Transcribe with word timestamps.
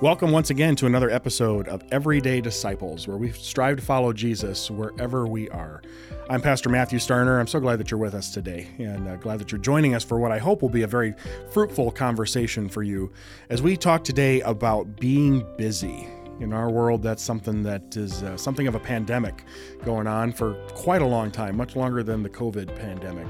Welcome 0.00 0.32
once 0.32 0.50
again 0.50 0.76
to 0.76 0.86
another 0.86 1.08
episode 1.08 1.66
of 1.68 1.82
Everyday 1.90 2.40
Disciples, 2.40 3.08
where 3.08 3.16
we 3.16 3.30
strive 3.32 3.76
to 3.76 3.82
follow 3.82 4.12
Jesus 4.12 4.70
wherever 4.70 5.26
we 5.26 5.48
are. 5.50 5.82
I'm 6.28 6.40
Pastor 6.40 6.68
Matthew 6.68 6.98
Starner. 6.98 7.40
I'm 7.40 7.46
so 7.46 7.60
glad 7.60 7.80
that 7.80 7.90
you're 7.90 7.98
with 7.98 8.14
us 8.14 8.32
today 8.32 8.68
and 8.78 9.08
uh, 9.08 9.16
glad 9.16 9.38
that 9.40 9.50
you're 9.50 9.60
joining 9.60 9.94
us 9.94 10.04
for 10.04 10.18
what 10.18 10.30
I 10.30 10.38
hope 10.38 10.62
will 10.62 10.68
be 10.68 10.82
a 10.82 10.86
very 10.86 11.14
fruitful 11.50 11.90
conversation 11.90 12.68
for 12.68 12.82
you 12.82 13.12
as 13.48 13.62
we 13.62 13.76
talk 13.76 14.04
today 14.04 14.40
about 14.42 15.00
being 15.00 15.46
busy. 15.56 16.06
In 16.40 16.52
our 16.52 16.70
world, 16.70 17.02
that's 17.02 17.22
something 17.22 17.62
that 17.62 17.96
is 17.96 18.22
uh, 18.24 18.36
something 18.36 18.66
of 18.66 18.74
a 18.74 18.80
pandemic 18.80 19.44
going 19.84 20.06
on 20.06 20.32
for 20.32 20.54
quite 20.74 21.00
a 21.00 21.06
long 21.06 21.30
time, 21.30 21.56
much 21.56 21.76
longer 21.76 22.02
than 22.02 22.22
the 22.22 22.30
COVID 22.30 22.76
pandemic. 22.76 23.28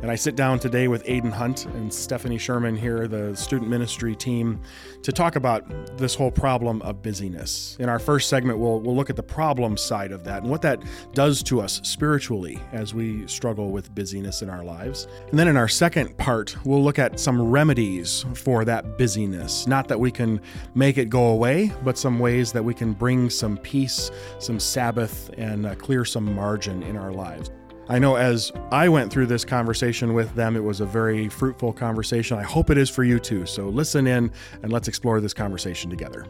And 0.00 0.12
I 0.12 0.14
sit 0.14 0.36
down 0.36 0.60
today 0.60 0.86
with 0.86 1.04
Aiden 1.06 1.32
Hunt 1.32 1.66
and 1.66 1.92
Stephanie 1.92 2.38
Sherman 2.38 2.76
here, 2.76 3.08
the 3.08 3.34
student 3.34 3.68
ministry 3.68 4.14
team, 4.14 4.60
to 5.02 5.10
talk 5.10 5.34
about 5.34 5.98
this 5.98 6.14
whole 6.14 6.30
problem 6.30 6.80
of 6.82 7.02
busyness. 7.02 7.76
In 7.80 7.88
our 7.88 7.98
first 7.98 8.28
segment, 8.28 8.60
we'll, 8.60 8.80
we'll 8.80 8.94
look 8.94 9.10
at 9.10 9.16
the 9.16 9.24
problem 9.24 9.76
side 9.76 10.12
of 10.12 10.22
that 10.22 10.42
and 10.42 10.50
what 10.50 10.62
that 10.62 10.80
does 11.14 11.42
to 11.44 11.60
us 11.60 11.80
spiritually 11.82 12.60
as 12.70 12.94
we 12.94 13.26
struggle 13.26 13.72
with 13.72 13.92
busyness 13.92 14.40
in 14.40 14.48
our 14.48 14.62
lives. 14.62 15.08
And 15.30 15.38
then 15.38 15.48
in 15.48 15.56
our 15.56 15.68
second 15.68 16.16
part, 16.16 16.56
we'll 16.64 16.82
look 16.82 17.00
at 17.00 17.18
some 17.18 17.42
remedies 17.42 18.24
for 18.34 18.64
that 18.66 18.98
busyness. 18.98 19.66
Not 19.66 19.88
that 19.88 19.98
we 19.98 20.12
can 20.12 20.40
make 20.76 20.96
it 20.96 21.10
go 21.10 21.30
away, 21.30 21.72
but 21.82 21.98
some 21.98 22.20
ways 22.20 22.52
that 22.52 22.62
we 22.62 22.72
can 22.72 22.92
bring 22.92 23.30
some 23.30 23.58
peace, 23.58 24.12
some 24.38 24.60
Sabbath, 24.60 25.30
and 25.36 25.66
uh, 25.66 25.74
clear 25.74 26.04
some 26.04 26.32
margin 26.36 26.84
in 26.84 26.96
our 26.96 27.10
lives. 27.10 27.50
I 27.90 27.98
know 27.98 28.16
as 28.16 28.52
I 28.70 28.90
went 28.90 29.10
through 29.10 29.28
this 29.28 29.46
conversation 29.46 30.12
with 30.12 30.34
them, 30.34 30.56
it 30.56 30.62
was 30.62 30.80
a 30.80 30.84
very 30.84 31.30
fruitful 31.30 31.72
conversation. 31.72 32.36
I 32.36 32.42
hope 32.42 32.68
it 32.68 32.76
is 32.76 32.90
for 32.90 33.02
you 33.02 33.18
too. 33.18 33.46
So 33.46 33.66
listen 33.66 34.06
in 34.06 34.30
and 34.62 34.70
let's 34.70 34.88
explore 34.88 35.22
this 35.22 35.32
conversation 35.32 35.88
together. 35.88 36.26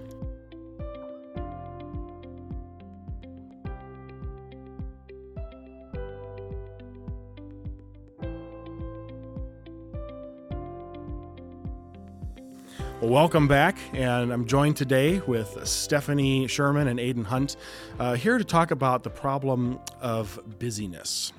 Well, 13.01 13.11
welcome 13.11 13.49
back, 13.49 13.79
and 13.93 14.33
I'm 14.33 14.47
joined 14.47 14.77
today 14.77 15.21
with 15.27 15.67
Stephanie 15.67 16.47
Sherman 16.47 16.87
and 16.87 17.01
Aiden 17.01 17.25
Hunt, 17.25 17.57
uh, 17.99 18.15
here 18.15 18.39
to 18.39 18.45
talk 18.45 18.71
about 18.71 19.03
the 19.03 19.11
problem 19.11 19.81
of 20.01 20.41
busyness. 20.61 21.33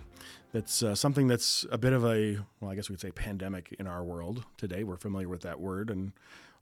It's 0.54 0.82
uh, 0.82 0.96
something 0.96 1.28
that's 1.28 1.66
a 1.72 1.78
bit 1.78 1.94
of 1.94 2.04
a, 2.04 2.40
well, 2.60 2.72
I 2.72 2.76
guess 2.76 2.90
we 2.90 2.96
could 2.96 3.02
say 3.02 3.12
pandemic 3.12 3.76
in 3.78 3.86
our 3.86 4.04
world 4.04 4.46
today. 4.58 4.84
We're 4.84 4.98
familiar 4.98 5.30
with 5.30 5.42
that 5.42 5.60
word 5.60 5.92
and 5.92 6.12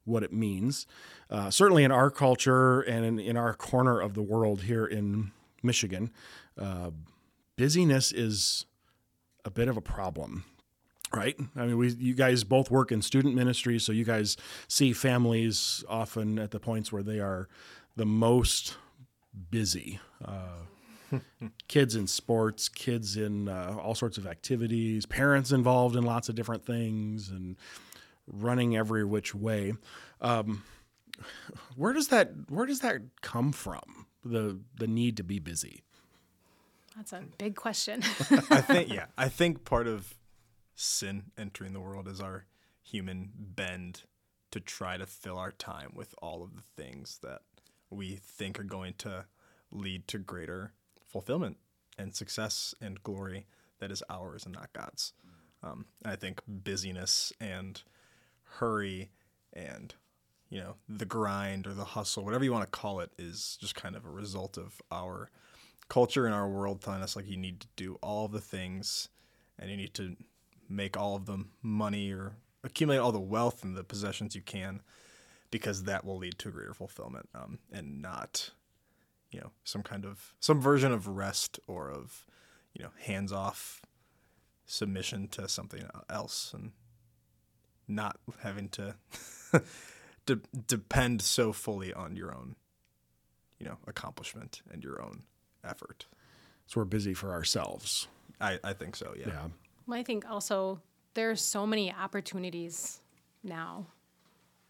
what 0.03 0.23
it 0.23 0.33
means. 0.33 0.87
Uh, 1.29 1.49
certainly 1.49 1.83
in 1.83 1.91
our 1.91 2.09
culture 2.09 2.81
and 2.81 3.05
in, 3.05 3.19
in, 3.19 3.37
our 3.37 3.53
corner 3.53 3.99
of 3.99 4.13
the 4.13 4.21
world 4.21 4.63
here 4.63 4.85
in 4.85 5.31
Michigan, 5.63 6.11
uh, 6.59 6.91
busyness 7.55 8.11
is 8.11 8.65
a 9.45 9.49
bit 9.49 9.67
of 9.67 9.77
a 9.77 9.81
problem 9.81 10.43
right 11.13 11.37
i 11.55 11.65
mean 11.65 11.77
we 11.77 11.89
you 11.93 12.13
guys 12.13 12.43
both 12.43 12.69
work 12.69 12.91
in 12.91 13.01
student 13.01 13.33
ministry 13.33 13.79
so 13.79 13.93
you 13.93 14.03
guys 14.03 14.35
see 14.67 14.91
families 14.91 15.81
often 15.87 16.37
at 16.37 16.51
the 16.51 16.59
points 16.59 16.91
where 16.91 17.01
they 17.01 17.19
are 17.19 17.47
the 17.95 18.05
most 18.05 18.75
busy 19.49 20.01
uh, 20.25 20.59
kids 21.67 21.95
in 21.95 22.07
sports 22.07 22.69
kids 22.69 23.17
in 23.17 23.47
uh, 23.47 23.77
all 23.81 23.95
sorts 23.95 24.17
of 24.17 24.27
activities 24.27 25.05
parents 25.05 25.51
involved 25.51 25.95
in 25.95 26.03
lots 26.03 26.29
of 26.29 26.35
different 26.35 26.65
things 26.65 27.29
and 27.29 27.55
running 28.27 28.75
every 28.75 29.03
which 29.03 29.33
way. 29.33 29.73
Um, 30.21 30.63
where 31.75 31.93
does 31.93 32.09
that 32.09 32.31
where 32.49 32.65
does 32.65 32.81
that 32.81 33.01
come 33.21 33.51
from 33.51 34.07
the 34.23 34.59
the 34.75 34.87
need 34.87 35.17
to 35.17 35.23
be 35.23 35.39
busy? 35.39 35.83
That's 36.95 37.13
a 37.13 37.23
big 37.37 37.55
question. 37.55 38.01
I 38.49 38.61
think 38.61 38.89
yeah 38.93 39.05
i 39.17 39.29
think 39.29 39.65
part 39.65 39.87
of 39.87 40.15
sin 40.75 41.23
entering 41.37 41.73
the 41.73 41.79
world 41.79 42.07
is 42.07 42.21
our 42.21 42.45
human 42.83 43.31
bend 43.35 44.03
to 44.51 44.59
try 44.59 44.95
to 44.97 45.05
fill 45.05 45.37
our 45.37 45.51
time 45.51 45.91
with 45.93 46.13
all 46.21 46.43
of 46.43 46.55
the 46.55 46.61
things 46.81 47.19
that 47.21 47.41
we 47.89 48.15
think 48.15 48.59
are 48.59 48.63
going 48.63 48.93
to 48.97 49.25
lead 49.71 50.07
to 50.07 50.17
greater 50.17 50.73
fulfillment 51.17 51.57
and 51.97 52.13
success 52.13 52.75
and 52.79 53.01
glory 53.01 53.47
that 53.79 53.89
is 53.89 54.03
ours 54.07 54.45
and 54.45 54.53
not 54.53 54.71
God's. 54.71 55.13
Um, 55.63 55.85
I 56.05 56.15
think 56.15 56.41
busyness 56.47 57.33
and 57.41 57.81
hurry 58.59 59.09
and 59.51 59.95
you 60.51 60.59
know 60.59 60.75
the 60.87 61.05
grind 61.05 61.65
or 61.65 61.73
the 61.73 61.83
hustle, 61.83 62.23
whatever 62.23 62.43
you 62.43 62.53
want 62.53 62.71
to 62.71 62.79
call 62.79 62.99
it, 62.99 63.09
is 63.17 63.57
just 63.59 63.73
kind 63.73 63.95
of 63.95 64.05
a 64.05 64.11
result 64.11 64.59
of 64.59 64.79
our 64.91 65.31
culture 65.89 66.27
and 66.27 66.35
our 66.35 66.47
world 66.47 66.81
telling 66.81 67.01
us 67.01 67.15
like 67.15 67.27
you 67.27 67.35
need 67.35 67.61
to 67.61 67.67
do 67.75 67.97
all 68.03 68.27
the 68.27 68.41
things 68.41 69.09
and 69.57 69.71
you 69.71 69.77
need 69.77 69.95
to 69.95 70.15
make 70.69 70.95
all 70.95 71.15
of 71.15 71.25
the 71.25 71.45
money 71.63 72.11
or 72.11 72.33
accumulate 72.63 72.99
all 72.99 73.11
the 73.11 73.19
wealth 73.19 73.63
and 73.63 73.75
the 73.75 73.83
possessions 73.83 74.35
you 74.35 74.41
can 74.41 74.81
because 75.49 75.85
that 75.85 76.05
will 76.05 76.17
lead 76.17 76.37
to 76.37 76.51
greater 76.51 76.75
fulfillment 76.75 77.27
um, 77.33 77.57
and 77.71 78.01
not 78.03 78.51
you 79.31 79.39
know 79.39 79.51
some 79.63 79.83
kind 79.83 80.05
of 80.05 80.33
some 80.39 80.61
version 80.61 80.91
of 80.91 81.07
rest 81.07 81.59
or 81.67 81.89
of 81.89 82.25
you 82.73 82.83
know 82.83 82.91
hands 82.99 83.31
off 83.31 83.81
submission 84.65 85.27
to 85.29 85.47
something 85.47 85.83
else 86.09 86.53
and 86.53 86.71
not 87.87 88.19
having 88.41 88.67
to 88.69 88.95
de- 90.25 90.39
depend 90.67 91.21
so 91.21 91.53
fully 91.53 91.93
on 91.93 92.15
your 92.15 92.33
own 92.33 92.55
you 93.59 93.65
know 93.65 93.77
accomplishment 93.87 94.61
and 94.71 94.83
your 94.83 95.01
own 95.01 95.23
effort. 95.63 96.05
So 96.67 96.81
we're 96.81 96.85
busy 96.85 97.13
for 97.13 97.31
ourselves. 97.31 98.07
I, 98.41 98.59
I 98.63 98.73
think 98.73 98.95
so 98.95 99.13
yeah. 99.17 99.27
Yeah. 99.27 99.47
Well, 99.87 99.99
I 99.99 100.03
think 100.03 100.29
also 100.29 100.81
there's 101.13 101.41
so 101.41 101.65
many 101.65 101.93
opportunities 101.93 102.99
now, 103.43 103.87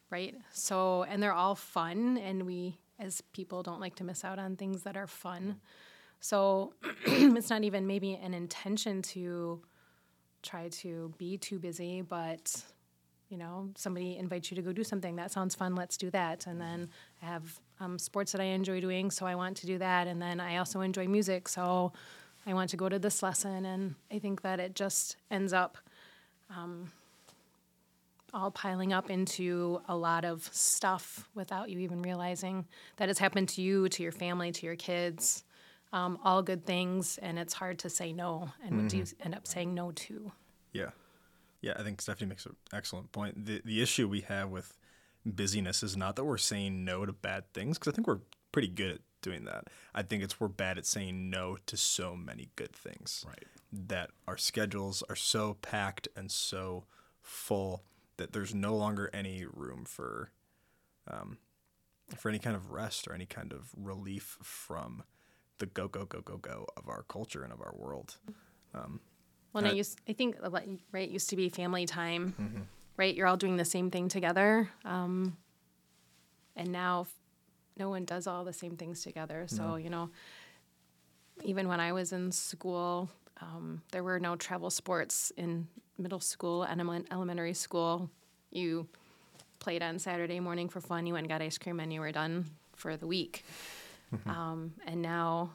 right? 0.09 0.35
So, 0.51 1.03
and 1.03 1.21
they're 1.21 1.33
all 1.33 1.55
fun, 1.55 2.17
and 2.17 2.45
we 2.45 2.77
as 2.99 3.21
people 3.33 3.63
don't 3.63 3.79
like 3.79 3.95
to 3.95 4.03
miss 4.03 4.23
out 4.23 4.39
on 4.39 4.55
things 4.55 4.83
that 4.83 4.97
are 4.97 5.07
fun. 5.07 5.59
So, 6.19 6.73
it's 7.05 7.49
not 7.49 7.63
even 7.63 7.85
maybe 7.85 8.15
an 8.15 8.33
intention 8.33 9.01
to 9.03 9.61
try 10.41 10.69
to 10.69 11.13
be 11.17 11.37
too 11.37 11.59
busy, 11.59 12.01
but 12.01 12.63
you 13.29 13.37
know, 13.37 13.69
somebody 13.75 14.17
invites 14.17 14.49
you 14.49 14.55
to 14.55 14.61
go 14.61 14.71
do 14.71 14.83
something 14.83 15.17
that 15.17 15.31
sounds 15.31 15.53
fun, 15.53 15.75
let's 15.75 15.97
do 15.97 16.09
that. 16.11 16.47
And 16.47 16.61
then 16.61 16.89
I 17.21 17.25
have 17.25 17.59
um, 17.79 17.99
sports 17.99 18.31
that 18.31 18.41
I 18.41 18.45
enjoy 18.45 18.79
doing, 18.79 19.11
so 19.11 19.25
I 19.25 19.35
want 19.35 19.57
to 19.57 19.65
do 19.65 19.77
that. 19.79 20.07
And 20.07 20.21
then 20.21 20.39
I 20.39 20.57
also 20.57 20.81
enjoy 20.81 21.07
music, 21.07 21.49
so 21.49 21.91
I 22.45 22.53
want 22.53 22.69
to 22.69 22.77
go 22.77 22.87
to 22.87 22.97
this 22.97 23.21
lesson. 23.21 23.65
And 23.65 23.95
I 24.11 24.19
think 24.19 24.41
that 24.43 24.59
it 24.59 24.75
just 24.75 25.17
ends 25.29 25.51
up 25.51 25.77
um, 26.49 26.91
all 28.33 28.51
piling 28.51 28.93
up 28.93 29.09
into 29.09 29.81
a 29.87 29.95
lot 29.95 30.25
of 30.25 30.49
stuff 30.53 31.27
without 31.33 31.69
you 31.69 31.79
even 31.79 32.01
realizing 32.01 32.65
that 32.97 33.09
it's 33.09 33.19
happened 33.19 33.49
to 33.49 33.61
you, 33.61 33.89
to 33.89 34.03
your 34.03 34.11
family, 34.11 34.51
to 34.51 34.65
your 34.65 34.75
kids. 34.75 35.43
Um, 35.93 36.19
all 36.21 36.43
good 36.43 36.65
things, 36.65 37.17
and 37.17 37.39
it's 37.39 37.53
hard 37.53 37.79
to 37.79 37.89
say 37.89 38.11
no. 38.11 38.49
And 38.61 38.71
mm-hmm. 38.71 38.81
what 38.81 38.89
do 38.89 38.97
you 38.97 39.05
end 39.21 39.33
up 39.33 39.47
saying 39.47 39.73
no 39.73 39.91
to? 39.93 40.33
Yeah. 40.73 40.89
Yeah, 41.61 41.73
I 41.79 41.83
think 41.83 42.01
Stephanie 42.01 42.27
makes 42.27 42.45
an 42.45 42.57
excellent 42.73 43.13
point. 43.13 43.45
The, 43.45 43.61
the 43.63 43.81
issue 43.81 44.07
we 44.09 44.21
have 44.21 44.49
with 44.49 44.77
busyness 45.25 45.83
is 45.83 45.95
not 45.95 46.17
that 46.17 46.25
we're 46.25 46.37
saying 46.37 46.83
no 46.83 47.05
to 47.05 47.13
bad 47.13 47.53
things, 47.53 47.79
because 47.79 47.93
I 47.93 47.95
think 47.95 48.05
we're 48.05 48.19
pretty 48.51 48.67
good 48.67 48.91
at 48.91 49.01
doing 49.21 49.45
that. 49.45 49.67
I 49.95 50.01
think 50.03 50.23
it's 50.23 50.41
we're 50.41 50.49
bad 50.49 50.77
at 50.77 50.85
saying 50.85 51.29
no 51.29 51.57
to 51.67 51.77
so 51.77 52.17
many 52.17 52.49
good 52.57 52.73
things. 52.73 53.23
Right. 53.25 53.45
That 53.71 54.09
our 54.27 54.37
schedules 54.37 55.03
are 55.09 55.15
so 55.15 55.55
packed 55.61 56.09
and 56.17 56.29
so 56.29 56.83
full 57.21 57.83
that 58.17 58.33
there's 58.33 58.53
no 58.53 58.75
longer 58.75 59.09
any 59.13 59.45
room 59.45 59.85
for 59.85 60.31
um, 61.09 61.37
for 62.15 62.29
any 62.29 62.39
kind 62.39 62.55
of 62.55 62.71
rest 62.71 63.07
or 63.07 63.13
any 63.13 63.25
kind 63.25 63.53
of 63.53 63.69
relief 63.75 64.37
from 64.41 65.03
the 65.59 65.65
go 65.65 65.87
go 65.87 66.05
go 66.05 66.21
go 66.21 66.37
go 66.37 66.67
of 66.75 66.87
our 66.87 67.03
culture 67.03 67.43
and 67.43 67.51
of 67.51 67.61
our 67.61 67.73
world. 67.75 68.17
Um, 68.73 68.99
well, 69.53 69.65
I, 69.65 69.71
used, 69.71 69.99
I 70.07 70.13
think 70.13 70.37
right 70.91 71.09
used 71.09 71.29
to 71.31 71.35
be 71.35 71.49
family 71.49 71.85
time, 71.85 72.35
mm-hmm. 72.39 72.61
right? 72.95 73.15
You're 73.15 73.27
all 73.27 73.37
doing 73.37 73.57
the 73.57 73.65
same 73.65 73.89
thing 73.89 74.07
together, 74.07 74.69
um, 74.85 75.35
and 76.55 76.71
now 76.71 77.07
no 77.77 77.89
one 77.89 78.05
does 78.05 78.27
all 78.27 78.43
the 78.43 78.53
same 78.53 78.75
things 78.75 79.01
together. 79.01 79.45
So, 79.47 79.69
no. 79.69 79.75
you 79.77 79.89
know, 79.89 80.09
even 81.43 81.67
when 81.67 81.79
I 81.79 81.91
was 81.91 82.11
in 82.11 82.31
school, 82.31 83.09
um, 83.41 83.81
there 83.91 84.03
were 84.03 84.19
no 84.19 84.35
travel 84.35 84.69
sports 84.69 85.31
in 85.37 85.67
middle 85.97 86.19
school 86.19 86.63
and 86.63 86.81
elementary 87.11 87.53
school. 87.53 88.09
You 88.51 88.87
played 89.59 89.83
on 89.83 89.99
Saturday 89.99 90.39
morning 90.39 90.69
for 90.69 90.81
fun, 90.81 91.05
you 91.05 91.13
went 91.13 91.25
and 91.25 91.29
got 91.29 91.41
ice 91.41 91.57
cream, 91.57 91.79
and 91.79 91.91
you 91.91 92.01
were 92.01 92.11
done 92.11 92.45
for 92.75 92.95
the 92.97 93.07
week. 93.07 93.43
Mm-hmm. 94.13 94.29
Um, 94.29 94.73
and 94.85 95.01
now 95.01 95.51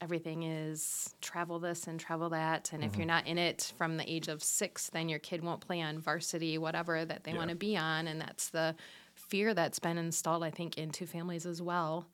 everything 0.00 0.44
is 0.44 1.14
travel 1.20 1.58
this 1.58 1.86
and 1.86 1.98
travel 1.98 2.30
that. 2.30 2.70
And 2.72 2.82
mm-hmm. 2.82 2.90
if 2.90 2.96
you're 2.96 3.06
not 3.06 3.26
in 3.26 3.38
it 3.38 3.72
from 3.76 3.96
the 3.96 4.10
age 4.10 4.28
of 4.28 4.42
six, 4.42 4.88
then 4.90 5.08
your 5.08 5.18
kid 5.18 5.42
won't 5.42 5.60
play 5.60 5.80
on 5.80 5.98
varsity, 5.98 6.56
whatever 6.58 7.04
that 7.04 7.24
they 7.24 7.32
yeah. 7.32 7.38
want 7.38 7.50
to 7.50 7.56
be 7.56 7.76
on. 7.76 8.06
And 8.06 8.20
that's 8.20 8.50
the 8.50 8.74
fear 9.14 9.54
that's 9.54 9.78
been 9.78 9.98
installed, 9.98 10.44
I 10.44 10.50
think, 10.50 10.78
into 10.78 11.06
families 11.06 11.46
as 11.46 11.60
well. 11.60 12.06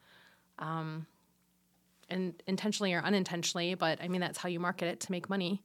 Um, 0.59 1.07
and 2.11 2.35
intentionally 2.47 2.93
or 2.95 3.01
unintentionally, 3.01 3.75
but 3.75 4.01
I 4.03 4.09
mean, 4.09 4.21
that's 4.21 4.39
how 4.39 4.49
you 4.49 4.61
market 4.61 4.87
it 4.87 5.01
to 5.01 5.13
make 5.13 5.29
money 5.29 5.63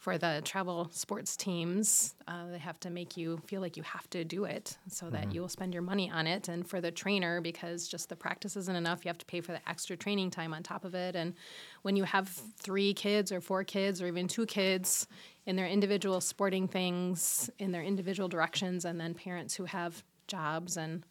for 0.00 0.16
the 0.16 0.40
travel 0.44 0.88
sports 0.92 1.36
teams. 1.36 2.14
Uh, 2.26 2.50
they 2.50 2.58
have 2.58 2.80
to 2.80 2.88
make 2.88 3.18
you 3.18 3.38
feel 3.46 3.60
like 3.60 3.76
you 3.76 3.82
have 3.82 4.08
to 4.08 4.24
do 4.24 4.44
it 4.44 4.78
so 4.88 5.10
that 5.10 5.24
mm-hmm. 5.24 5.30
you 5.32 5.40
will 5.42 5.48
spend 5.48 5.74
your 5.74 5.82
money 5.82 6.10
on 6.10 6.26
it. 6.26 6.48
And 6.48 6.66
for 6.66 6.80
the 6.80 6.90
trainer, 6.90 7.42
because 7.42 7.86
just 7.86 8.08
the 8.08 8.16
practice 8.16 8.56
isn't 8.56 8.74
enough, 8.74 9.04
you 9.04 9.10
have 9.10 9.18
to 9.18 9.26
pay 9.26 9.42
for 9.42 9.52
the 9.52 9.60
extra 9.68 9.98
training 9.98 10.30
time 10.30 10.54
on 10.54 10.62
top 10.62 10.86
of 10.86 10.94
it. 10.94 11.14
And 11.14 11.34
when 11.82 11.96
you 11.96 12.04
have 12.04 12.28
three 12.28 12.94
kids 12.94 13.30
or 13.30 13.42
four 13.42 13.62
kids 13.62 14.00
or 14.00 14.06
even 14.06 14.26
two 14.26 14.46
kids 14.46 15.06
in 15.44 15.56
their 15.56 15.66
individual 15.66 16.22
sporting 16.22 16.66
things, 16.66 17.50
in 17.58 17.70
their 17.70 17.82
individual 17.82 18.28
directions, 18.28 18.86
and 18.86 18.98
then 18.98 19.12
parents 19.12 19.54
who 19.54 19.66
have 19.66 20.02
jobs 20.26 20.78
and 20.78 21.04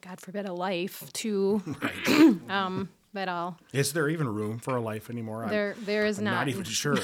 God 0.00 0.20
forbid 0.20 0.46
a 0.46 0.52
life 0.52 1.12
too. 1.12 1.62
um, 2.48 2.88
but 3.12 3.28
all. 3.28 3.58
Is 3.72 3.92
there 3.92 4.08
even 4.08 4.28
room 4.28 4.58
for 4.58 4.76
a 4.76 4.80
life 4.80 5.10
anymore? 5.10 5.46
There, 5.48 5.74
I'm, 5.76 5.84
there 5.84 6.06
is 6.06 6.18
I'm 6.18 6.24
not. 6.24 6.32
Not 6.32 6.48
even 6.48 6.64
sure. 6.64 6.98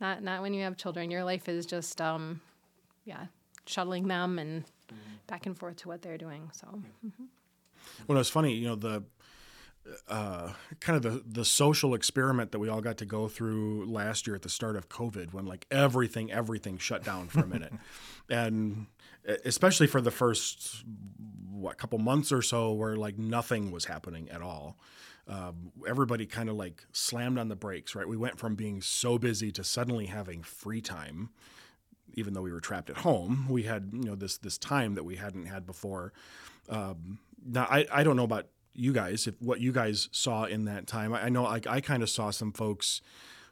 not, 0.00 0.22
not 0.22 0.42
when 0.42 0.54
you 0.54 0.62
have 0.64 0.76
children. 0.76 1.10
Your 1.10 1.24
life 1.24 1.48
is 1.48 1.66
just, 1.66 2.00
um, 2.00 2.40
yeah, 3.04 3.26
shuttling 3.66 4.08
them 4.08 4.38
and 4.38 4.64
mm-hmm. 4.64 4.96
back 5.26 5.46
and 5.46 5.56
forth 5.56 5.76
to 5.76 5.88
what 5.88 6.02
they're 6.02 6.18
doing. 6.18 6.50
So. 6.52 6.66
Mm-hmm. 7.06 7.24
Well, 8.06 8.18
it's 8.18 8.30
funny, 8.30 8.54
you 8.54 8.68
know 8.68 8.76
the. 8.76 9.04
Uh, 10.06 10.52
kind 10.78 10.94
of 10.94 11.02
the 11.02 11.24
the 11.26 11.44
social 11.44 11.94
experiment 11.94 12.52
that 12.52 12.58
we 12.58 12.68
all 12.68 12.82
got 12.82 12.98
to 12.98 13.06
go 13.06 13.28
through 13.28 13.86
last 13.86 14.26
year 14.26 14.36
at 14.36 14.42
the 14.42 14.48
start 14.48 14.76
of 14.76 14.90
COVID, 14.90 15.32
when 15.32 15.46
like 15.46 15.66
everything 15.70 16.30
everything 16.30 16.76
shut 16.76 17.02
down 17.02 17.28
for 17.28 17.40
a 17.40 17.46
minute, 17.46 17.72
and 18.30 18.86
especially 19.44 19.86
for 19.86 20.00
the 20.00 20.10
first 20.10 20.84
what 21.50 21.76
couple 21.76 21.98
months 21.98 22.32
or 22.32 22.40
so 22.40 22.72
where 22.72 22.96
like 22.96 23.18
nothing 23.18 23.70
was 23.70 23.84
happening 23.84 24.28
at 24.30 24.40
all. 24.42 24.78
Um, 25.28 25.70
everybody 25.86 26.26
kind 26.26 26.48
of 26.48 26.56
like 26.56 26.84
slammed 26.92 27.38
on 27.38 27.48
the 27.48 27.56
brakes 27.56 27.94
right? 27.94 28.08
We 28.08 28.16
went 28.16 28.38
from 28.38 28.54
being 28.54 28.80
so 28.80 29.18
busy 29.18 29.52
to 29.52 29.64
suddenly 29.64 30.06
having 30.06 30.42
free 30.42 30.80
time 30.80 31.30
even 32.14 32.34
though 32.34 32.42
we 32.42 32.50
were 32.50 32.60
trapped 32.60 32.90
at 32.90 32.98
home. 32.98 33.46
We 33.48 33.64
had 33.64 33.90
you 33.92 34.04
know 34.04 34.14
this 34.14 34.38
this 34.38 34.58
time 34.58 34.94
that 34.94 35.04
we 35.04 35.16
hadn't 35.16 35.46
had 35.46 35.66
before. 35.66 36.12
Um, 36.68 37.18
now 37.44 37.66
I, 37.70 37.86
I 37.92 38.02
don't 38.02 38.16
know 38.16 38.24
about 38.24 38.46
you 38.74 38.92
guys 38.92 39.26
if 39.26 39.40
what 39.40 39.60
you 39.60 39.72
guys 39.72 40.08
saw 40.12 40.44
in 40.44 40.64
that 40.66 40.86
time 40.86 41.12
i, 41.12 41.24
I 41.24 41.28
know 41.28 41.42
like 41.42 41.66
i 41.66 41.80
kind 41.80 42.02
of 42.02 42.10
saw 42.10 42.30
some 42.30 42.52
folks 42.52 43.00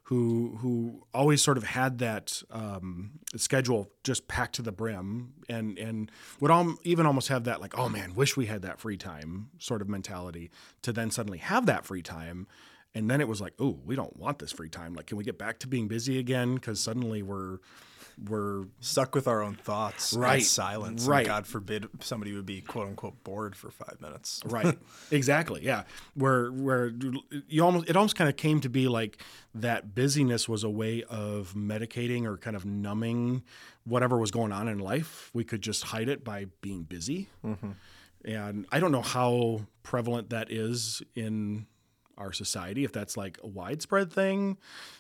who 0.08 0.56
who 0.62 1.02
always 1.12 1.43
sort 1.43 1.58
of 1.58 1.64
had 1.64 1.99
that 1.99 2.43
um, 2.50 3.10
schedule 3.37 3.90
just 4.05 4.26
packed 4.26 4.55
to 4.55 4.62
the 4.62 4.72
brim 4.72 5.34
and 5.50 5.78
and 5.78 6.10
would 6.40 6.50
all, 6.50 6.76
even 6.82 7.05
almost 7.05 7.28
have 7.28 7.44
that 7.44 7.60
like 7.60 7.76
oh 7.78 7.90
man 7.90 8.14
wish 8.14 8.34
we 8.34 8.46
had 8.46 8.62
that 8.62 8.81
free 8.81 8.96
time 8.96 9.50
sort 9.58 9.82
of 9.82 9.88
mentality 9.88 10.50
to 10.81 10.94
then 10.94 11.10
suddenly 11.10 11.37
have 11.37 11.66
that 11.66 11.84
free 11.84 12.00
time. 12.00 12.46
And 12.94 13.10
then 13.10 13.20
it 13.20 13.28
was 13.28 13.43
like 13.43 13.52
oh 13.58 13.81
we 13.84 13.96
don't 13.96 14.16
want 14.16 14.38
this 14.38 14.50
free 14.50 14.70
time. 14.70 14.94
Like 14.94 15.05
can 15.05 15.19
we 15.19 15.25
get 15.25 15.37
back 15.37 15.58
to 15.58 15.66
being 15.66 15.88
busy 15.88 16.19
again? 16.19 16.54
Because 16.54 16.81
suddenly 16.81 17.22
we're 17.22 17.58
we're 18.26 18.65
stuck 18.81 19.15
with 19.15 19.29
our 19.29 19.43
own 19.43 19.55
thoughts, 19.55 20.12
right? 20.12 20.43
Silence, 20.43 21.06
right? 21.06 21.26
God 21.26 21.47
forbid 21.47 21.88
somebody 22.00 22.32
would 22.32 22.47
be 22.47 22.61
quote 22.61 22.88
unquote 22.88 23.23
bored 23.25 23.55
for 23.55 23.70
five 23.70 24.00
minutes, 24.00 24.41
right? 24.47 24.79
Exactly, 25.11 25.65
yeah. 25.65 25.85
Where 26.15 26.50
where 26.50 26.93
you 27.49 27.65
almost 27.65 27.88
it 27.88 27.97
almost 27.97 28.17
kind 28.17 28.29
of 28.29 28.37
came 28.37 28.61
to 28.61 28.69
be 28.69 28.88
like 28.88 29.23
that 29.55 29.94
busyness 29.94 30.49
was 30.49 30.65
a 30.65 30.70
way 30.70 31.05
of 31.05 31.55
medicating 31.55 32.25
or 32.25 32.37
kind 32.37 32.56
of 32.56 32.65
numbing 32.65 33.43
whatever 33.85 34.19
was 34.19 34.31
going 34.31 34.53
on 34.53 34.69
in 34.69 34.79
life. 34.79 35.31
We 35.32 35.44
could 35.44 35.62
just 35.62 35.85
hide 35.85 36.09
it 36.09 36.25
by 36.25 36.47
being 36.61 36.82
busy. 36.82 37.29
Mm-hmm. 37.44 37.71
And 38.25 38.67
I 38.73 38.81
don't 38.81 38.93
know 38.93 39.03
how 39.03 39.62
prevalent 39.82 40.31
that 40.31 40.50
is 40.50 41.03
in 41.14 41.67
our 42.19 42.32
society 42.32 42.85
if 42.85 42.93
that's 42.93 43.17
like 43.17 43.38
a 43.43 43.47
widespread 43.47 44.12
thing 44.12 44.59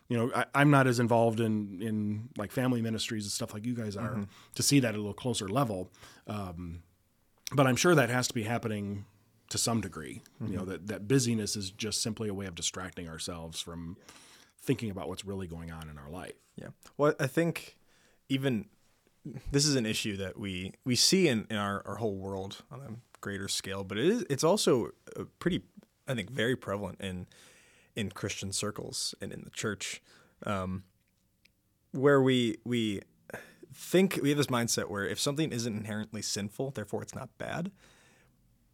you 0.08 0.16
know 0.16 0.30
I, 0.34 0.62
am 0.62 0.70
not 0.70 0.86
as 0.86 1.00
involved 1.00 1.40
in 1.40 1.82
in 1.82 2.28
like 2.36 2.52
family 2.52 2.80
ministries 2.80 3.24
and 3.24 3.32
stuff 3.32 3.52
like 3.52 3.66
you 3.66 3.74
guys 3.74 3.96
are 3.96 4.12
mm-hmm. 4.12 4.22
to 4.54 4.62
see 4.62 4.80
that 4.80 4.90
at 4.90 4.94
a 4.94 4.98
little 4.98 5.14
closer 5.14 5.48
level 5.48 5.90
um, 6.26 6.82
but 7.52 7.66
i'm 7.66 7.76
sure 7.76 7.94
that 7.94 8.10
has 8.10 8.28
to 8.28 8.34
be 8.34 8.44
happening 8.44 9.04
to 9.50 9.58
some 9.58 9.80
degree 9.80 10.22
mm-hmm. 10.40 10.52
you 10.52 10.56
know 10.56 10.62
mm-hmm. 10.62 10.72
that 10.72 10.86
that 10.86 11.08
busyness 11.08 11.56
is 11.56 11.70
just 11.70 12.02
simply 12.02 12.28
a 12.28 12.34
way 12.34 12.46
of 12.46 12.54
distracting 12.54 13.08
ourselves 13.08 13.60
from 13.60 13.96
thinking 14.60 14.90
about 14.90 15.08
what's 15.08 15.24
really 15.24 15.46
going 15.46 15.70
on 15.70 15.88
in 15.88 15.98
our 15.98 16.10
life 16.10 16.34
yeah 16.56 16.68
well 16.96 17.14
i 17.20 17.26
think 17.26 17.76
even 18.28 18.66
this 19.50 19.66
is 19.66 19.74
an 19.74 19.86
issue 19.86 20.16
that 20.16 20.38
we 20.38 20.72
we 20.84 20.94
see 20.94 21.28
in, 21.28 21.46
in 21.50 21.56
our, 21.56 21.82
our 21.86 21.96
whole 21.96 22.16
world 22.16 22.62
on 22.70 22.80
a 22.80 23.18
greater 23.20 23.48
scale 23.48 23.84
but 23.84 23.98
it 23.98 24.06
is 24.06 24.24
it's 24.30 24.44
also 24.44 24.90
a 25.16 25.24
pretty 25.24 25.62
I 26.08 26.14
think 26.14 26.30
very 26.30 26.56
prevalent 26.56 27.00
in 27.00 27.26
in 27.94 28.10
Christian 28.10 28.52
circles 28.52 29.14
and 29.20 29.32
in 29.32 29.42
the 29.42 29.50
church, 29.50 30.02
um, 30.44 30.84
where 31.92 32.22
we 32.22 32.58
we 32.64 33.02
think 33.74 34.18
we 34.22 34.30
have 34.30 34.38
this 34.38 34.46
mindset 34.46 34.88
where 34.88 35.06
if 35.06 35.20
something 35.20 35.52
isn't 35.52 35.76
inherently 35.76 36.22
sinful, 36.22 36.72
therefore 36.72 37.02
it's 37.02 37.14
not 37.14 37.36
bad. 37.38 37.70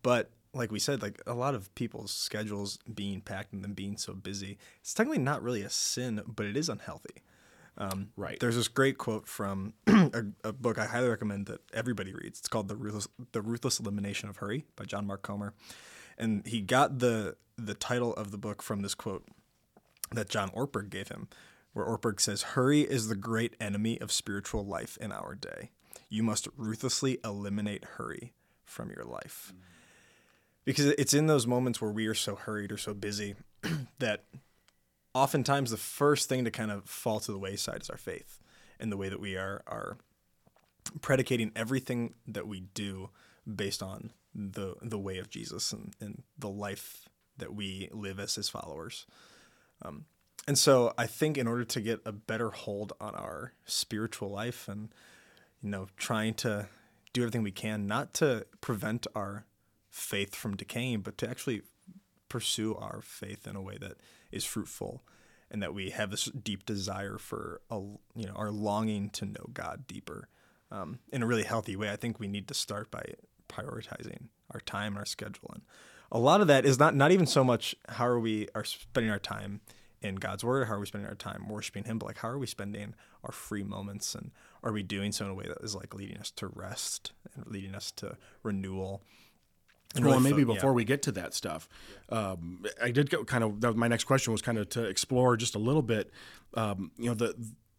But 0.02 0.30
like 0.52 0.70
we 0.70 0.78
said, 0.78 1.02
like 1.02 1.20
a 1.26 1.34
lot 1.34 1.54
of 1.54 1.74
people's 1.74 2.12
schedules 2.12 2.78
being 2.92 3.20
packed 3.20 3.52
and 3.52 3.64
them 3.64 3.72
being 3.72 3.96
so 3.96 4.12
busy, 4.12 4.58
it's 4.80 4.94
technically 4.94 5.22
not 5.22 5.42
really 5.42 5.62
a 5.62 5.70
sin, 5.70 6.22
but 6.26 6.46
it 6.46 6.56
is 6.56 6.68
unhealthy. 6.68 7.22
Um, 7.76 8.10
right. 8.16 8.38
There's 8.38 8.54
this 8.54 8.68
great 8.68 8.98
quote 8.98 9.26
from 9.26 9.74
a, 9.86 10.24
a, 10.44 10.52
book 10.52 10.78
I 10.78 10.84
highly 10.84 11.08
recommend 11.08 11.46
that 11.46 11.60
everybody 11.72 12.14
reads. 12.14 12.38
It's 12.38 12.48
called 12.48 12.68
the 12.68 12.76
Ruthless, 12.76 13.08
the 13.32 13.42
Ruthless 13.42 13.80
Elimination 13.80 14.28
of 14.28 14.36
Hurry 14.36 14.64
by 14.76 14.84
John 14.84 15.08
Mark 15.08 15.22
Comer 15.22 15.54
and 16.18 16.46
he 16.46 16.60
got 16.60 16.98
the 16.98 17.36
the 17.56 17.74
title 17.74 18.12
of 18.14 18.30
the 18.30 18.38
book 18.38 18.62
from 18.62 18.82
this 18.82 18.94
quote 18.94 19.24
that 20.12 20.28
John 20.28 20.50
Ortberg 20.50 20.90
gave 20.90 21.08
him, 21.08 21.28
where 21.72 21.86
Ortberg 21.86 22.20
says, 22.20 22.42
"Hurry 22.42 22.82
is 22.82 23.08
the 23.08 23.16
great 23.16 23.54
enemy 23.60 24.00
of 24.00 24.12
spiritual 24.12 24.64
life 24.64 24.96
in 25.00 25.12
our 25.12 25.34
day. 25.34 25.70
You 26.08 26.22
must 26.22 26.48
ruthlessly 26.56 27.18
eliminate 27.24 27.84
hurry 27.84 28.32
from 28.64 28.90
your 28.90 29.04
life." 29.04 29.52
Because 30.64 30.86
it's 30.86 31.12
in 31.12 31.26
those 31.26 31.46
moments 31.46 31.80
where 31.80 31.90
we 31.90 32.06
are 32.06 32.14
so 32.14 32.36
hurried 32.36 32.72
or 32.72 32.78
so 32.78 32.94
busy 32.94 33.34
that 33.98 34.24
oftentimes 35.14 35.70
the 35.70 35.76
first 35.76 36.28
thing 36.28 36.44
to 36.44 36.50
kind 36.50 36.70
of 36.70 36.88
fall 36.88 37.20
to 37.20 37.32
the 37.32 37.38
wayside 37.38 37.82
is 37.82 37.90
our 37.90 37.98
faith 37.98 38.40
and 38.80 38.90
the 38.90 38.96
way 38.96 39.08
that 39.08 39.20
we 39.20 39.36
are 39.36 39.62
are 39.66 39.96
predicating 41.00 41.52
everything 41.54 42.14
that 42.26 42.46
we 42.46 42.60
do 42.60 43.10
based 43.52 43.82
on 43.82 44.12
the 44.34 44.74
the 44.82 44.98
way 44.98 45.18
of 45.18 45.30
Jesus 45.30 45.72
and, 45.72 45.94
and 46.00 46.22
the 46.38 46.48
life 46.48 47.08
that 47.38 47.54
we 47.54 47.88
live 47.92 48.18
as 48.18 48.34
his 48.34 48.48
followers. 48.48 49.06
Um, 49.82 50.06
and 50.46 50.58
so 50.58 50.92
I 50.98 51.06
think 51.06 51.38
in 51.38 51.46
order 51.46 51.64
to 51.64 51.80
get 51.80 52.00
a 52.04 52.12
better 52.12 52.50
hold 52.50 52.92
on 53.00 53.14
our 53.14 53.52
spiritual 53.64 54.30
life 54.30 54.68
and 54.68 54.90
you 55.62 55.70
know 55.70 55.88
trying 55.96 56.34
to 56.34 56.68
do 57.12 57.22
everything 57.22 57.42
we 57.42 57.52
can 57.52 57.86
not 57.86 58.12
to 58.14 58.46
prevent 58.60 59.06
our 59.14 59.46
faith 59.90 60.34
from 60.34 60.56
decaying 60.56 61.00
but 61.00 61.16
to 61.18 61.28
actually 61.28 61.62
pursue 62.28 62.74
our 62.74 63.00
faith 63.00 63.46
in 63.46 63.56
a 63.56 63.62
way 63.62 63.78
that 63.80 63.94
is 64.32 64.44
fruitful 64.44 65.02
and 65.50 65.62
that 65.62 65.72
we 65.72 65.90
have 65.90 66.10
this 66.10 66.24
deep 66.24 66.66
desire 66.66 67.16
for 67.16 67.60
a 67.70 67.76
you 67.76 68.26
know 68.26 68.34
our 68.34 68.50
longing 68.50 69.08
to 69.10 69.24
know 69.24 69.48
God 69.52 69.86
deeper 69.86 70.28
um, 70.70 70.98
in 71.12 71.22
a 71.22 71.26
really 71.26 71.44
healthy 71.44 71.76
way 71.76 71.90
I 71.90 71.96
think 71.96 72.18
we 72.18 72.28
need 72.28 72.48
to 72.48 72.54
start 72.54 72.90
by 72.90 73.04
prioritizing 73.54 74.28
our 74.50 74.60
time 74.60 74.92
and 74.92 74.98
our 74.98 75.06
schedule. 75.06 75.50
And 75.52 75.62
a 76.12 76.18
lot 76.18 76.40
of 76.40 76.46
that 76.48 76.64
is 76.64 76.78
not 76.78 76.94
not 76.94 77.12
even 77.12 77.26
so 77.26 77.44
much 77.44 77.74
how 77.88 78.06
are 78.06 78.20
we 78.20 78.48
are 78.54 78.64
spending 78.64 79.10
our 79.10 79.18
time 79.18 79.60
in 80.00 80.16
God's 80.16 80.44
word, 80.44 80.68
how 80.68 80.74
are 80.74 80.80
we 80.80 80.86
spending 80.86 81.08
our 81.08 81.14
time 81.14 81.48
worshiping 81.48 81.84
Him, 81.84 81.98
but 81.98 82.06
like 82.06 82.18
how 82.18 82.28
are 82.28 82.38
we 82.38 82.46
spending 82.46 82.94
our 83.24 83.32
free 83.32 83.62
moments, 83.62 84.14
and 84.14 84.30
are 84.62 84.72
we 84.72 84.82
doing 84.82 85.12
so 85.12 85.24
in 85.24 85.30
a 85.30 85.34
way 85.34 85.46
that 85.46 85.58
is 85.62 85.74
like 85.74 85.94
leading 85.94 86.18
us 86.18 86.30
to 86.32 86.46
rest 86.48 87.12
and 87.34 87.46
leading 87.46 87.74
us 87.74 87.90
to 87.92 88.16
renewal. 88.42 89.02
And 89.96 90.04
well, 90.04 90.18
really 90.18 90.30
maybe 90.30 90.44
fo- 90.44 90.54
before 90.54 90.70
yeah. 90.70 90.74
we 90.74 90.84
get 90.84 91.02
to 91.02 91.12
that 91.12 91.34
stuff, 91.34 91.68
um, 92.08 92.64
I 92.82 92.90
did 92.90 93.10
go 93.10 93.24
kind 93.24 93.44
of. 93.44 93.76
My 93.76 93.86
next 93.86 94.04
question 94.04 94.32
was 94.32 94.42
kind 94.42 94.58
of 94.58 94.68
to 94.70 94.84
explore 94.84 95.36
just 95.36 95.54
a 95.54 95.58
little 95.58 95.82
bit. 95.82 96.10
Um, 96.54 96.90
you 96.98 97.06
know, 97.06 97.14
the 97.14 97.34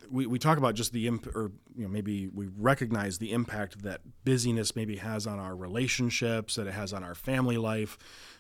we, 0.10 0.26
we 0.26 0.40
talk 0.40 0.58
about 0.58 0.76
just 0.76 0.94
the 0.94 1.08
imp 1.08 1.28
or 1.36 1.52
you 1.76 1.84
know 1.84 1.90
maybe 1.90 2.28
we 2.28 2.48
recognize 2.58 3.18
the 3.18 3.32
impact 3.32 3.84
that 3.84 4.02
busyness 4.24 4.76
maybe 4.76 4.98
has 4.98 5.28
on 5.28 5.40
our 5.40 5.56
relationships 5.56 6.56
that 6.56 6.68
it 6.68 6.74
has 6.74 6.94
on 6.94 7.04
our 7.04 7.16
family 7.16 7.58
life 7.58 7.98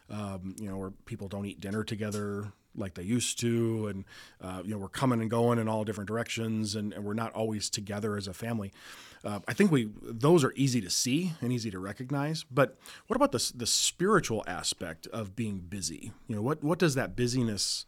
um, 0.09 0.55
you 0.59 0.69
know 0.69 0.77
where 0.77 0.91
people 1.05 1.27
don't 1.27 1.45
eat 1.45 1.59
dinner 1.59 1.83
together 1.83 2.51
like 2.77 2.93
they 2.93 3.03
used 3.03 3.39
to 3.39 3.87
and 3.87 4.05
uh, 4.41 4.61
you 4.63 4.71
know 4.71 4.77
we're 4.77 4.89
coming 4.89 5.21
and 5.21 5.29
going 5.29 5.59
in 5.59 5.67
all 5.67 5.83
different 5.83 6.07
directions 6.07 6.75
and, 6.75 6.93
and 6.93 7.03
we're 7.03 7.13
not 7.13 7.31
always 7.33 7.69
together 7.69 8.17
as 8.17 8.27
a 8.27 8.33
family. 8.33 8.71
Uh, 9.23 9.39
i 9.47 9.53
think 9.53 9.71
we 9.71 9.89
those 10.03 10.43
are 10.43 10.53
easy 10.55 10.79
to 10.79 10.89
see 10.89 11.33
and 11.41 11.51
easy 11.51 11.71
to 11.71 11.79
recognize 11.79 12.43
but 12.43 12.77
what 13.07 13.15
about 13.15 13.31
the, 13.31 13.51
the 13.55 13.65
spiritual 13.65 14.43
aspect 14.45 15.07
of 15.07 15.35
being 15.35 15.59
busy? 15.59 16.11
You 16.27 16.35
know 16.35 16.41
what, 16.41 16.63
what 16.63 16.79
does 16.79 16.95
that 16.95 17.15
busyness 17.15 17.85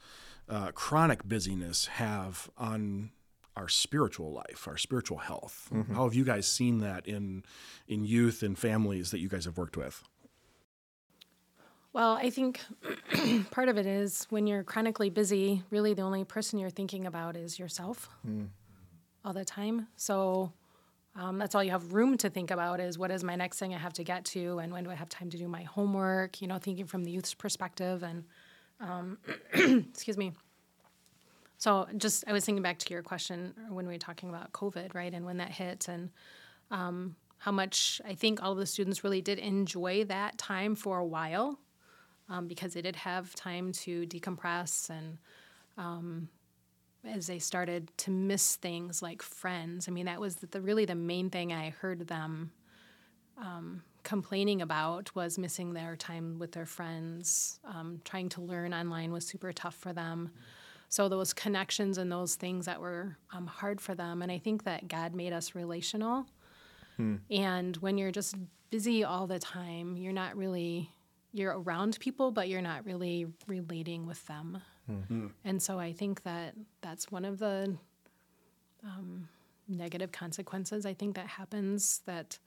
uh, 0.49 0.71
chronic 0.71 1.27
busyness 1.27 1.87
have 1.87 2.49
on 2.57 3.11
our 3.57 3.67
spiritual 3.67 4.31
life, 4.31 4.67
our 4.67 4.77
spiritual 4.77 5.17
health. 5.17 5.69
How 5.93 6.03
have 6.03 6.13
you 6.13 6.23
guys 6.23 6.47
seen 6.47 6.79
that 6.79 7.07
in 7.07 7.43
in 7.87 8.05
youth 8.05 8.43
and 8.43 8.57
families 8.57 9.11
that 9.11 9.19
you 9.19 9.27
guys 9.27 9.45
have 9.45 9.57
worked 9.57 9.75
with? 9.75 10.03
Well, 11.91 12.13
I 12.13 12.29
think 12.29 12.61
part 13.51 13.69
of 13.69 13.77
it 13.77 13.87
is 13.87 14.27
when 14.29 14.45
you're 14.45 14.63
chronically 14.63 15.09
busy, 15.09 15.63
really 15.71 15.95
the 15.95 16.03
only 16.03 16.23
person 16.23 16.59
you're 16.59 16.69
thinking 16.69 17.07
about 17.07 17.35
is 17.35 17.57
yourself 17.57 18.09
all 19.25 19.33
the 19.33 19.43
time. 19.43 19.87
So 19.95 20.53
um, 21.15 21.39
that's 21.39 21.55
all 21.55 21.63
you 21.63 21.71
have 21.71 21.93
room 21.93 22.15
to 22.17 22.29
think 22.29 22.51
about 22.51 22.79
is 22.79 22.99
what 22.99 23.09
is 23.09 23.23
my 23.23 23.35
next 23.35 23.57
thing 23.57 23.73
I 23.73 23.79
have 23.79 23.93
to 23.93 24.03
get 24.03 24.23
to 24.25 24.59
and 24.59 24.71
when 24.71 24.83
do 24.83 24.91
I 24.91 24.95
have 24.95 25.09
time 25.09 25.31
to 25.31 25.37
do 25.37 25.47
my 25.47 25.63
homework, 25.63 26.39
you 26.41 26.47
know, 26.47 26.59
thinking 26.59 26.85
from 26.85 27.03
the 27.03 27.09
youth's 27.09 27.33
perspective. 27.33 28.03
And 28.03 28.25
um, 28.79 29.17
excuse 29.53 30.17
me. 30.17 30.33
So 31.57 31.87
just, 31.97 32.23
I 32.27 32.33
was 32.33 32.45
thinking 32.45 32.61
back 32.61 32.77
to 32.79 32.93
your 32.93 33.01
question 33.01 33.53
when 33.69 33.87
we 33.87 33.93
were 33.93 33.99
talking 33.99 34.29
about 34.29 34.51
COVID, 34.51 34.93
right? 34.93 35.13
And 35.13 35.25
when 35.25 35.37
that 35.37 35.49
hit 35.49 35.87
and 35.87 36.09
um, 36.69 37.15
how 37.39 37.51
much 37.51 38.01
I 38.05 38.13
think 38.13 38.41
all 38.41 38.51
of 38.51 38.57
the 38.57 38.65
students 38.65 39.03
really 39.03 39.21
did 39.21 39.39
enjoy 39.39 40.03
that 40.05 40.37
time 40.37 40.75
for 40.75 40.99
a 40.99 41.05
while 41.05 41.59
um, 42.29 42.47
because 42.47 42.73
they 42.73 42.81
did 42.81 42.95
have 42.95 43.33
time 43.35 43.71
to 43.71 44.05
decompress 44.05 44.89
and 44.89 45.17
um, 45.77 46.29
as 47.05 47.27
they 47.27 47.39
started 47.39 47.91
to 47.97 48.11
miss 48.11 48.55
things 48.57 49.01
like 49.01 49.21
friends. 49.21 49.87
I 49.87 49.91
mean, 49.91 50.05
that 50.05 50.19
was 50.19 50.35
the, 50.35 50.61
really 50.61 50.85
the 50.85 50.95
main 50.95 51.29
thing 51.29 51.53
I 51.53 51.69
heard 51.69 52.07
them 52.07 52.51
um, 53.37 53.83
complaining 54.03 54.61
about 54.61 55.13
was 55.15 55.37
missing 55.37 55.73
their 55.73 55.95
time 55.95 56.39
with 56.39 56.51
their 56.51 56.65
friends. 56.65 57.59
Um, 57.65 58.01
trying 58.03 58.29
to 58.29 58.41
learn 58.41 58.73
online 58.73 59.11
was 59.11 59.25
super 59.25 59.51
tough 59.51 59.75
for 59.75 59.93
them. 59.93 60.31
So 60.89 61.09
those 61.09 61.33
connections 61.33 61.97
and 61.97 62.11
those 62.11 62.35
things 62.35 62.65
that 62.65 62.79
were 62.79 63.17
um, 63.33 63.45
hard 63.47 63.81
for 63.81 63.93
them, 63.95 64.21
and 64.21 64.31
I 64.31 64.37
think 64.37 64.63
that 64.63 64.87
God 64.87 65.13
made 65.13 65.33
us 65.33 65.53
relational. 65.55 66.25
And 67.29 67.75
when 67.77 67.97
you're 67.97 68.11
just 68.11 68.35
busy 68.69 69.03
all 69.03 69.27
the 69.27 69.39
time, 69.39 69.97
you're 69.97 70.13
not 70.13 70.35
really 70.35 70.89
you're 71.33 71.59
around 71.59 71.99
people, 71.99 72.31
but 72.31 72.47
you're 72.49 72.61
not 72.61 72.85
really 72.85 73.27
relating 73.47 74.07
with 74.07 74.25
them. 74.27 74.61
And 75.43 75.61
so 75.61 75.77
I 75.77 75.93
think 75.93 76.23
that 76.23 76.55
that's 76.81 77.11
one 77.11 77.25
of 77.25 77.37
the 77.37 77.75
um, 78.83 79.27
negative 79.67 80.11
consequences 80.11 80.85
I 80.85 80.93
think 80.93 81.15
that 81.15 81.27
happens 81.27 82.01
that 82.05 82.39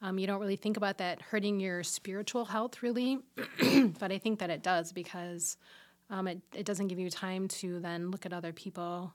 um, 0.00 0.18
you 0.18 0.26
don't 0.26 0.40
really 0.40 0.56
think 0.56 0.76
about 0.78 0.98
that 0.98 1.20
hurting 1.20 1.60
your 1.60 1.82
spiritual 1.82 2.46
health 2.46 2.82
really, 2.82 3.18
but 3.98 4.10
I 4.12 4.18
think 4.18 4.38
that 4.38 4.48
it 4.48 4.62
does 4.62 4.92
because 4.92 5.56
um, 6.10 6.26
it, 6.26 6.40
it 6.54 6.66
doesn't 6.66 6.88
give 6.88 6.98
you 6.98 7.10
time 7.10 7.48
to 7.48 7.80
then 7.80 8.10
look 8.10 8.26
at 8.26 8.32
other 8.32 8.52
people 8.52 9.14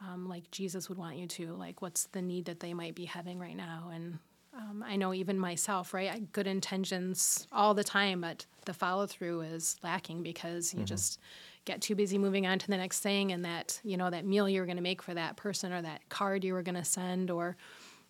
um, 0.00 0.28
like 0.28 0.50
Jesus 0.50 0.88
would 0.88 0.98
want 0.98 1.16
you 1.16 1.26
to. 1.26 1.52
Like, 1.52 1.82
what's 1.82 2.04
the 2.12 2.22
need 2.22 2.46
that 2.46 2.60
they 2.60 2.74
might 2.74 2.94
be 2.94 3.04
having 3.04 3.38
right 3.38 3.56
now? 3.56 3.90
And 3.92 4.18
um, 4.56 4.84
I 4.86 4.96
know 4.96 5.14
even 5.14 5.38
myself, 5.38 5.94
right? 5.94 6.10
I, 6.10 6.18
good 6.32 6.46
intentions 6.46 7.46
all 7.52 7.74
the 7.74 7.84
time, 7.84 8.20
but 8.20 8.46
the 8.64 8.74
follow 8.74 9.06
through 9.06 9.42
is 9.42 9.76
lacking 9.82 10.22
because 10.22 10.74
you 10.74 10.84
just 10.84 11.20
get 11.64 11.80
too 11.80 11.94
busy 11.94 12.18
moving 12.18 12.46
on 12.46 12.58
to 12.58 12.66
the 12.66 12.76
next 12.76 13.00
thing, 13.00 13.32
and 13.32 13.44
that 13.44 13.80
you 13.84 13.96
know 13.96 14.10
that 14.10 14.26
meal 14.26 14.48
you 14.48 14.60
were 14.60 14.66
going 14.66 14.76
to 14.76 14.82
make 14.82 15.02
for 15.02 15.14
that 15.14 15.36
person, 15.36 15.72
or 15.72 15.82
that 15.82 16.08
card 16.08 16.44
you 16.44 16.54
were 16.54 16.62
going 16.62 16.74
to 16.74 16.84
send, 16.84 17.30
or 17.30 17.56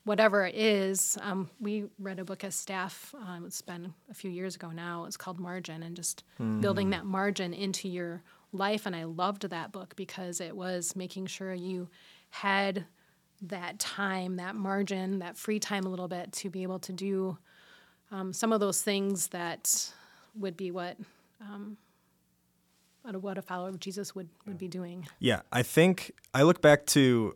whatever 0.05 0.47
it 0.47 0.55
is. 0.55 1.19
Um, 1.21 1.51
we 1.61 1.85
read 1.99 2.19
a 2.19 2.25
book 2.25 2.43
as 2.45 2.55
staff. 2.55 3.15
Um, 3.19 3.45
it's 3.47 3.63
been 3.63 3.93
a 4.11 4.15
few 4.15 4.31
years 4.31 4.55
ago 4.57 4.71
now. 4.71 5.05
It's 5.05 5.17
called 5.17 5.39
Margin, 5.39 5.83
and 5.83 5.95
just 5.97 6.25
building 6.61 6.91
that 6.91 7.05
margin 7.05 7.53
into 7.55 7.89
your 7.89 8.23
life. 8.53 8.87
And 8.87 8.97
I 8.97 9.05
loved 9.05 9.49
that 9.51 9.73
book 9.73 9.95
because 9.97 10.41
it 10.41 10.57
was 10.57 10.97
making 10.97 11.27
sure 11.27 11.53
you 11.55 11.89
had 12.31 12.87
that 13.43 13.79
time, 13.79 14.37
that 14.37 14.55
margin, 14.55 15.19
that 15.21 15.37
free 15.37 15.59
time 15.59 15.85
a 15.85 15.89
little 15.89 16.09
bit 16.09 16.33
to 16.33 16.51
be 16.51 16.63
able 16.63 16.79
to 16.81 16.93
do 16.93 17.39
um, 18.11 18.33
some 18.33 18.53
of 18.53 18.61
those 18.61 18.83
things 18.83 19.29
that 19.29 19.93
would 20.35 20.57
be 20.57 20.71
what 20.71 20.97
um, 21.41 21.77
a- 23.05 23.19
what 23.19 23.39
a 23.39 23.43
follower 23.43 23.69
of 23.71 23.81
Jesus 23.81 24.15
would, 24.15 24.29
would 24.47 24.59
be 24.59 24.69
doing. 24.69 25.07
Yeah, 25.21 25.41
I 25.53 25.63
think 25.63 26.13
I 26.35 26.43
look 26.43 26.61
back 26.61 26.85
to 26.87 27.35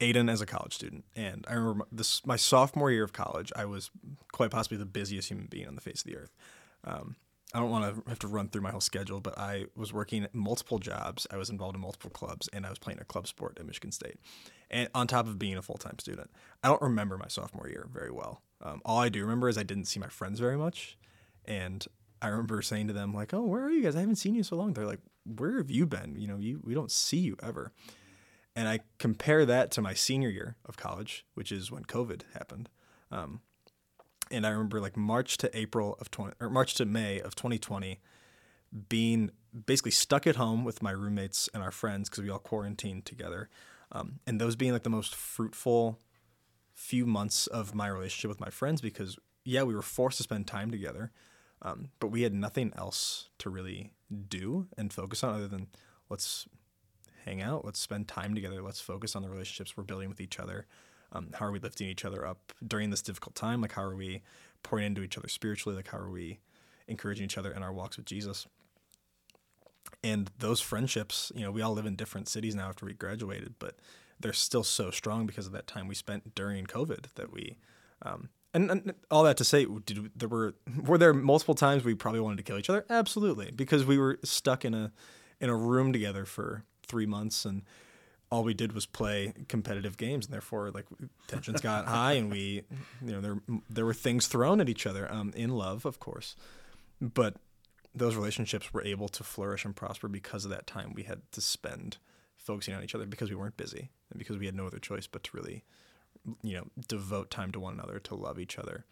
Aiden 0.00 0.30
as 0.30 0.40
a 0.40 0.46
college 0.46 0.74
student, 0.74 1.04
and 1.14 1.44
I 1.48 1.54
remember 1.54 1.86
this 1.92 2.24
my 2.26 2.36
sophomore 2.36 2.90
year 2.90 3.04
of 3.04 3.12
college. 3.12 3.52
I 3.54 3.66
was 3.66 3.90
quite 4.32 4.50
possibly 4.50 4.78
the 4.78 4.86
busiest 4.86 5.28
human 5.28 5.46
being 5.46 5.68
on 5.68 5.74
the 5.74 5.80
face 5.80 6.00
of 6.00 6.10
the 6.10 6.16
earth. 6.16 6.34
Um, 6.84 7.16
I 7.52 7.58
don't 7.58 7.70
want 7.70 7.96
to 8.04 8.08
have 8.08 8.18
to 8.20 8.28
run 8.28 8.48
through 8.48 8.62
my 8.62 8.70
whole 8.70 8.80
schedule, 8.80 9.20
but 9.20 9.36
I 9.36 9.66
was 9.76 9.92
working 9.92 10.26
multiple 10.32 10.78
jobs. 10.78 11.26
I 11.30 11.36
was 11.36 11.50
involved 11.50 11.74
in 11.74 11.82
multiple 11.82 12.10
clubs, 12.10 12.48
and 12.52 12.64
I 12.64 12.70
was 12.70 12.78
playing 12.78 13.00
a 13.00 13.04
club 13.04 13.26
sport 13.26 13.58
at 13.58 13.66
Michigan 13.66 13.92
State. 13.92 14.18
And 14.70 14.88
on 14.94 15.06
top 15.06 15.26
of 15.26 15.38
being 15.38 15.56
a 15.56 15.62
full 15.62 15.76
time 15.76 15.98
student, 15.98 16.30
I 16.62 16.68
don't 16.68 16.82
remember 16.82 17.18
my 17.18 17.28
sophomore 17.28 17.68
year 17.68 17.88
very 17.92 18.10
well. 18.10 18.42
Um, 18.62 18.80
all 18.84 18.98
I 18.98 19.08
do 19.08 19.20
remember 19.20 19.48
is 19.48 19.58
I 19.58 19.64
didn't 19.64 19.86
see 19.86 19.98
my 19.98 20.08
friends 20.08 20.38
very 20.38 20.56
much, 20.56 20.96
and 21.44 21.84
I 22.22 22.28
remember 22.28 22.62
saying 22.62 22.86
to 22.86 22.92
them 22.92 23.12
like, 23.12 23.34
"Oh, 23.34 23.42
where 23.42 23.64
are 23.64 23.70
you 23.70 23.82
guys? 23.82 23.96
I 23.96 24.00
haven't 24.00 24.16
seen 24.16 24.34
you 24.34 24.44
so 24.44 24.56
long." 24.56 24.72
They're 24.72 24.86
like, 24.86 25.00
"Where 25.24 25.58
have 25.58 25.70
you 25.70 25.86
been? 25.86 26.16
You 26.16 26.28
know, 26.28 26.36
you 26.36 26.60
we 26.64 26.74
don't 26.74 26.90
see 26.90 27.18
you 27.18 27.36
ever." 27.42 27.72
And 28.60 28.68
I 28.68 28.80
compare 28.98 29.46
that 29.46 29.70
to 29.70 29.80
my 29.80 29.94
senior 29.94 30.28
year 30.28 30.54
of 30.66 30.76
college, 30.76 31.24
which 31.32 31.50
is 31.50 31.72
when 31.72 31.84
COVID 31.84 32.24
happened. 32.34 32.68
Um, 33.10 33.40
and 34.30 34.46
I 34.46 34.50
remember 34.50 34.82
like 34.82 34.98
March 34.98 35.38
to 35.38 35.58
April 35.58 35.96
of 35.98 36.10
20 36.10 36.34
or 36.40 36.50
March 36.50 36.74
to 36.74 36.84
May 36.84 37.20
of 37.20 37.34
2020 37.34 38.00
being 38.90 39.30
basically 39.64 39.92
stuck 39.92 40.26
at 40.26 40.36
home 40.36 40.62
with 40.62 40.82
my 40.82 40.90
roommates 40.90 41.48
and 41.54 41.62
our 41.62 41.70
friends 41.70 42.10
because 42.10 42.22
we 42.22 42.28
all 42.28 42.38
quarantined 42.38 43.06
together. 43.06 43.48
Um, 43.92 44.20
and 44.26 44.38
those 44.38 44.56
being 44.56 44.72
like 44.72 44.82
the 44.82 44.90
most 44.90 45.14
fruitful 45.14 45.98
few 46.74 47.06
months 47.06 47.46
of 47.46 47.74
my 47.74 47.88
relationship 47.88 48.28
with 48.28 48.40
my 48.40 48.50
friends 48.50 48.82
because 48.82 49.16
yeah, 49.42 49.62
we 49.62 49.74
were 49.74 49.80
forced 49.80 50.18
to 50.18 50.22
spend 50.22 50.46
time 50.46 50.70
together, 50.70 51.12
um, 51.62 51.88
but 51.98 52.08
we 52.08 52.24
had 52.24 52.34
nothing 52.34 52.74
else 52.76 53.30
to 53.38 53.48
really 53.48 53.94
do 54.28 54.66
and 54.76 54.92
focus 54.92 55.24
on 55.24 55.34
other 55.34 55.48
than 55.48 55.68
let's 56.10 56.46
hang 57.24 57.42
out, 57.42 57.64
let's 57.64 57.80
spend 57.80 58.08
time 58.08 58.34
together, 58.34 58.62
let's 58.62 58.80
focus 58.80 59.14
on 59.16 59.22
the 59.22 59.28
relationships 59.28 59.76
we're 59.76 59.84
building 59.84 60.08
with 60.08 60.20
each 60.20 60.38
other. 60.38 60.66
Um, 61.12 61.28
how 61.34 61.46
are 61.46 61.52
we 61.52 61.58
lifting 61.58 61.88
each 61.88 62.04
other 62.04 62.26
up 62.26 62.52
during 62.66 62.90
this 62.90 63.02
difficult 63.02 63.34
time? 63.34 63.60
Like, 63.60 63.72
how 63.72 63.82
are 63.82 63.96
we 63.96 64.22
pouring 64.62 64.86
into 64.86 65.02
each 65.02 65.18
other 65.18 65.28
spiritually? 65.28 65.76
Like, 65.76 65.88
how 65.88 65.98
are 65.98 66.10
we 66.10 66.38
encouraging 66.86 67.24
each 67.24 67.38
other 67.38 67.50
in 67.50 67.62
our 67.62 67.72
walks 67.72 67.96
with 67.96 68.06
Jesus? 68.06 68.46
And 70.04 70.30
those 70.38 70.60
friendships, 70.60 71.32
you 71.34 71.42
know, 71.42 71.50
we 71.50 71.62
all 71.62 71.72
live 71.72 71.86
in 71.86 71.96
different 71.96 72.28
cities 72.28 72.54
now 72.54 72.68
after 72.68 72.86
we 72.86 72.94
graduated, 72.94 73.54
but 73.58 73.76
they're 74.20 74.32
still 74.32 74.64
so 74.64 74.90
strong 74.90 75.26
because 75.26 75.46
of 75.46 75.52
that 75.52 75.66
time 75.66 75.88
we 75.88 75.94
spent 75.94 76.34
during 76.34 76.66
COVID 76.66 77.06
that 77.14 77.32
we, 77.32 77.56
um, 78.02 78.28
and, 78.52 78.70
and 78.70 78.94
all 79.10 79.22
that 79.24 79.36
to 79.38 79.44
say, 79.44 79.66
did 79.86 80.10
there 80.14 80.28
were 80.28 80.54
were 80.84 80.98
there 80.98 81.14
multiple 81.14 81.54
times 81.54 81.84
we 81.84 81.94
probably 81.94 82.20
wanted 82.20 82.36
to 82.36 82.42
kill 82.42 82.58
each 82.58 82.70
other? 82.70 82.84
Absolutely, 82.90 83.50
because 83.50 83.84
we 83.84 83.96
were 83.96 84.18
stuck 84.24 84.64
in 84.64 84.74
a 84.74 84.92
in 85.40 85.48
a 85.48 85.56
room 85.56 85.92
together 85.92 86.24
for 86.24 86.64
three 86.90 87.06
months 87.06 87.44
and 87.44 87.62
all 88.30 88.44
we 88.44 88.54
did 88.54 88.72
was 88.72 88.86
play 88.86 89.32
competitive 89.48 89.96
games 89.96 90.26
and 90.26 90.32
therefore 90.32 90.70
like 90.70 90.86
tensions 91.26 91.60
got 91.60 91.86
high 91.86 92.12
and 92.12 92.30
we 92.30 92.62
you 93.04 93.12
know 93.12 93.20
there 93.20 93.36
there 93.68 93.84
were 93.84 93.94
things 93.94 94.26
thrown 94.26 94.60
at 94.60 94.68
each 94.68 94.86
other 94.86 95.10
um, 95.12 95.32
in 95.36 95.50
love 95.50 95.84
of 95.86 95.98
course. 95.98 96.36
But 97.00 97.36
those 97.94 98.14
relationships 98.14 98.72
were 98.72 98.84
able 98.84 99.08
to 99.08 99.24
flourish 99.24 99.64
and 99.64 99.74
prosper 99.74 100.06
because 100.06 100.44
of 100.44 100.50
that 100.50 100.66
time 100.66 100.92
we 100.94 101.04
had 101.04 101.22
to 101.32 101.40
spend 101.40 101.98
focusing 102.36 102.74
on 102.74 102.84
each 102.84 102.94
other 102.94 103.06
because 103.06 103.30
we 103.30 103.36
weren't 103.36 103.56
busy 103.56 103.90
and 104.10 104.18
because 104.18 104.38
we 104.38 104.46
had 104.46 104.54
no 104.54 104.66
other 104.66 104.78
choice 104.78 105.06
but 105.06 105.24
to 105.24 105.36
really 105.36 105.64
you 106.42 106.54
know 106.54 106.64
devote 106.88 107.30
time 107.30 107.50
to 107.52 107.60
one 107.60 107.74
another 107.74 107.98
to 107.98 108.14
love 108.14 108.38
each 108.38 108.58
other. 108.58 108.84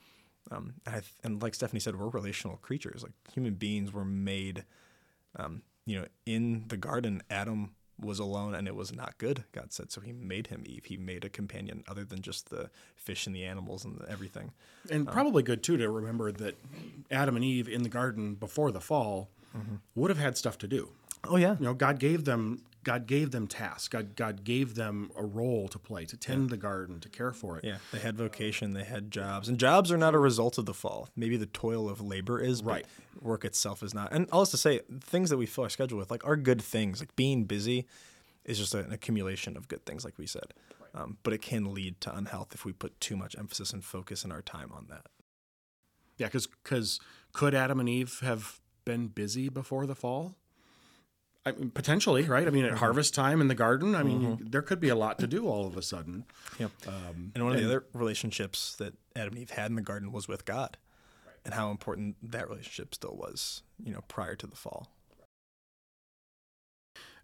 Um, 0.51 0.75
and, 0.87 0.97
I, 0.97 1.03
and 1.23 1.43
like 1.43 1.55
stephanie 1.55 1.81
said 1.81 1.97
we're 1.97 2.09
relational 2.09 2.57
creatures. 2.57 3.03
Like 3.03 3.13
human 3.33 3.55
beings 3.55 3.93
were 3.93 4.05
made 4.05 4.65
um, 5.37 5.63
you 5.87 6.01
know 6.01 6.07
in 6.27 6.65
the 6.69 6.77
garden. 6.77 7.23
Adam 7.31 7.75
was 8.01 8.19
alone 8.19 8.55
and 8.55 8.69
it 8.69 8.75
was 8.75 8.95
not 8.95 9.19
good 9.19 9.45
god 9.53 9.73
said. 9.73 9.91
So 9.91 10.01
he 10.01 10.13
made 10.13 10.49
him 10.49 10.63
eve. 10.67 10.85
He 10.87 10.97
made 10.97 11.25
a 11.25 11.29
companion 11.29 11.85
other 11.89 12.05
than 12.05 12.23
just 12.23 12.51
the 12.51 12.71
fish 12.97 13.27
and 13.27 13.35
the 13.35 13.45
animals 13.45 13.85
and 13.85 13.99
the 13.99 14.11
everything. 14.11 14.53
And 14.91 15.09
um, 15.09 15.13
probably 15.13 15.43
good 15.43 15.63
too 15.63 15.77
to 15.77 15.91
remember 15.91 16.33
that 16.33 16.57
Adam 17.11 17.37
and 17.37 17.45
Eve 17.45 17.69
in 17.69 17.83
the 17.83 17.89
garden 17.89 18.35
before 18.35 18.71
the 18.71 18.81
fall 18.81 19.29
mm-hmm. 19.57 19.77
would 19.95 20.11
have 20.11 20.19
had 20.19 20.37
stuff 20.37 20.59
to 20.59 20.69
do. 20.69 20.91
oh 21.25 21.37
yeah. 21.37 21.57
You 21.59 21.67
know, 21.67 21.75
God 21.75 21.99
gave 21.99 22.25
them 22.25 22.63
God 22.89 23.07
gave 23.07 23.31
them 23.33 23.47
tasks. 23.47 23.89
God 23.89 24.17
God 24.17 24.45
gave 24.45 24.75
them 24.75 25.11
a 25.17 25.25
role 25.25 25.69
to 25.69 25.79
play, 25.79 26.05
to 26.07 26.17
tend 26.17 26.49
the 26.51 26.57
garden, 26.57 27.01
to 27.01 27.09
care 27.09 27.33
for 27.33 27.59
it. 27.59 27.65
yeah 27.65 27.79
they 27.93 27.99
had 27.99 28.17
vocation 28.17 28.73
they 28.73 28.85
had 28.85 29.11
jobs 29.11 29.49
and 29.49 29.59
jobs 29.59 29.93
are 29.93 29.99
not 29.99 30.15
a 30.15 30.19
result 30.19 30.59
of 30.59 30.65
the 30.67 30.75
fall 30.75 31.09
maybe 31.15 31.37
the 31.37 31.47
toil 31.65 31.89
of 31.89 32.01
labor 32.01 32.41
is 32.41 32.63
but 32.63 32.71
Right. 32.73 32.87
work 33.21 33.45
itself 33.45 33.83
is 33.83 33.93
not 33.95 34.13
and 34.13 34.27
all 34.33 34.41
this 34.41 34.51
to 34.53 34.57
say 34.57 34.81
things 35.15 35.29
that 35.31 35.37
we 35.37 35.47
fill 35.47 35.65
our 35.65 35.71
schedule 35.71 35.99
with 35.99 36.11
like 36.11 36.25
are 36.27 36.37
good 36.51 36.63
things 36.63 37.01
like 37.01 37.15
being 37.17 37.45
busy 37.45 37.87
is 38.45 38.57
just 38.59 38.75
an 38.75 38.93
accumulation 38.93 39.57
of 39.57 39.69
good 39.69 39.85
things 39.85 40.05
like 40.05 40.17
we 40.19 40.27
said 40.27 40.55
um, 40.95 41.19
but 41.23 41.33
it 41.35 41.43
can 41.43 41.75
lead 41.75 42.01
to 42.01 42.17
unhealth 42.17 42.51
if 42.55 42.65
we 42.65 42.73
put 42.73 42.99
too 43.01 43.17
much 43.17 43.37
emphasis 43.39 43.73
and 43.75 43.85
focus 43.85 44.25
in 44.25 44.33
our 44.33 44.43
time 44.43 44.71
on 44.79 44.87
that 44.89 45.07
Yeah, 46.17 46.29
because 46.33 47.01
could 47.33 47.55
Adam 47.55 47.79
and 47.81 47.89
Eve 47.89 48.21
have 48.23 48.61
been 48.85 49.09
busy 49.09 49.49
before 49.51 49.85
the 49.87 49.95
fall? 49.95 50.35
I 51.49 51.53
mean, 51.53 51.71
potentially, 51.71 52.23
right? 52.25 52.47
I 52.47 52.51
mean, 52.51 52.65
at 52.65 52.71
mm-hmm. 52.71 52.79
harvest 52.79 53.15
time 53.15 53.41
in 53.41 53.49
the 53.49 53.55
garden, 53.55 53.95
I 53.95 54.03
mean, 54.03 54.21
mm-hmm. 54.21 54.47
there 54.49 54.63
could 54.63 54.81
be 54.81 54.89
a 54.89 54.97
lot 54.97 55.19
to 55.21 55.27
do 55.27 55.47
all 55.47 55.67
of 55.67 55.77
a 55.77 55.83
sudden. 55.83 56.25
Yep. 56.59 56.71
Um, 56.87 57.33
and 57.35 57.45
one 57.45 57.55
of 57.55 57.61
the 57.61 57.67
other 57.67 57.85
relationships 57.93 58.75
that 58.77 58.95
Adam 59.17 59.35
and 59.35 59.39
Eve 59.39 59.51
had 59.51 59.71
in 59.71 59.77
the 59.77 59.83
garden 59.83 60.13
was 60.13 60.29
with 60.29 60.45
God, 60.45 60.77
and 61.45 61.55
how 61.55 61.71
important 61.71 62.17
that 62.23 62.49
relationship 62.49 62.95
still 62.95 63.17
was, 63.17 63.63
you 63.83 63.93
know, 63.93 64.03
prior 64.09 64.37
to 64.37 64.47
the 64.47 64.57
fall. 64.57 64.89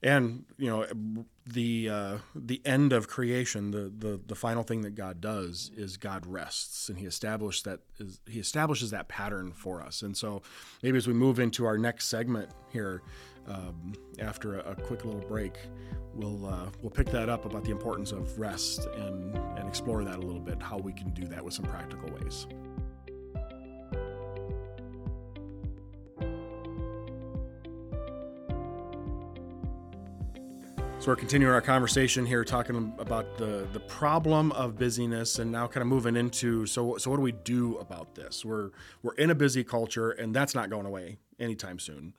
And 0.04 0.44
you 0.58 0.68
know, 0.68 1.24
the 1.46 1.88
uh, 1.88 2.18
the 2.34 2.60
end 2.66 2.92
of 2.92 3.08
creation, 3.08 3.70
the, 3.70 3.90
the 3.96 4.20
the 4.26 4.34
final 4.34 4.62
thing 4.62 4.82
that 4.82 4.94
God 4.94 5.22
does 5.22 5.70
is 5.74 5.96
God 5.96 6.26
rests, 6.26 6.90
and 6.90 6.98
He 6.98 7.06
established 7.06 7.64
that 7.64 7.80
is 7.98 8.20
He 8.28 8.38
establishes 8.38 8.90
that 8.90 9.08
pattern 9.08 9.52
for 9.52 9.80
us. 9.80 10.02
And 10.02 10.14
so, 10.14 10.42
maybe 10.82 10.98
as 10.98 11.06
we 11.06 11.14
move 11.14 11.40
into 11.40 11.64
our 11.64 11.78
next 11.78 12.08
segment 12.08 12.50
here, 12.70 13.00
um, 13.46 13.94
after 14.18 14.58
a, 14.58 14.72
a 14.72 14.74
quick 14.74 15.04
little 15.04 15.20
break, 15.20 15.56
we'll 16.14 16.46
uh, 16.46 16.66
we'll 16.82 16.90
pick 16.90 17.10
that 17.10 17.28
up 17.28 17.44
about 17.44 17.64
the 17.64 17.70
importance 17.70 18.12
of 18.12 18.38
rest 18.38 18.86
and 18.96 19.36
and 19.58 19.68
explore 19.68 20.04
that 20.04 20.16
a 20.16 20.22
little 20.22 20.40
bit, 20.40 20.62
how 20.62 20.78
we 20.78 20.92
can 20.92 21.10
do 21.10 21.26
that 21.26 21.44
with 21.44 21.54
some 21.54 21.64
practical 21.64 22.10
ways. 22.10 22.46
So 31.04 31.10
we're 31.10 31.16
continuing 31.16 31.52
our 31.52 31.60
conversation 31.60 32.24
here, 32.24 32.46
talking 32.46 32.94
about 32.98 33.36
the 33.36 33.68
the 33.74 33.80
problem 33.80 34.52
of 34.52 34.78
busyness, 34.78 35.38
and 35.38 35.52
now 35.52 35.66
kind 35.66 35.82
of 35.82 35.86
moving 35.86 36.16
into 36.16 36.64
so 36.64 36.96
so 36.96 37.10
what 37.10 37.18
do 37.18 37.22
we 37.22 37.32
do 37.32 37.76
about 37.76 38.14
this? 38.14 38.42
We're 38.42 38.70
we're 39.02 39.12
in 39.16 39.28
a 39.28 39.34
busy 39.34 39.64
culture, 39.64 40.12
and 40.12 40.34
that's 40.34 40.54
not 40.54 40.70
going 40.70 40.86
away 40.86 41.18
anytime 41.38 41.78
soon. 41.78 42.14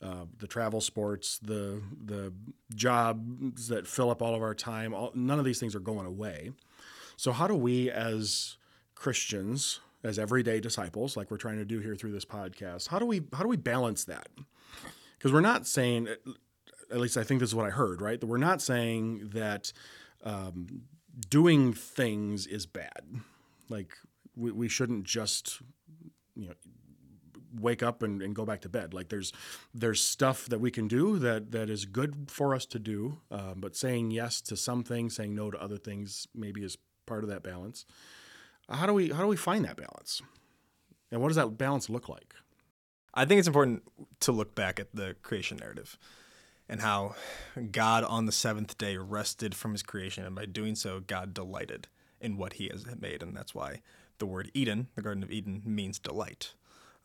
Uh, 0.00 0.26
the 0.38 0.46
travel 0.46 0.80
sports, 0.80 1.38
the 1.40 1.82
the 2.04 2.32
jobs 2.72 3.66
that 3.66 3.84
fill 3.84 4.10
up 4.10 4.22
all 4.22 4.34
of 4.34 4.42
our 4.42 4.54
time, 4.54 4.94
all, 4.94 5.10
none 5.12 5.40
of 5.40 5.44
these 5.44 5.58
things 5.58 5.74
are 5.74 5.80
going 5.80 6.06
away. 6.06 6.52
So 7.16 7.32
how 7.32 7.48
do 7.48 7.56
we 7.56 7.90
as 7.90 8.58
Christians, 8.94 9.80
as 10.04 10.16
everyday 10.16 10.60
disciples, 10.60 11.16
like 11.16 11.32
we're 11.32 11.36
trying 11.36 11.58
to 11.58 11.64
do 11.64 11.80
here 11.80 11.96
through 11.96 12.12
this 12.12 12.24
podcast, 12.24 12.88
how 12.88 13.00
do 13.00 13.06
we 13.06 13.22
how 13.32 13.42
do 13.42 13.48
we 13.48 13.56
balance 13.56 14.04
that? 14.04 14.28
Because 15.16 15.32
we're 15.32 15.40
not 15.40 15.66
saying 15.66 16.06
at 16.90 17.00
least 17.00 17.16
I 17.16 17.24
think 17.24 17.40
this 17.40 17.50
is 17.50 17.54
what 17.54 17.66
I 17.66 17.70
heard, 17.70 18.00
right? 18.00 18.20
That 18.20 18.26
we're 18.26 18.38
not 18.38 18.62
saying 18.62 19.30
that 19.34 19.72
um, 20.22 20.82
doing 21.28 21.72
things 21.72 22.46
is 22.46 22.66
bad. 22.66 23.02
Like 23.68 23.92
we, 24.36 24.52
we 24.52 24.68
shouldn't 24.68 25.04
just, 25.04 25.60
you 26.36 26.48
know, 26.48 26.54
wake 27.54 27.82
up 27.82 28.02
and, 28.02 28.22
and 28.22 28.34
go 28.34 28.44
back 28.44 28.60
to 28.62 28.68
bed. 28.68 28.94
Like 28.94 29.08
there's 29.08 29.32
there's 29.74 30.02
stuff 30.02 30.46
that 30.46 30.60
we 30.60 30.70
can 30.70 30.88
do 30.88 31.18
that 31.18 31.52
that 31.52 31.70
is 31.70 31.84
good 31.84 32.30
for 32.30 32.54
us 32.54 32.66
to 32.66 32.78
do, 32.78 33.18
um, 33.30 33.54
but 33.56 33.76
saying 33.76 34.10
yes 34.10 34.40
to 34.42 34.56
some 34.56 34.82
things, 34.82 35.16
saying 35.16 35.34
no 35.34 35.50
to 35.50 35.62
other 35.62 35.76
things, 35.76 36.28
maybe 36.34 36.64
is 36.64 36.78
part 37.06 37.24
of 37.24 37.30
that 37.30 37.42
balance. 37.42 37.86
How 38.68 38.86
do 38.86 38.92
we 38.92 39.10
how 39.10 39.22
do 39.22 39.28
we 39.28 39.36
find 39.36 39.64
that 39.64 39.76
balance? 39.76 40.20
And 41.10 41.20
what 41.20 41.28
does 41.28 41.36
that 41.36 41.56
balance 41.56 41.88
look 41.88 42.08
like? 42.08 42.34
I 43.14 43.24
think 43.24 43.38
it's 43.38 43.48
important 43.48 43.82
to 44.20 44.32
look 44.32 44.54
back 44.54 44.78
at 44.78 44.94
the 44.94 45.16
creation 45.22 45.56
narrative 45.56 45.98
and 46.68 46.80
how 46.80 47.14
God 47.72 48.04
on 48.04 48.26
the 48.26 48.32
seventh 48.32 48.76
day 48.76 48.96
rested 48.96 49.54
from 49.54 49.72
his 49.72 49.82
creation. 49.82 50.24
And 50.24 50.34
by 50.34 50.44
doing 50.44 50.74
so, 50.74 51.00
God 51.00 51.32
delighted 51.32 51.88
in 52.20 52.36
what 52.36 52.54
he 52.54 52.68
has 52.68 52.84
made. 53.00 53.22
And 53.22 53.36
that's 53.36 53.54
why 53.54 53.80
the 54.18 54.26
word 54.26 54.50
Eden, 54.54 54.88
the 54.94 55.02
Garden 55.02 55.22
of 55.22 55.30
Eden, 55.30 55.62
means 55.64 55.98
delight. 55.98 56.54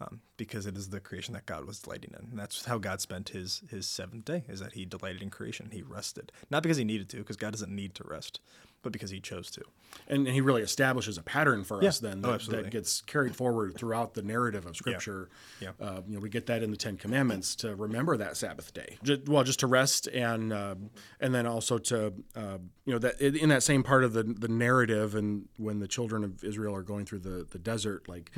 Um, 0.01 0.21
because 0.37 0.65
it 0.65 0.75
is 0.75 0.89
the 0.89 0.99
creation 0.99 1.33
that 1.35 1.45
God 1.45 1.65
was 1.65 1.79
delighting 1.79 2.13
in. 2.19 2.27
And 2.31 2.37
that's 2.39 2.65
how 2.65 2.77
God 2.77 2.99
spent 2.99 3.29
his 3.29 3.61
his 3.69 3.87
seventh 3.87 4.25
day, 4.25 4.43
is 4.49 4.59
that 4.59 4.73
he 4.73 4.85
delighted 4.85 5.21
in 5.21 5.29
creation. 5.29 5.69
He 5.71 5.81
rested. 5.83 6.31
Not 6.49 6.63
because 6.63 6.77
he 6.77 6.83
needed 6.83 7.07
to, 7.09 7.17
because 7.17 7.37
God 7.37 7.51
doesn't 7.51 7.73
need 7.73 7.93
to 7.95 8.03
rest, 8.03 8.41
but 8.81 8.91
because 8.91 9.11
he 9.11 9.21
chose 9.21 9.49
to. 9.51 9.61
And 10.07 10.27
he 10.27 10.41
really 10.41 10.63
establishes 10.63 11.17
a 11.17 11.21
pattern 11.23 11.63
for 11.63 11.81
Yeah. 11.81 11.89
us 11.89 11.99
then 11.99 12.21
Oh, 12.25 12.37
that, 12.37 12.49
that 12.49 12.71
gets 12.71 13.01
carried 13.01 13.35
forward 13.35 13.75
throughout 13.77 14.15
the 14.15 14.23
narrative 14.23 14.65
of 14.65 14.75
Scripture. 14.75 15.29
Yeah. 15.61 15.71
Uh, 15.79 16.01
you 16.07 16.15
know, 16.15 16.19
we 16.19 16.27
get 16.29 16.47
that 16.47 16.63
in 16.63 16.71
the 16.71 16.77
Ten 16.77 16.97
Commandments 16.97 17.55
to 17.57 17.75
remember 17.75 18.17
that 18.17 18.35
Sabbath 18.35 18.73
day. 18.73 18.97
Just, 19.03 19.29
well, 19.29 19.43
just 19.43 19.59
to 19.61 19.67
rest 19.67 20.07
and 20.07 20.51
uh, 20.51 20.75
and 21.21 21.33
then 21.35 21.45
also 21.45 21.77
to 21.77 22.13
uh, 22.35 22.57
you 22.85 22.93
know 22.93 22.99
that 22.99 23.21
in 23.21 23.37
in 23.37 23.49
that 23.49 23.61
same 23.63 23.83
part 23.83 24.03
of 24.03 24.13
the 24.13 24.23
the 24.23 24.49
narrative 24.49 25.13
and 25.15 25.47
when 25.57 25.79
the 25.79 25.87
children 25.87 26.23
of 26.25 26.43
Israel 26.43 26.75
are 26.75 26.81
going 26.83 27.05
through 27.05 27.19
the 27.19 27.45
the 27.49 27.59
desert, 27.59 28.09
like. 28.09 28.31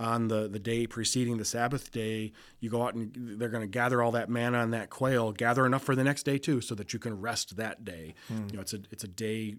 On 0.00 0.28
the, 0.28 0.48
the 0.48 0.58
day 0.58 0.86
preceding 0.86 1.36
the 1.36 1.44
Sabbath 1.44 1.92
day, 1.92 2.32
you 2.58 2.70
go 2.70 2.82
out 2.82 2.94
and 2.94 3.12
they're 3.38 3.50
going 3.50 3.60
to 3.60 3.66
gather 3.68 4.02
all 4.02 4.12
that 4.12 4.30
manna 4.30 4.62
and 4.62 4.72
that 4.72 4.88
quail, 4.88 5.30
gather 5.30 5.66
enough 5.66 5.84
for 5.84 5.94
the 5.94 6.02
next 6.02 6.22
day 6.22 6.38
too, 6.38 6.62
so 6.62 6.74
that 6.74 6.92
you 6.94 6.98
can 6.98 7.20
rest 7.20 7.56
that 7.56 7.84
day. 7.84 8.14
You 8.48 8.56
know, 8.56 8.62
it's 8.62 8.72
a 8.72 8.80
it's 8.90 9.04
a 9.04 9.08
day 9.08 9.56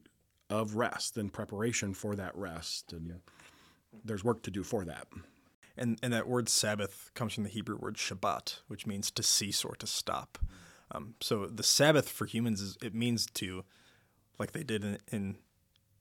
of 0.49 0.75
rest 0.75 1.15
and 1.15 1.31
preparation 1.31 1.93
for 1.93 2.15
that 2.15 2.35
rest 2.35 2.91
and 2.91 3.21
there's 4.03 4.23
work 4.23 4.41
to 4.43 4.51
do 4.51 4.63
for 4.63 4.83
that 4.85 5.07
And 5.77 5.97
and 6.03 6.11
that 6.13 6.27
word 6.27 6.49
Sabbath 6.49 7.11
comes 7.13 7.33
from 7.33 7.43
the 7.43 7.49
Hebrew 7.49 7.77
word 7.77 7.95
Shabbat, 7.95 8.59
which 8.67 8.85
means 8.87 9.11
to 9.11 9.23
cease 9.23 9.63
or 9.63 9.75
to 9.75 9.87
stop. 9.87 10.37
Um, 10.93 11.15
so 11.21 11.45
the 11.45 11.63
Sabbath 11.63 12.09
for 12.09 12.25
humans 12.25 12.61
is 12.61 12.77
it 12.81 12.93
means 12.93 13.25
to, 13.25 13.63
like 14.37 14.51
they 14.51 14.63
did 14.63 14.83
in, 14.83 14.97
in 15.11 15.37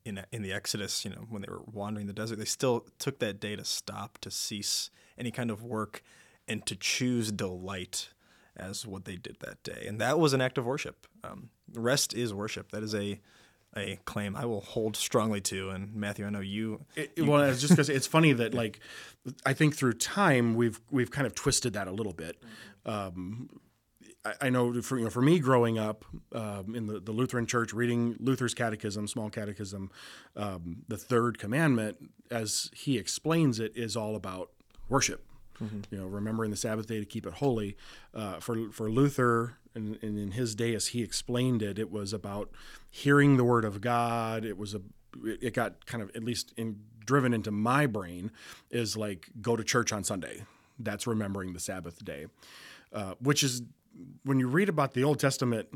in 0.04 0.22
in 0.32 0.42
the 0.42 0.52
Exodus, 0.52 1.04
you 1.04 1.10
know, 1.10 1.26
when 1.28 1.42
they 1.42 1.48
were 1.50 1.62
wandering 1.70 2.06
the 2.06 2.12
desert, 2.12 2.38
they 2.38 2.44
still 2.44 2.86
took 2.98 3.18
that 3.20 3.40
day 3.40 3.56
to 3.56 3.64
stop, 3.64 4.18
to 4.18 4.30
cease 4.30 4.90
any 5.18 5.30
kind 5.30 5.50
of 5.50 5.62
work, 5.62 6.02
and 6.48 6.64
to 6.66 6.74
choose 6.76 7.30
delight 7.32 8.08
as 8.56 8.86
what 8.86 9.04
they 9.04 9.16
did 9.16 9.36
that 9.40 9.62
day. 9.62 9.84
And 9.86 10.00
that 10.00 10.18
was 10.18 10.32
an 10.32 10.40
act 10.40 10.58
of 10.58 10.66
worship. 10.66 11.06
Um, 11.24 11.50
rest 11.74 12.12
is 12.14 12.32
worship. 12.34 12.72
That 12.72 12.82
is 12.82 12.94
a 12.94 13.20
a 13.76 14.00
claim 14.04 14.34
I 14.34 14.46
will 14.46 14.62
hold 14.62 14.96
strongly 14.96 15.40
to. 15.42 15.70
And 15.70 15.94
Matthew, 15.94 16.26
I 16.26 16.30
know 16.30 16.40
you. 16.40 16.84
It, 16.96 17.12
it- 17.16 17.22
well, 17.26 17.42
it's 17.42 17.60
just 17.60 17.72
because 17.72 17.88
it's 17.96 18.06
funny 18.06 18.32
that 18.32 18.52
like 18.54 18.80
I 19.46 19.52
think 19.52 19.76
through 19.76 19.92
time 19.94 20.54
we've 20.54 20.80
we've 20.90 21.10
kind 21.10 21.26
of 21.26 21.34
twisted 21.34 21.74
that 21.74 21.86
a 21.88 21.92
little 21.92 22.12
bit. 22.14 22.42
Um, 22.86 23.48
I, 24.40 24.50
know 24.50 24.82
for 24.82 24.98
you 24.98 25.04
know 25.04 25.10
for 25.10 25.22
me 25.22 25.38
growing 25.38 25.78
up 25.78 26.04
um, 26.34 26.74
in 26.74 26.86
the, 26.86 27.00
the 27.00 27.12
Lutheran 27.12 27.46
Church, 27.46 27.72
reading 27.72 28.16
Luther's 28.20 28.52
Catechism, 28.52 29.08
Small 29.08 29.30
Catechism, 29.30 29.90
um, 30.36 30.82
the 30.88 30.98
third 30.98 31.38
commandment, 31.38 32.10
as 32.30 32.70
he 32.74 32.98
explains 32.98 33.58
it, 33.58 33.72
is 33.74 33.96
all 33.96 34.16
about 34.16 34.50
worship. 34.88 35.24
You 35.90 35.98
know, 35.98 36.06
remembering 36.06 36.50
the 36.50 36.56
Sabbath 36.56 36.86
day 36.86 37.00
to 37.00 37.06
keep 37.06 37.26
it 37.26 37.34
holy. 37.34 37.76
Uh, 38.14 38.40
for 38.40 38.70
for 38.72 38.90
Luther, 38.90 39.56
and, 39.74 39.98
and 40.02 40.18
in 40.18 40.32
his 40.32 40.54
day, 40.54 40.74
as 40.74 40.88
he 40.88 41.02
explained 41.02 41.62
it, 41.62 41.78
it 41.78 41.90
was 41.90 42.12
about 42.12 42.50
hearing 42.90 43.36
the 43.36 43.44
word 43.44 43.64
of 43.64 43.80
God. 43.80 44.44
It 44.44 44.56
was 44.58 44.74
a 44.74 44.82
it 45.24 45.38
it 45.42 45.54
got 45.54 45.86
kind 45.86 46.02
of 46.02 46.10
at 46.14 46.24
least 46.24 46.52
in, 46.56 46.80
driven 47.04 47.32
into 47.34 47.50
my 47.50 47.86
brain 47.86 48.30
is 48.70 48.96
like 48.96 49.28
go 49.40 49.56
to 49.56 49.64
church 49.64 49.92
on 49.92 50.04
Sunday. 50.04 50.44
That's 50.78 51.06
remembering 51.06 51.52
the 51.52 51.60
Sabbath 51.60 52.02
day, 52.04 52.26
uh, 52.92 53.14
which 53.20 53.42
is 53.42 53.62
when 54.24 54.38
you 54.40 54.48
read 54.48 54.68
about 54.68 54.94
the 54.94 55.04
Old 55.04 55.18
Testament, 55.18 55.68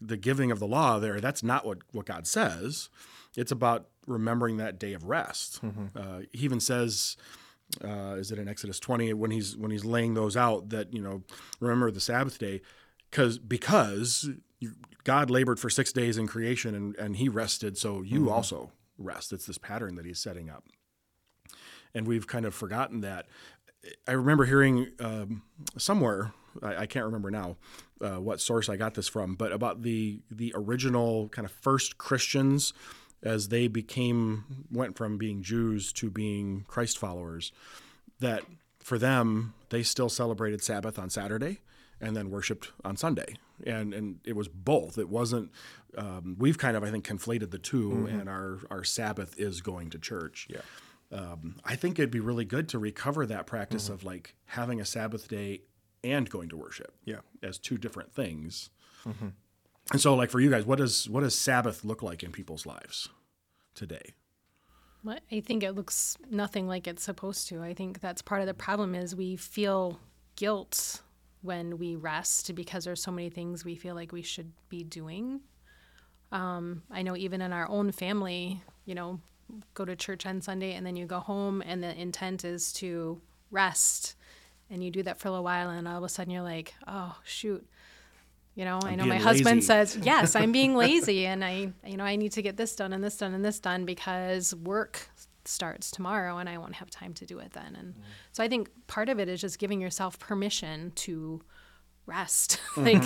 the 0.00 0.16
giving 0.16 0.50
of 0.50 0.58
the 0.58 0.66
law 0.66 0.98
there. 0.98 1.20
That's 1.20 1.42
not 1.42 1.64
what 1.66 1.78
what 1.92 2.06
God 2.06 2.26
says. 2.26 2.88
It's 3.36 3.52
about 3.52 3.88
remembering 4.06 4.56
that 4.56 4.78
day 4.78 4.92
of 4.92 5.04
rest. 5.04 5.60
Uh, 5.94 6.20
he 6.32 6.44
even 6.44 6.60
says. 6.60 7.16
Uh, 7.84 8.16
is 8.18 8.32
it 8.32 8.38
in 8.40 8.48
Exodus 8.48 8.80
20 8.80 9.12
when 9.12 9.30
he's 9.30 9.56
when 9.56 9.70
he's 9.70 9.84
laying 9.84 10.14
those 10.14 10.36
out 10.36 10.70
that 10.70 10.92
you 10.92 11.00
know 11.00 11.22
remember 11.60 11.92
the 11.92 12.00
Sabbath 12.00 12.36
day 12.36 12.62
because 13.08 13.38
because 13.38 14.28
you, 14.58 14.72
God 15.04 15.30
labored 15.30 15.60
for 15.60 15.70
six 15.70 15.92
days 15.92 16.18
in 16.18 16.26
creation 16.26 16.74
and, 16.74 16.96
and 16.96 17.14
he 17.14 17.28
rested 17.28 17.78
so 17.78 18.02
you 18.02 18.28
also 18.28 18.72
rest 18.98 19.32
it's 19.32 19.46
this 19.46 19.56
pattern 19.56 19.94
that 19.94 20.04
he's 20.04 20.18
setting 20.18 20.50
up 20.50 20.64
and 21.94 22.08
we've 22.08 22.26
kind 22.26 22.44
of 22.44 22.56
forgotten 22.56 23.02
that 23.02 23.26
I 24.06 24.12
remember 24.12 24.46
hearing 24.46 24.88
um, 24.98 25.42
somewhere 25.78 26.32
I, 26.62 26.76
I 26.76 26.86
can't 26.86 27.04
remember 27.04 27.30
now 27.30 27.56
uh, 28.00 28.20
what 28.20 28.40
source 28.40 28.68
I 28.68 28.76
got 28.76 28.94
this 28.94 29.08
from 29.08 29.34
but 29.34 29.52
about 29.52 29.82
the 29.82 30.20
the 30.30 30.52
original 30.54 31.28
kind 31.28 31.44
of 31.44 31.52
first 31.52 31.98
Christians 31.98 32.72
as 33.22 33.48
they 33.48 33.68
became 33.68 34.64
went 34.72 34.96
from 34.96 35.18
being 35.18 35.42
Jews 35.42 35.92
to 35.94 36.10
being 36.10 36.64
Christ 36.68 36.98
followers 36.98 37.52
that 38.20 38.44
for 38.78 38.98
them 38.98 39.54
they 39.68 39.82
still 39.82 40.08
celebrated 40.08 40.62
Sabbath 40.62 40.98
on 40.98 41.10
Saturday 41.10 41.58
and 42.00 42.16
then 42.16 42.30
worshipped 42.30 42.72
on 42.84 42.96
Sunday. 42.96 43.36
And 43.66 43.92
and 43.92 44.20
it 44.24 44.34
was 44.34 44.48
both. 44.48 44.96
It 44.96 45.08
wasn't 45.10 45.50
um, 45.98 46.36
we've 46.38 46.56
kind 46.56 46.76
of 46.76 46.82
I 46.82 46.90
think 46.90 47.06
conflated 47.06 47.50
the 47.50 47.58
2 47.58 48.08
and 48.10 48.28
our 48.28 48.58
our 48.70 48.84
Sabbath 48.84 49.38
is 49.38 49.60
going 49.60 49.90
to 49.90 49.98
church. 49.98 50.48
Yeah. 50.48 50.60
um, 51.12 51.56
I 51.64 51.76
think 51.76 51.98
it'd 51.98 52.10
be 52.10 52.20
really 52.20 52.44
good 52.46 52.68
to 52.70 52.78
recover 52.78 53.26
that 53.26 53.46
practice 53.46 53.88
of 53.90 54.02
like 54.04 54.34
having 54.46 54.80
a 54.80 54.84
Sabbath 54.86 55.28
day 55.28 55.60
and 56.04 56.28
going 56.30 56.48
to 56.48 56.56
worship 56.56 56.94
Yeah. 57.04 57.20
as 57.42 57.58
two 57.58 57.78
different 57.78 58.12
things 58.12 58.70
and 59.04 60.00
so 60.00 60.14
like 60.14 60.30
for 60.30 60.40
you 60.40 60.50
guys 60.50 60.64
what 60.66 60.78
does 60.78 61.08
what 61.08 61.20
does 61.22 61.34
Sabbath 61.34 61.84
look 61.84 62.02
like 62.02 62.22
in 62.22 62.32
people's 62.32 62.66
lives 62.66 63.08
today 63.74 64.12
Well, 65.02 65.18
I 65.32 65.40
think 65.40 65.62
it 65.62 65.72
looks 65.72 66.16
nothing 66.30 66.68
like 66.68 66.86
it's 66.86 67.02
supposed 67.02 67.48
to. 67.48 67.62
I 67.62 67.72
think 67.72 68.00
that's 68.00 68.20
part 68.22 68.42
of 68.42 68.46
the 68.46 68.52
problem 68.54 68.94
is 68.94 69.16
we 69.16 69.36
feel 69.36 69.98
guilt 70.36 71.00
when 71.42 71.78
we 71.78 71.96
rest 71.96 72.54
because 72.54 72.84
there's 72.84 73.02
so 73.02 73.10
many 73.10 73.30
things 73.30 73.64
we 73.64 73.74
feel 73.74 73.94
like 73.94 74.12
we 74.12 74.20
should 74.22 74.52
be 74.68 74.84
doing. 74.84 75.40
Um, 76.32 76.82
I 76.90 77.00
know 77.02 77.16
even 77.16 77.40
in 77.40 77.52
our 77.54 77.66
own 77.68 77.92
family, 77.92 78.62
you 78.84 78.94
know, 78.94 79.20
go 79.72 79.86
to 79.86 79.96
church 79.96 80.26
on 80.26 80.42
Sunday 80.42 80.74
and 80.74 80.84
then 80.84 80.96
you 80.96 81.06
go 81.06 81.20
home 81.20 81.62
and 81.64 81.82
the 81.82 81.98
intent 81.98 82.44
is 82.44 82.70
to 82.74 83.20
rest 83.50 84.14
and 84.70 84.82
you 84.82 84.90
do 84.90 85.02
that 85.02 85.18
for 85.18 85.28
a 85.28 85.30
little 85.30 85.44
while 85.44 85.70
and 85.70 85.86
all 85.88 85.98
of 85.98 86.04
a 86.04 86.08
sudden 86.08 86.32
you're 86.32 86.42
like, 86.42 86.74
oh 86.86 87.16
shoot. 87.24 87.66
You 88.56 88.64
know, 88.64 88.80
i 88.84 88.94
know 88.94 89.06
my 89.06 89.16
husband 89.16 89.58
lazy. 89.58 89.66
says, 89.66 89.98
yes, 90.02 90.34
I'm 90.34 90.52
being 90.52 90.74
lazy 90.76 91.24
and 91.24 91.44
I, 91.44 91.72
you 91.86 91.96
know, 91.96 92.04
I 92.04 92.16
need 92.16 92.32
to 92.32 92.42
get 92.42 92.56
this 92.56 92.74
done 92.76 92.92
and 92.92 93.02
this 93.02 93.16
done 93.16 93.32
and 93.32 93.44
this 93.44 93.60
done 93.60 93.84
because 93.84 94.54
work 94.54 95.08
starts 95.44 95.90
tomorrow 95.90 96.38
and 96.38 96.48
I 96.48 96.58
won't 96.58 96.74
have 96.74 96.90
time 96.90 97.14
to 97.14 97.26
do 97.26 97.38
it 97.38 97.52
then. 97.52 97.76
And 97.78 97.94
so 98.32 98.42
I 98.42 98.48
think 98.48 98.68
part 98.86 99.08
of 99.08 99.18
it 99.18 99.28
is 99.28 99.40
just 99.40 99.58
giving 99.58 99.80
yourself 99.80 100.18
permission 100.18 100.92
to 100.96 101.42
rest. 102.06 102.60
like, 102.76 103.02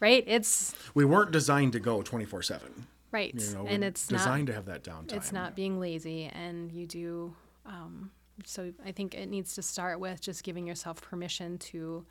right? 0.00 0.24
It's 0.26 0.74
We 0.94 1.04
weren't 1.04 1.32
designed 1.32 1.72
to 1.72 1.80
go 1.80 2.02
24 2.02 2.42
7. 2.42 2.86
right. 3.10 3.34
You 3.34 3.54
know, 3.54 3.66
and 3.66 3.84
it's 3.84 4.06
designed 4.06 4.46
not, 4.46 4.52
to 4.52 4.54
have 4.54 4.66
that 4.66 4.84
downtime. 4.84 5.16
it's 5.16 5.32
not 5.32 5.54
being 5.54 5.78
lazy 5.80 6.30
and 6.32 6.72
you 6.72 6.86
do 6.86 7.34
um, 7.66 8.10
so 8.46 8.72
i 8.84 8.92
think 8.92 9.14
it 9.14 9.28
needs 9.28 9.54
to 9.54 9.62
start 9.62 10.00
with 10.00 10.20
just 10.20 10.42
giving 10.44 10.66
yourself 10.66 11.00
permission 11.00 11.58
to 11.58 12.04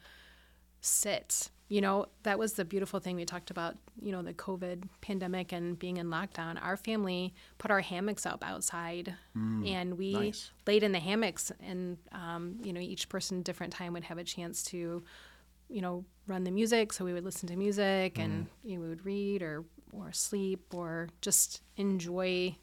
sit. 0.81 1.49
You 1.67 1.81
know 1.81 2.07
that 2.23 2.39
was 2.39 2.53
the 2.53 2.65
beautiful 2.65 2.99
thing 2.99 3.15
we 3.15 3.25
talked 3.25 3.51
about 3.51 3.77
you 4.01 4.11
know 4.11 4.23
the 4.23 4.33
covid 4.33 4.85
pandemic 5.01 5.51
and 5.51 5.77
being 5.77 5.97
in 5.97 6.07
lockdown. 6.07 6.59
Our 6.63 6.75
family 6.75 7.35
put 7.59 7.69
our 7.69 7.81
hammocks 7.81 8.25
up 8.25 8.43
outside 8.43 9.13
and 9.67 9.95
we 9.95 10.13
nice. 10.13 10.49
laid 10.65 10.81
in 10.81 10.93
the 10.93 10.99
hammocks 10.99 11.51
and 11.59 11.97
um, 12.11 12.57
you 12.63 12.73
know 12.73 12.79
each 12.79 13.07
person 13.07 13.43
different 13.43 13.71
time 13.71 13.93
would 13.93 14.05
have 14.05 14.17
a 14.17 14.23
chance 14.23 14.63
to 14.65 15.03
you 15.69 15.81
know 15.81 16.05
run 16.25 16.43
the 16.43 16.51
music. 16.51 16.91
So 16.91 17.05
we 17.05 17.13
would 17.13 17.23
listen 17.23 17.47
to 17.49 17.55
music 17.55 18.17
and 18.17 18.47
you 18.63 18.77
know, 18.77 18.81
we 18.81 18.89
would 18.89 19.05
read 19.05 19.43
or 19.43 19.63
or 19.93 20.11
sleep 20.11 20.73
or 20.73 21.09
just 21.21 21.61
enjoy 21.77 22.55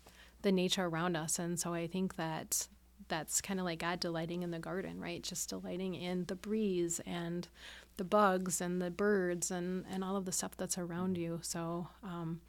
the 0.42 0.50
nature 0.50 0.84
around 0.84 1.16
us. 1.16 1.38
And 1.38 1.60
so 1.60 1.72
i 1.74 1.86
think 1.86 2.16
that 2.16 2.66
that's 3.08 3.40
kind 3.40 3.60
of 3.60 3.66
like 3.66 3.80
god 3.80 4.00
delighting 4.00 4.42
in 4.42 4.50
the 4.50 4.58
garden 4.58 5.00
right? 5.00 5.22
Just 5.22 5.48
delighting 5.48 5.94
in 5.94 6.24
the 6.26 6.36
breeze 6.36 7.00
and 7.06 7.48
the 7.96 8.04
bugs 8.04 8.60
and 8.60 8.80
the 8.80 8.90
birds 8.90 9.50
and 9.50 9.84
and 9.90 10.04
all 10.04 10.16
of 10.16 10.24
the 10.24 10.32
stuff 10.32 10.56
that's 10.56 10.78
around 10.78 11.16
you. 11.16 11.40
So 11.42 11.88
um, 12.02 12.40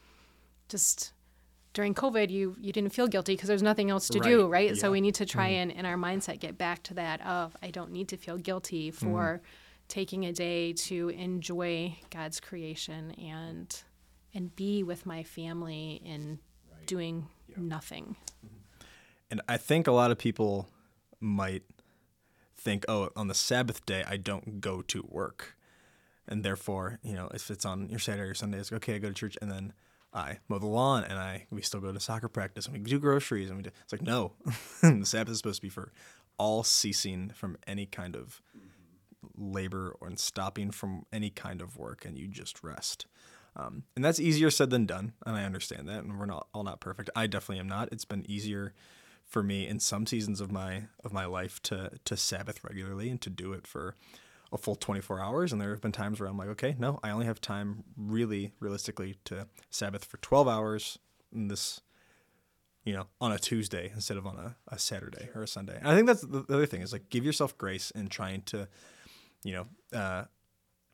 just 0.70 1.14
during 1.74 1.94
covid 1.94 2.32
you 2.32 2.56
you 2.60 2.74
didn't 2.74 2.92
feel 2.92 3.08
guilty 3.08 3.34
because 3.34 3.48
there's 3.48 3.62
nothing 3.62 3.92
else 3.92 4.08
to 4.08 4.20
do 4.20 4.48
Right, 4.48 4.70
right? 4.70 4.78
So 4.78 4.92
we 4.92 5.00
need 5.00 5.14
to 5.16 5.28
try 5.28 5.52
mm. 5.52 5.58
and 5.58 5.72
in 5.72 5.86
our 5.86 5.96
mindset 5.96 6.40
get 6.40 6.58
back 6.58 6.82
to 6.84 6.96
that 6.96 7.24
of 7.26 7.56
i 7.62 7.70
don't 7.70 7.92
need 7.92 8.08
to 8.08 8.18
feel 8.18 8.38
guilty 8.38 8.92
mm. 8.92 8.96
for 8.96 9.42
taking 9.88 10.26
a 10.26 10.34
day 10.34 10.74
to 10.74 11.10
enjoy 11.10 11.96
god's 12.10 12.40
creation 12.40 13.12
and 13.12 13.84
and 14.34 14.56
be 14.56 14.82
with 14.82 15.06
my 15.06 15.22
family 15.22 16.02
in 16.04 16.40
doing 16.88 17.28
nothing 17.56 18.16
mm-hmm. 18.44 18.57
And 19.30 19.42
I 19.48 19.58
think 19.58 19.88
a 19.88 19.92
lot 19.92 20.12
of 20.12 20.18
people 20.18 20.70
might 21.20 21.64
think, 22.56 22.86
oh, 22.88 23.10
on 23.16 23.28
the 23.28 23.34
Sabbath 23.34 23.86
day, 23.86 24.04
I 24.08 24.18
don't 24.18 24.62
go 24.62 24.82
to 24.84 25.06
work. 25.08 25.56
And 26.28 26.44
therefore, 26.44 27.00
you 27.04 27.14
know, 27.14 27.30
if 27.34 27.50
it's 27.50 27.66
on 27.66 27.90
your 27.90 28.00
Saturday 28.00 28.30
or 28.30 28.34
Sunday, 28.34 28.60
it's 28.60 28.72
okay, 28.72 28.96
I 28.96 28.98
go 28.98 29.08
to 29.10 29.14
church 29.14 29.38
and 29.42 29.52
then 29.52 29.74
I 30.14 30.40
mow 30.48 30.60
the 30.60 30.68
lawn 30.68 31.04
and 31.04 31.18
I 31.20 31.46
we 31.52 31.62
still 31.62 31.80
go 31.80 31.92
to 31.92 32.00
soccer 32.00 32.28
practice 32.28 32.66
and 32.66 32.74
we 32.74 32.80
do 32.80 33.00
groceries 33.00 33.50
and 33.50 33.58
we 33.58 33.64
do 33.64 33.70
it's 33.84 33.92
like 33.92 34.02
no. 34.02 34.34
the 34.82 35.06
Sabbath 35.06 35.32
is 35.32 35.38
supposed 35.38 35.58
to 35.58 35.62
be 35.62 35.70
for 35.70 35.92
all 36.38 36.64
ceasing 36.64 37.30
from 37.30 37.58
any 37.68 37.86
kind 37.86 38.16
of 38.16 38.42
labor 39.36 39.96
or 40.00 40.10
stopping 40.16 40.72
from 40.72 41.06
any 41.12 41.30
kind 41.30 41.62
of 41.62 41.78
work 41.78 42.06
and 42.06 42.18
you 42.18 42.28
just 42.28 42.64
rest. 42.64 43.06
Um, 43.56 43.84
and 43.96 44.06
that's 44.06 44.20
easier 44.20 44.52
said 44.52 44.70
than 44.70 44.86
done, 44.86 45.14
and 45.26 45.36
I 45.36 45.44
understand 45.44 45.90
that. 45.90 46.04
And 46.04 46.20
we're 46.20 46.28
not 46.28 46.48
all 46.54 46.64
not 46.64 46.80
perfect. 46.80 47.10
I 47.16 47.26
definitely 47.26 47.60
am 47.60 47.68
not. 47.68 47.90
It's 47.92 48.06
been 48.06 48.30
easier 48.30 48.74
for 49.28 49.44
me 49.44 49.68
in 49.68 49.80
some 49.80 50.08
seasons 50.08 50.42
of 50.42 50.52
my 50.52 50.84
of 51.04 51.14
my 51.14 51.26
life 51.26 51.62
to 51.64 51.92
to 52.06 52.18
Sabbath 52.18 52.64
regularly 52.64 53.10
and 53.10 53.22
to 53.22 53.30
do 53.30 53.54
it 53.54 53.68
for 53.68 53.96
a 54.52 54.58
full 54.58 54.76
24 54.76 55.22
hours. 55.22 55.52
And 55.52 55.62
there 55.62 55.72
have 55.72 55.82
been 55.82 55.92
times 55.92 56.20
where 56.20 56.30
I'm 56.30 56.38
like, 56.38 56.48
okay, 56.50 56.76
no, 56.80 57.00
I 57.04 57.10
only 57.10 57.26
have 57.26 57.42
time 57.42 57.84
really 57.98 58.54
realistically 58.62 59.18
to 59.26 59.48
Sabbath 59.70 60.06
for 60.06 60.18
12 60.18 60.48
hours 60.48 60.98
in 61.34 61.50
this 61.50 61.82
you 62.86 62.94
know, 62.94 63.08
on 63.20 63.34
a 63.34 63.38
Tuesday 63.38 63.92
instead 63.94 64.16
of 64.16 64.26
on 64.26 64.38
a, 64.38 64.56
a 64.74 64.80
Saturday 64.80 65.28
or 65.36 65.44
a 65.44 65.48
Sunday. 65.48 65.76
And 65.78 65.90
I 65.90 65.94
think 65.96 66.08
that's 66.08 66.22
the 66.22 66.44
the 66.44 66.54
other 66.54 66.66
thing 66.66 66.82
is 66.82 66.94
like 66.94 67.10
give 67.10 67.26
yourself 67.26 67.58
grace 67.58 67.92
in 67.92 68.08
trying 68.08 68.44
to, 68.44 68.70
you 69.44 69.54
know, 69.54 70.00
uh, 70.00 70.24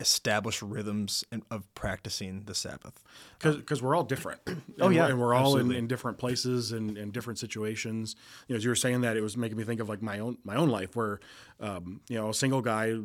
establish 0.03 0.61
rhythms 0.61 1.23
in, 1.31 1.41
of 1.49 1.61
practicing 1.73 2.43
the 2.45 2.53
Sabbath. 2.53 3.03
because 3.39 3.81
we're 3.81 3.95
all 3.95 4.03
different. 4.03 4.41
Oh, 4.79 4.87
And 4.87 4.95
yeah, 4.95 5.01
we're- 5.01 5.11
and 5.11 5.19
we're 5.21 5.33
all 5.33 5.57
in, 5.57 5.71
in 5.71 5.87
different 5.87 6.17
places 6.17 6.71
and 6.71 6.97
in 6.97 7.11
different 7.11 7.39
situations. 7.39 8.15
You 8.47 8.53
know, 8.53 8.57
as 8.57 8.63
you 8.63 8.69
were 8.69 8.75
saying 8.75 9.01
that, 9.01 9.17
it 9.17 9.21
was 9.21 9.35
making 9.37 9.57
me 9.57 9.63
think 9.63 9.79
of 9.79 9.89
like 9.89 10.01
my 10.01 10.19
own 10.19 10.37
my 10.43 10.55
own 10.55 10.69
life, 10.69 10.95
where 10.95 11.19
um, 11.59 12.01
you 12.09 12.17
know, 12.17 12.29
a 12.29 12.33
single 12.33 12.61
guy, 12.61 12.95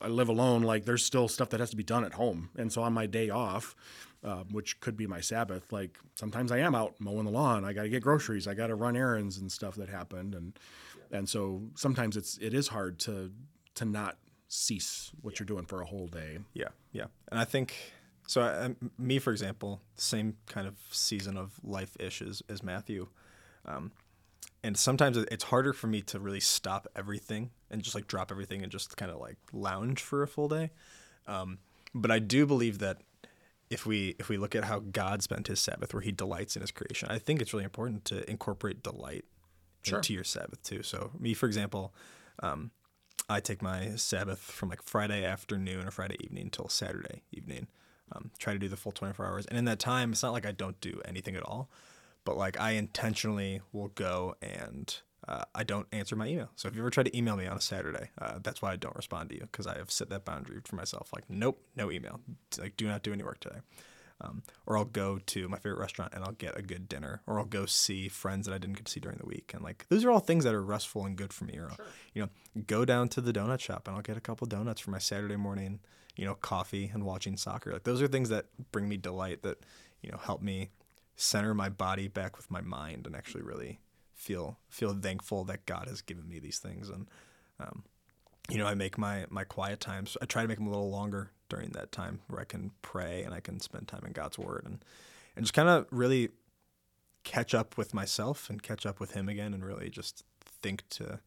I 0.00 0.08
live 0.08 0.28
alone. 0.28 0.62
Like, 0.62 0.84
there's 0.84 1.04
still 1.04 1.28
stuff 1.28 1.50
that 1.50 1.60
has 1.60 1.70
to 1.70 1.76
be 1.76 1.82
done 1.84 2.04
at 2.04 2.14
home, 2.14 2.50
and 2.56 2.72
so 2.72 2.82
on 2.82 2.92
my 2.92 3.06
day 3.06 3.28
off, 3.30 3.74
uh, 4.22 4.44
which 4.50 4.80
could 4.80 4.96
be 4.96 5.06
my 5.06 5.20
Sabbath, 5.20 5.72
like 5.72 5.98
sometimes 6.14 6.50
I 6.52 6.58
am 6.58 6.74
out 6.74 6.94
mowing 7.00 7.24
the 7.24 7.30
lawn. 7.32 7.64
I 7.64 7.72
got 7.72 7.82
to 7.82 7.88
get 7.88 8.02
groceries. 8.02 8.46
I 8.46 8.54
got 8.54 8.68
to 8.68 8.74
run 8.74 8.96
errands 8.96 9.38
and 9.38 9.50
stuff 9.52 9.74
that 9.76 9.88
happened, 9.88 10.34
and 10.34 10.58
and 11.10 11.28
so 11.28 11.62
sometimes 11.74 12.16
it's 12.16 12.38
it 12.38 12.54
is 12.54 12.68
hard 12.68 12.98
to 13.00 13.30
to 13.74 13.84
not 13.84 14.16
cease 14.48 15.10
what 15.22 15.38
you're 15.38 15.46
doing 15.46 15.64
for 15.64 15.80
a 15.80 15.86
whole 15.86 16.06
day. 16.06 16.38
Yeah, 16.52 16.68
yeah. 16.92 17.06
And 17.30 17.38
I 17.40 17.44
think 17.44 17.74
so. 18.26 18.42
I, 18.42 18.66
I- 18.66 18.74
me, 18.98 19.18
for 19.18 19.30
example, 19.32 19.80
same 19.96 20.36
kind 20.46 20.66
of 20.66 20.74
season 20.90 21.36
of 21.36 21.52
life 21.62 21.96
ish 21.98 22.22
as, 22.22 22.42
as 22.48 22.62
Matthew. 22.62 23.08
Um, 23.66 23.92
and 24.62 24.76
sometimes 24.76 25.16
it's 25.16 25.44
harder 25.44 25.72
for 25.72 25.86
me 25.88 26.00
to 26.02 26.18
really 26.18 26.40
stop 26.40 26.86
everything 26.96 27.50
and 27.70 27.82
just 27.82 27.94
like 27.94 28.06
drop 28.06 28.30
everything 28.30 28.62
and 28.62 28.70
just 28.72 28.96
kind 28.96 29.10
of 29.10 29.18
like 29.20 29.36
lounge 29.52 30.00
for 30.02 30.22
a 30.22 30.28
full 30.28 30.48
day. 30.48 30.70
Um, 31.26 31.58
but 31.94 32.10
I 32.10 32.18
do 32.18 32.46
believe 32.46 32.78
that 32.78 32.98
if 33.70 33.86
we 33.86 34.14
if 34.18 34.28
we 34.28 34.36
look 34.36 34.54
at 34.54 34.64
how 34.64 34.78
God 34.80 35.22
spent 35.22 35.46
His 35.48 35.58
Sabbath, 35.60 35.92
where 35.94 36.02
He 36.02 36.12
delights 36.12 36.54
in 36.56 36.60
His 36.62 36.70
creation, 36.70 37.08
I 37.10 37.18
think 37.18 37.40
it's 37.42 37.52
really 37.52 37.64
important 37.64 38.04
to 38.06 38.28
incorporate 38.30 38.82
delight 38.82 39.24
Sure. 39.82 39.98
into 39.98 40.14
your 40.14 40.24
Sabbath 40.24 40.62
too. 40.62 40.82
So 40.82 41.10
me, 41.18 41.34
for 41.34 41.46
example, 41.46 41.92
um, 42.42 42.70
I 43.28 43.40
take 43.40 43.62
my 43.62 43.96
Sabbath 43.96 44.40
from 44.40 44.68
like 44.68 44.82
Friday 44.82 45.24
afternoon 45.24 45.86
or 45.86 45.90
Friday 45.90 46.16
evening 46.20 46.50
till 46.50 46.68
Saturday 46.68 47.22
evening. 47.32 47.68
Um, 48.12 48.30
try 48.38 48.52
to 48.52 48.58
do 48.58 48.68
the 48.68 48.76
full 48.76 48.92
24 48.92 49.26
hours. 49.26 49.46
And 49.46 49.58
in 49.58 49.64
that 49.64 49.78
time, 49.78 50.12
it's 50.12 50.22
not 50.22 50.32
like 50.32 50.46
I 50.46 50.52
don't 50.52 50.80
do 50.80 51.00
anything 51.04 51.36
at 51.36 51.42
all, 51.42 51.70
but 52.24 52.36
like 52.36 52.60
I 52.60 52.72
intentionally 52.72 53.62
will 53.72 53.88
go 53.88 54.36
and 54.42 54.94
uh, 55.26 55.44
I 55.54 55.64
don't 55.64 55.86
answer 55.90 56.16
my 56.16 56.26
email. 56.26 56.50
So 56.54 56.68
if 56.68 56.74
you 56.74 56.82
ever 56.82 56.90
try 56.90 57.02
to 57.02 57.16
email 57.16 57.36
me 57.36 57.46
on 57.46 57.56
a 57.56 57.60
Saturday, 57.60 58.10
uh, 58.20 58.40
that's 58.42 58.60
why 58.60 58.72
I 58.72 58.76
don't 58.76 58.94
respond 58.94 59.30
to 59.30 59.36
you 59.36 59.48
because 59.50 59.66
I 59.66 59.78
have 59.78 59.90
set 59.90 60.10
that 60.10 60.24
boundary 60.24 60.60
for 60.64 60.76
myself. 60.76 61.10
Like, 61.14 61.24
nope, 61.28 61.58
no 61.76 61.90
email. 61.90 62.20
Like, 62.58 62.76
do 62.76 62.86
not 62.86 63.02
do 63.02 63.12
any 63.12 63.22
work 63.22 63.40
today. 63.40 63.60
Um, 64.20 64.42
or 64.66 64.78
I'll 64.78 64.84
go 64.84 65.18
to 65.18 65.48
my 65.48 65.58
favorite 65.58 65.80
restaurant 65.80 66.14
and 66.14 66.24
I'll 66.24 66.32
get 66.32 66.56
a 66.56 66.62
good 66.62 66.88
dinner, 66.88 67.20
or 67.26 67.38
I'll 67.38 67.44
go 67.44 67.66
see 67.66 68.08
friends 68.08 68.46
that 68.46 68.54
I 68.54 68.58
didn't 68.58 68.76
get 68.76 68.86
to 68.86 68.92
see 68.92 69.00
during 69.00 69.18
the 69.18 69.26
week, 69.26 69.52
and 69.54 69.62
like 69.62 69.86
those 69.88 70.04
are 70.04 70.10
all 70.10 70.20
things 70.20 70.44
that 70.44 70.54
are 70.54 70.62
restful 70.62 71.04
and 71.04 71.16
good 71.16 71.32
for 71.32 71.44
me. 71.44 71.58
Or 71.58 71.70
I'll, 71.70 71.86
you 72.14 72.22
know, 72.22 72.28
go 72.66 72.84
down 72.84 73.08
to 73.10 73.20
the 73.20 73.32
donut 73.32 73.60
shop 73.60 73.88
and 73.88 73.96
I'll 73.96 74.02
get 74.02 74.16
a 74.16 74.20
couple 74.20 74.46
donuts 74.46 74.80
for 74.80 74.90
my 74.90 74.98
Saturday 74.98 75.36
morning, 75.36 75.80
you 76.16 76.24
know, 76.24 76.34
coffee 76.34 76.90
and 76.94 77.04
watching 77.04 77.36
soccer. 77.36 77.72
Like 77.72 77.84
those 77.84 78.00
are 78.00 78.08
things 78.08 78.28
that 78.28 78.46
bring 78.70 78.88
me 78.88 78.96
delight 78.96 79.42
that 79.42 79.58
you 80.00 80.10
know 80.10 80.18
help 80.18 80.42
me 80.42 80.70
center 81.16 81.54
my 81.54 81.68
body 81.68 82.08
back 82.08 82.36
with 82.36 82.50
my 82.50 82.60
mind 82.60 83.06
and 83.06 83.16
actually 83.16 83.42
really 83.42 83.80
feel 84.12 84.58
feel 84.68 84.94
thankful 84.94 85.44
that 85.44 85.66
God 85.66 85.88
has 85.88 86.02
given 86.02 86.28
me 86.28 86.38
these 86.38 86.58
things 86.58 86.88
and 86.88 87.08
um, 87.60 87.84
you 88.50 88.58
know, 88.58 88.66
I 88.66 88.74
make 88.74 88.98
my 88.98 89.26
my 89.30 89.44
quiet 89.44 89.80
times. 89.80 90.16
I 90.20 90.26
try 90.26 90.42
to 90.42 90.48
make 90.48 90.58
them 90.58 90.66
a 90.66 90.70
little 90.70 90.90
longer 90.90 91.30
during 91.48 91.70
that 91.70 91.92
time 91.92 92.20
where 92.28 92.40
I 92.40 92.44
can 92.44 92.72
pray 92.82 93.22
and 93.22 93.34
I 93.34 93.40
can 93.40 93.60
spend 93.60 93.88
time 93.88 94.04
in 94.06 94.12
God's 94.12 94.38
Word 94.38 94.62
and 94.64 94.84
and 95.36 95.44
just 95.44 95.54
kind 95.54 95.68
of 95.68 95.86
really 95.90 96.30
catch 97.24 97.54
up 97.54 97.78
with 97.78 97.94
myself 97.94 98.50
and 98.50 98.62
catch 98.62 98.84
up 98.84 99.00
with 99.00 99.12
Him 99.12 99.28
again 99.28 99.54
and 99.54 99.64
really 99.64 99.88
just 99.88 100.24
think 100.44 100.86
to, 100.90 101.20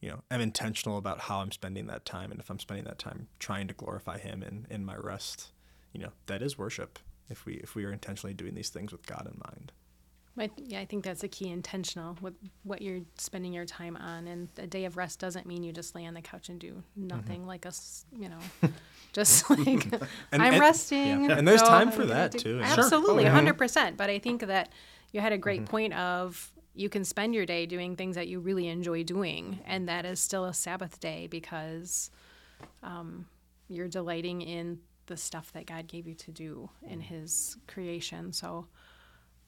you 0.00 0.08
know, 0.08 0.22
I'm 0.30 0.40
intentional 0.40 0.96
about 0.96 1.20
how 1.22 1.40
I'm 1.40 1.50
spending 1.50 1.86
that 1.88 2.04
time 2.04 2.30
and 2.30 2.40
if 2.40 2.50
I'm 2.50 2.60
spending 2.60 2.84
that 2.84 2.98
time 2.98 3.28
trying 3.38 3.66
to 3.68 3.74
glorify 3.74 4.18
Him 4.18 4.42
in 4.42 4.66
in 4.70 4.84
my 4.84 4.96
rest, 4.96 5.50
you 5.92 6.00
know, 6.00 6.12
that 6.26 6.42
is 6.42 6.56
worship. 6.56 6.98
If 7.28 7.46
we 7.46 7.54
if 7.54 7.74
we 7.74 7.84
are 7.84 7.92
intentionally 7.92 8.34
doing 8.34 8.54
these 8.54 8.68
things 8.70 8.92
with 8.92 9.06
God 9.06 9.26
in 9.26 9.40
mind. 9.50 9.72
I, 10.36 10.50
yeah, 10.56 10.80
I 10.80 10.84
think 10.84 11.04
that's 11.04 11.22
a 11.22 11.28
key 11.28 11.48
intentional 11.48 12.16
with 12.20 12.34
what 12.64 12.82
you're 12.82 13.00
spending 13.18 13.52
your 13.52 13.64
time 13.64 13.96
on. 13.96 14.26
And 14.26 14.48
a 14.58 14.66
day 14.66 14.84
of 14.84 14.96
rest 14.96 15.20
doesn't 15.20 15.46
mean 15.46 15.62
you 15.62 15.72
just 15.72 15.94
lay 15.94 16.06
on 16.06 16.14
the 16.14 16.22
couch 16.22 16.48
and 16.48 16.58
do 16.58 16.72
mm-hmm. 16.72 17.06
nothing 17.06 17.46
like 17.46 17.66
us, 17.66 18.04
you 18.18 18.28
know, 18.28 18.70
just 19.12 19.48
like 19.50 19.92
And- 20.32 20.42
I'm 20.42 20.54
and- 20.54 20.60
resting. 20.60 21.24
yeah. 21.24 21.38
And 21.38 21.46
there's 21.46 21.60
so 21.60 21.66
time 21.66 21.92
for 21.92 22.04
that, 22.06 22.32
do-" 22.32 22.38
too. 22.38 22.60
Absolutely, 22.62 23.26
Oh, 23.28 23.34
yeah. 23.34 23.52
100%. 23.52 23.96
But 23.96 24.10
I 24.10 24.18
think 24.18 24.46
that 24.46 24.70
you 25.12 25.20
had 25.20 25.32
a 25.32 25.38
great 25.38 25.60
mm-hmm. 25.62 25.70
point 25.70 25.94
of 25.94 26.52
you 26.74 26.88
can 26.88 27.04
spend 27.04 27.34
your 27.34 27.46
day 27.46 27.66
doing 27.66 27.94
things 27.94 28.16
that 28.16 28.26
you 28.26 28.40
really 28.40 28.66
enjoy 28.66 29.04
doing. 29.04 29.60
And 29.64 29.88
that 29.88 30.04
is 30.04 30.18
still 30.18 30.44
a 30.46 30.54
Sabbath 30.54 30.98
day 30.98 31.28
because 31.28 32.10
um, 32.82 33.26
you're 33.68 33.88
delighting 33.88 34.42
in 34.42 34.80
the 35.06 35.16
stuff 35.16 35.52
that 35.52 35.66
God 35.66 35.86
gave 35.86 36.06
you 36.08 36.14
to 36.14 36.32
do 36.32 36.68
in 36.82 36.98
mm-hmm. 36.98 37.14
His 37.14 37.56
creation. 37.68 38.32
So, 38.32 38.66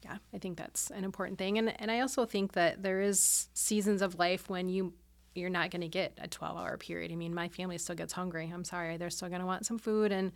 yeah, 0.07 0.19
I 0.33 0.38
think 0.38 0.57
that's 0.57 0.90
an 0.90 1.05
important 1.05 1.38
thing. 1.38 1.59
And 1.59 1.79
and 1.81 1.90
I 1.90 2.01
also 2.01 2.25
think 2.25 2.53
that 2.53 2.83
there 2.83 3.01
is 3.01 3.49
seasons 3.55 4.03
of 4.03 4.19
life 4.19 4.49
when 4.49 4.69
you 4.69 4.92
you're 5.35 5.51
not 5.51 5.71
going 5.71 5.83
to 5.83 5.88
get 5.88 6.16
a 6.19 6.29
12 6.29 6.57
hour 6.57 6.79
period. 6.79 7.12
I 7.12 7.16
mean, 7.16 7.35
my 7.35 7.49
family 7.49 7.77
still 7.77 7.95
gets 7.95 8.12
hungry. 8.12 8.51
I'm 8.53 8.64
sorry, 8.64 8.97
they're 8.97 9.11
still 9.11 9.29
going 9.29 9.40
to 9.40 9.47
want 9.47 9.66
some 9.66 9.79
food, 9.79 10.12
and 10.12 10.33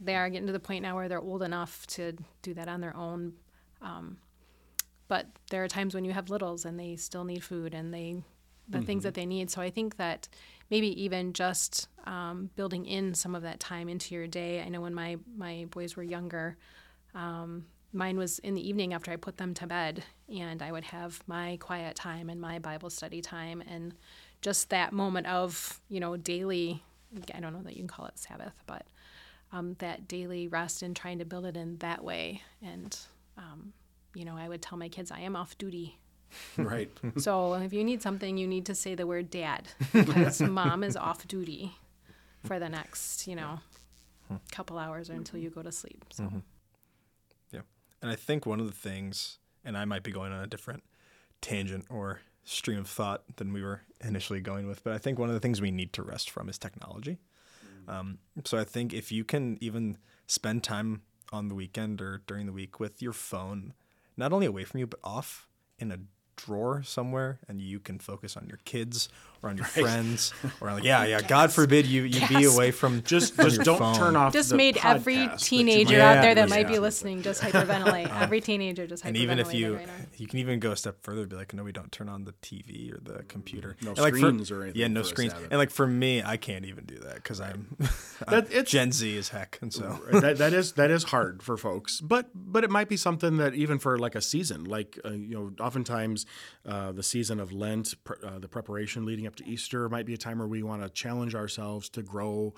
they 0.00 0.16
are 0.16 0.28
getting 0.30 0.46
to 0.46 0.52
the 0.52 0.60
point 0.60 0.82
now 0.82 0.96
where 0.96 1.08
they're 1.08 1.20
old 1.20 1.42
enough 1.42 1.86
to 1.88 2.16
do 2.42 2.54
that 2.54 2.68
on 2.68 2.80
their 2.80 2.96
own. 2.96 3.34
Um, 3.82 4.16
but 5.06 5.26
there 5.50 5.62
are 5.62 5.68
times 5.68 5.94
when 5.94 6.04
you 6.04 6.12
have 6.12 6.30
littles 6.30 6.64
and 6.64 6.78
they 6.78 6.96
still 6.96 7.24
need 7.24 7.42
food 7.42 7.74
and 7.74 7.92
they 7.92 8.22
the 8.68 8.78
mm-hmm. 8.78 8.86
things 8.86 9.02
that 9.02 9.14
they 9.14 9.26
need. 9.26 9.50
So 9.50 9.60
I 9.60 9.70
think 9.70 9.96
that 9.96 10.28
maybe 10.70 11.02
even 11.02 11.32
just 11.32 11.88
um, 12.04 12.50
building 12.54 12.86
in 12.86 13.14
some 13.14 13.34
of 13.34 13.42
that 13.42 13.58
time 13.58 13.88
into 13.88 14.14
your 14.14 14.28
day. 14.28 14.62
I 14.62 14.68
know 14.68 14.80
when 14.80 14.94
my 14.94 15.18
my 15.36 15.66
boys 15.70 15.96
were 15.96 16.02
younger, 16.04 16.56
um, 17.14 17.66
mine 17.92 18.18
was 18.18 18.38
in 18.40 18.54
the 18.54 18.68
evening 18.68 18.94
after 18.94 19.10
I 19.10 19.16
put 19.16 19.36
them 19.36 19.54
to 19.54 19.66
bed, 19.66 20.04
and 20.28 20.62
I 20.62 20.72
would 20.72 20.84
have 20.84 21.22
my 21.26 21.56
quiet 21.60 21.96
time 21.96 22.30
and 22.30 22.40
my 22.40 22.58
Bible 22.58 22.90
study 22.90 23.20
time, 23.20 23.62
and 23.68 23.94
just 24.40 24.70
that 24.70 24.92
moment 24.92 25.26
of 25.26 25.80
you 25.88 26.00
know 26.00 26.16
daily. 26.16 26.82
I 27.34 27.40
don't 27.40 27.52
know 27.52 27.62
that 27.62 27.72
you 27.72 27.80
can 27.80 27.88
call 27.88 28.06
it 28.06 28.18
Sabbath, 28.18 28.62
but 28.66 28.86
um, 29.52 29.74
that 29.78 30.06
daily 30.06 30.46
rest 30.46 30.82
and 30.82 30.94
trying 30.94 31.18
to 31.18 31.24
build 31.24 31.44
it 31.44 31.56
in 31.56 31.76
that 31.78 32.04
way. 32.04 32.42
And 32.62 32.96
um, 33.36 33.72
you 34.14 34.24
know, 34.24 34.36
I 34.36 34.48
would 34.48 34.62
tell 34.62 34.78
my 34.78 34.88
kids, 34.88 35.10
I 35.10 35.20
am 35.20 35.36
off 35.36 35.56
duty. 35.58 35.98
Right. 36.56 36.88
so 37.18 37.54
if 37.54 37.72
you 37.72 37.82
need 37.82 38.02
something, 38.02 38.36
you 38.38 38.46
need 38.46 38.66
to 38.66 38.74
say 38.76 38.94
the 38.94 39.04
word 39.04 39.30
dad 39.30 39.66
because 39.92 40.40
mom 40.40 40.84
is 40.84 40.96
off 40.96 41.26
duty 41.26 41.72
for 42.44 42.60
the 42.60 42.68
next, 42.68 43.26
you 43.26 43.34
know, 43.34 43.58
couple 44.52 44.78
hours 44.78 45.10
or 45.10 45.14
until 45.14 45.40
you 45.40 45.50
go 45.50 45.60
to 45.60 45.72
sleep. 45.72 46.04
So. 46.10 46.22
Mm-hmm. 46.22 46.38
And 48.02 48.10
I 48.10 48.16
think 48.16 48.46
one 48.46 48.60
of 48.60 48.66
the 48.66 48.72
things, 48.72 49.38
and 49.64 49.76
I 49.76 49.84
might 49.84 50.02
be 50.02 50.12
going 50.12 50.32
on 50.32 50.42
a 50.42 50.46
different 50.46 50.82
tangent 51.40 51.86
or 51.90 52.20
stream 52.44 52.78
of 52.78 52.88
thought 52.88 53.22
than 53.36 53.52
we 53.52 53.62
were 53.62 53.82
initially 54.02 54.40
going 54.40 54.66
with, 54.66 54.82
but 54.82 54.92
I 54.92 54.98
think 54.98 55.18
one 55.18 55.28
of 55.28 55.34
the 55.34 55.40
things 55.40 55.60
we 55.60 55.70
need 55.70 55.92
to 55.94 56.02
rest 56.02 56.30
from 56.30 56.48
is 56.48 56.58
technology. 56.58 57.18
Mm. 57.86 57.92
Um, 57.92 58.18
so 58.44 58.58
I 58.58 58.64
think 58.64 58.92
if 58.92 59.12
you 59.12 59.24
can 59.24 59.58
even 59.60 59.98
spend 60.26 60.62
time 60.64 61.02
on 61.32 61.48
the 61.48 61.54
weekend 61.54 62.00
or 62.00 62.22
during 62.26 62.46
the 62.46 62.52
week 62.52 62.80
with 62.80 63.00
your 63.02 63.12
phone 63.12 63.74
not 64.16 64.32
only 64.32 64.46
away 64.46 64.64
from 64.64 64.80
you, 64.80 64.86
but 64.86 65.00
off 65.04 65.48
in 65.78 65.92
a 65.92 65.98
drawer 66.36 66.82
somewhere 66.82 67.38
and 67.48 67.60
you 67.60 67.78
can 67.78 67.98
focus 67.98 68.36
on 68.36 68.46
your 68.46 68.58
kids 68.64 69.08
or 69.42 69.50
on 69.50 69.56
your 69.56 69.64
right. 69.76 69.84
friends 69.84 70.32
or 70.60 70.72
like 70.72 70.82
yeah 70.90 71.04
yeah 71.04 71.20
god 71.20 71.52
forbid 71.52 71.86
you 71.86 72.02
you 72.02 72.26
be 72.28 72.44
away 72.44 72.70
from 72.70 73.02
just 73.02 73.36
just 73.40 73.60
don't 73.62 73.78
phone. 73.78 73.94
turn 73.94 74.16
off 74.16 74.32
just 74.32 74.52
made 74.52 74.78
every 74.84 75.28
teenager 75.38 76.00
out 76.00 76.22
there 76.22 76.34
that 76.34 76.48
might 76.48 76.68
be 76.68 76.78
listening 76.78 77.22
just 77.22 77.42
hyperventilate. 77.42 78.10
Um, 78.10 78.22
every 78.22 78.40
teenager 78.40 78.86
just 78.86 79.02
hyperventilate 79.02 79.08
and 79.08 79.16
even 79.16 79.38
if 79.38 79.54
you 79.54 79.76
right 79.76 79.88
you 80.16 80.26
can 80.26 80.38
even 80.38 80.60
go 80.60 80.72
a 80.72 80.76
step 80.76 81.02
further 81.02 81.22
and 81.22 81.30
be 81.30 81.36
like 81.36 81.54
no 81.54 81.64
we 81.64 81.72
don't 81.72 81.90
turn 81.90 82.08
on 82.08 82.24
the 82.24 82.32
tv 82.42 82.94
or 82.94 83.00
the 83.00 83.22
computer. 83.24 83.76
no 83.82 83.90
and 83.90 83.98
screens 83.98 84.40
like 84.40 84.48
for, 84.48 84.60
or 84.60 84.62
anything 84.64 84.80
yeah 84.80 84.88
no 84.88 85.02
screens. 85.02 85.32
And 85.32 85.58
like 85.58 85.70
for 85.70 85.86
me 85.86 86.22
i 86.22 86.36
can't 86.36 86.64
even 86.64 86.84
do 86.84 86.98
that 86.98 87.16
because 87.16 87.40
i'm, 87.40 87.76
I'm 88.26 88.46
gen 88.64 88.92
z 88.92 89.16
as 89.16 89.30
heck 89.30 89.58
and 89.62 89.72
so. 89.72 90.00
That, 90.12 90.38
that 90.38 90.52
is 90.52 90.72
that 90.72 90.90
is 90.90 91.04
hard 91.04 91.42
for 91.42 91.56
folks 91.56 92.00
but 92.00 92.28
but 92.34 92.64
it 92.64 92.70
might 92.70 92.88
be 92.88 92.96
something 92.96 93.38
that 93.38 93.54
even 93.54 93.78
for 93.78 93.98
like 93.98 94.14
a 94.14 94.20
season 94.20 94.64
like 94.64 94.98
uh, 95.04 95.10
you 95.10 95.34
know 95.34 95.64
oftentimes 95.64 96.26
uh, 96.66 96.92
the 96.92 97.02
season 97.02 97.40
of 97.40 97.52
lent 97.52 97.94
uh, 98.22 98.38
the 98.38 98.48
preparation 98.48 99.04
leading 99.04 99.26
up 99.30 99.36
to 99.36 99.46
easter 99.46 99.88
might 99.88 100.06
be 100.06 100.14
a 100.14 100.18
time 100.18 100.38
where 100.38 100.48
we 100.48 100.62
want 100.62 100.82
to 100.82 100.88
challenge 100.88 101.34
ourselves 101.34 101.88
to 101.90 102.02
grow 102.02 102.52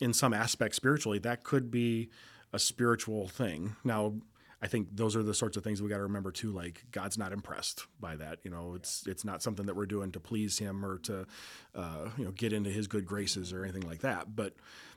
in 0.00 0.12
some 0.12 0.34
aspect 0.34 0.74
spiritually. 0.74 1.18
That 1.18 1.44
could 1.44 1.70
be 1.70 2.10
a 2.52 2.58
spiritual 2.58 3.28
thing. 3.28 3.76
Now, 3.84 4.14
I 4.60 4.66
think 4.66 4.88
those 4.92 5.14
are 5.14 5.22
the 5.22 5.34
sorts 5.34 5.56
of 5.56 5.62
things 5.62 5.80
we 5.80 5.88
got 5.88 5.98
to 5.98 6.02
remember 6.02 6.32
too. 6.32 6.50
Like 6.50 6.84
God's 6.90 7.16
not 7.16 7.32
impressed 7.32 7.86
by 8.00 8.16
that. 8.16 8.40
You 8.42 8.50
know, 8.50 8.74
it's 8.74 9.06
it's 9.06 9.24
not 9.24 9.42
something 9.42 9.66
that 9.66 9.76
we're 9.76 9.86
doing 9.86 10.10
to 10.12 10.20
please 10.20 10.58
Him 10.58 10.84
or 10.84 10.98
to, 10.98 11.26
uh, 11.74 12.08
you 12.16 12.24
know, 12.24 12.32
get 12.32 12.52
into 12.52 12.70
His 12.70 12.88
good 12.88 13.06
graces 13.06 13.52
or 13.52 13.62
anything 13.62 13.86
like 13.88 14.00
that. 14.00 14.34
But 14.34 14.54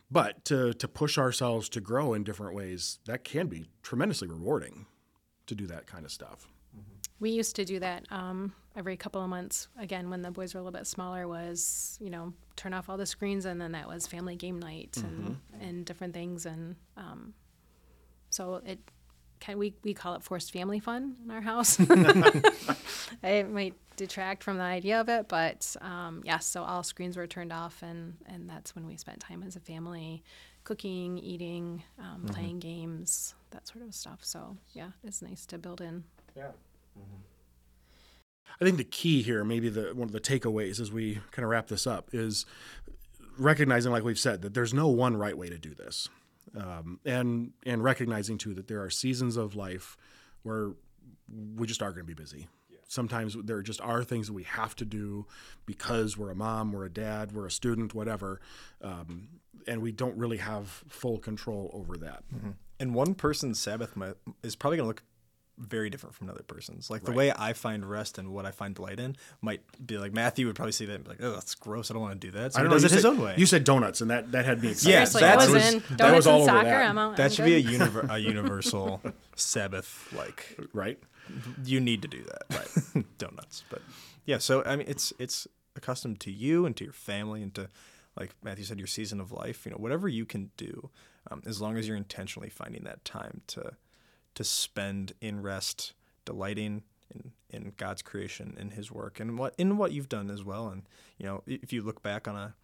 but 0.10 0.43
to 0.45 0.73
to 0.73 0.88
push 0.88 1.19
ourselves 1.19 1.69
to 1.69 1.81
grow 1.81 2.15
in 2.15 2.23
different 2.23 2.55
ways, 2.55 2.97
that 3.05 3.23
can 3.23 3.47
be 3.47 3.67
tremendously 3.84 4.27
rewarding. 4.27 4.88
To 5.47 5.55
do 5.55 5.67
that 5.67 5.86
kind 5.86 6.05
of 6.05 6.12
stuff. 6.12 6.47
We 7.21 7.29
used 7.29 7.55
to 7.57 7.65
do 7.65 7.79
that 7.79 8.05
um, 8.10 8.51
every 8.75 8.97
couple 8.97 9.21
of 9.21 9.29
months. 9.29 9.67
Again, 9.79 10.10
when 10.10 10.23
the 10.23 10.31
boys 10.31 10.55
were 10.55 10.60
a 10.60 10.63
little 10.63 10.77
bit 10.77 10.88
smaller, 10.88 11.27
was 11.27 11.99
you 12.01 12.10
know 12.10 12.34
turn 12.55 12.73
off 12.73 12.89
all 12.89 12.97
the 12.97 13.05
screens, 13.05 13.45
and 13.45 13.62
then 13.62 13.71
that 13.73 13.88
was 13.88 14.07
family 14.07 14.36
game 14.36 14.60
night 14.60 14.93
mm-hmm. 14.93 15.27
and 15.27 15.38
and 15.62 15.86
different 15.86 16.15
things, 16.15 16.47
and 16.47 16.75
um, 16.97 17.36
so 18.31 18.62
it 18.65 18.79
can 19.39 19.60
we 19.60 19.75
we 19.84 19.93
call 19.93 20.15
it 20.15 20.23
forced 20.23 20.51
family 20.51 20.79
fun 20.79 21.15
in 21.23 21.29
our 21.29 21.41
house. 21.41 21.77
it 23.23 23.49
might 23.49 23.75
detract 23.97 24.43
from 24.43 24.57
the 24.57 24.63
idea 24.63 24.99
of 24.99 25.07
it, 25.07 25.27
but 25.27 25.75
um, 25.79 26.23
yes. 26.25 26.47
So 26.47 26.63
all 26.63 26.81
screens 26.81 27.17
were 27.17 27.27
turned 27.27 27.53
off, 27.53 27.84
and 27.84 28.15
and 28.25 28.49
that's 28.49 28.75
when 28.75 28.88
we 28.88 28.97
spent 28.97 29.19
time 29.19 29.43
as 29.43 29.55
a 29.55 29.60
family, 29.60 30.23
cooking, 30.63 31.19
eating, 31.19 31.84
um, 31.99 32.05
mm-hmm. 32.05 32.27
playing 32.27 32.60
games, 32.60 33.36
that 33.51 33.67
sort 33.67 33.86
of 33.86 33.93
stuff. 33.93 34.21
So 34.23 34.57
yeah, 34.73 34.89
it's 35.03 35.21
nice 35.21 35.45
to 35.47 35.60
build 35.60 35.81
in. 35.81 36.03
Yeah. 36.36 36.49
Mm-hmm. 36.97 37.21
I 38.60 38.65
think 38.65 38.77
the 38.77 38.84
key 38.84 39.21
here, 39.21 39.43
maybe 39.43 39.69
the 39.69 39.93
one 39.93 40.08
of 40.08 40.12
the 40.12 40.19
takeaways 40.21 40.80
as 40.80 40.91
we 40.91 41.15
kind 41.32 41.43
of 41.43 41.49
wrap 41.49 41.67
this 41.67 41.88
up, 41.88 42.10
is 42.13 42.45
recognizing, 43.38 43.91
like 43.91 44.04
we've 44.04 44.19
said, 44.19 44.41
that 44.43 44.54
there's 44.54 44.73
no 44.73 44.88
one 44.88 45.17
right 45.17 45.38
way 45.38 45.49
to 45.49 45.58
do 45.58 45.73
this, 45.73 46.10
um, 46.56 46.99
and 47.06 47.54
and 47.65 47.84
recognizing 47.84 48.38
too 48.38 48.54
that 48.54 48.67
there 48.67 48.84
are 48.84 48.89
seasons 48.89 49.38
of 49.38 49.56
life 49.56 49.97
where 50.43 50.73
we 51.56 51.65
just 51.67 51.82
are 51.82 51.91
going 51.91 52.06
to 52.06 52.08
be 52.08 52.13
busy. 52.13 52.47
Sometimes 52.88 53.38
there 53.41 53.62
just 53.62 53.80
are 53.80 54.04
things 54.04 54.27
that 54.27 54.34
we 54.34 54.43
have 54.43 54.75
to 54.75 54.86
do 54.86 55.25
because 55.65 56.17
we're 56.17 56.30
a 56.30 56.36
mom, 56.36 56.73
we're 56.73 56.86
a 56.86 56.89
dad, 56.91 57.32
we're 57.32 57.45
a 57.45 57.51
student, 57.51 57.93
whatever, 57.93 58.41
um, 58.82 59.30
and 59.65 59.82
we 59.82 59.93
don't 59.93 60.17
really 60.17 60.38
have 60.38 60.84
full 60.89 61.17
control 61.17 61.71
over 61.73 61.95
that. 61.95 62.23
Mm-hmm. 62.36 62.49
And 62.82 62.93
one 62.93 63.15
person's 63.15 63.60
Sabbath 63.60 63.95
might, 63.95 64.15
is 64.43 64.58
probably 64.58 64.75
going 64.77 64.86
to 64.86 64.88
look 64.89 65.04
very 65.62 65.89
different 65.89 66.15
from 66.15 66.28
another 66.28 66.43
person's. 66.43 66.89
Like 66.89 67.04
the 67.04 67.12
right. 67.12 67.17
way 67.17 67.34
I 67.38 67.54
find 67.54 67.88
rest 67.88 68.17
and 68.17 68.30
what 68.30 68.45
I 68.45 68.52
find 68.52 68.76
delight 68.76 69.00
in 69.00 69.15
might 69.41 69.62
be 69.86 69.97
like 69.97 70.13
Matthew 70.13 70.47
would 70.47 70.56
probably 70.56 70.71
say 70.71 70.86
that 70.86 70.95
and 70.95 71.04
be 71.04 71.12
like, 71.12 71.21
"Oh, 71.21 71.32
that's 71.32 71.56
gross. 71.56 71.91
I 71.91 71.93
don't 71.93 72.02
want 72.02 72.19
to 72.19 72.28
do 72.28 72.32
that." 72.32 72.54
So 72.54 72.60
I 72.60 72.63
he 72.63 72.69
does 72.69 72.84
know, 72.84 72.88
it 72.88 72.91
his 72.91 73.06
own 73.06 73.19
way. 73.19 73.36
You 73.38 73.45
said 73.45 73.63
donuts, 73.63 74.02
and 74.02 74.10
that 74.10 74.32
that 74.32 74.45
had 74.45 74.62
me 74.62 74.71
excited. 74.71 74.91
Yeah, 74.91 75.06
that 75.19 75.38
was, 75.38 75.50
was 75.50 75.63
donuts 75.63 75.89
that 75.97 76.15
was 76.15 76.28
all 76.28 76.45
soccer. 76.45 76.69
That, 76.69 76.97
out, 76.97 77.17
that 77.17 77.34
should 77.34 77.45
be 77.45 77.56
a, 77.56 77.63
univer- 77.63 78.10
a 78.10 78.19
universal 78.19 79.02
Sabbath 79.36 80.12
like 80.15 80.58
right. 80.74 81.00
You 81.63 81.80
need 81.80 82.02
to 82.02 82.08
do 82.08 82.24
that, 82.24 82.43
right? 82.50 83.06
donuts, 83.17 83.63
but 83.69 83.82
yeah. 84.26 84.39
So 84.39 84.63
I 84.65 84.76
mean, 84.76 84.88
it's 84.89 85.13
it's 85.19 85.47
accustomed 85.76 86.19
to 86.21 86.32
you 86.32 86.65
and 86.65 86.76
to 86.76 86.84
your 86.84 86.93
family 86.93 87.41
and 87.41 87.54
to 87.56 87.69
like 88.17 88.32
Matthew 88.43 88.65
said, 88.65 88.78
your 88.78 88.88
season 88.88 89.21
of 89.21 89.32
life. 89.32 89.65
You 89.65 89.71
know, 89.71 89.78
whatever 89.78 90.10
you 90.10 90.26
can 90.26 90.52
do, 90.58 90.89
um, 91.30 91.41
as 91.45 91.62
long 91.62 91.78
as 91.78 91.88
you're 91.88 91.97
intentionally 91.97 92.50
finding 92.50 92.84
that 92.84 93.06
time 93.06 93.41
to 93.47 93.74
to 94.36 94.44
spend 94.44 95.13
in 95.22 95.41
rest, 95.41 95.94
delighting 96.26 96.84
in, 97.13 97.32
in 97.50 97.74
God's 97.78 98.02
creation, 98.02 98.56
in 98.60 98.72
His 98.72 98.91
work, 98.91 99.20
and 99.20 99.38
what 99.38 99.54
in 99.58 99.78
what 99.78 99.91
you've 99.91 100.10
done 100.10 100.30
as 100.30 100.44
well. 100.44 100.70
And 100.70 100.84
you 101.17 101.26
know, 101.26 101.44
if 101.46 101.74
you 101.74 101.82
look 101.82 102.02
back 102.02 102.28
on 102.28 102.36
a 102.36 102.56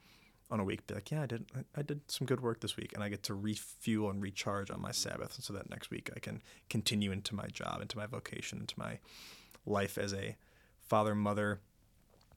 on 0.50 0.60
a 0.60 0.64
week, 0.64 0.88
be 0.88 0.94
like, 0.94 1.12
yeah, 1.12 1.24
I 1.24 1.26
did 1.26 1.46
I 1.76 1.82
did 1.82 2.10
some 2.10 2.26
good 2.26 2.42
work 2.42 2.62
this 2.62 2.78
week, 2.78 2.94
and 2.94 3.04
I 3.04 3.10
get 3.10 3.24
to 3.24 3.34
refuel 3.34 4.10
and 4.10 4.22
recharge 4.22 4.72
on 4.72 4.82
my 4.82 4.92
Sabbath, 4.92 5.38
so 5.42 5.54
that 5.54 5.70
next 5.70 5.92
week 5.92 6.10
I 6.16 6.20
can 6.20 6.42
continue 6.70 7.12
into 7.12 7.36
my 7.36 7.48
job, 7.48 7.82
into 7.82 7.98
my 7.98 8.06
vocation, 8.06 8.60
into 8.60 8.76
my 8.78 9.00
life 9.66 9.98
as 9.98 10.14
a 10.14 10.38
father, 10.82 11.14
mother, 11.14 11.60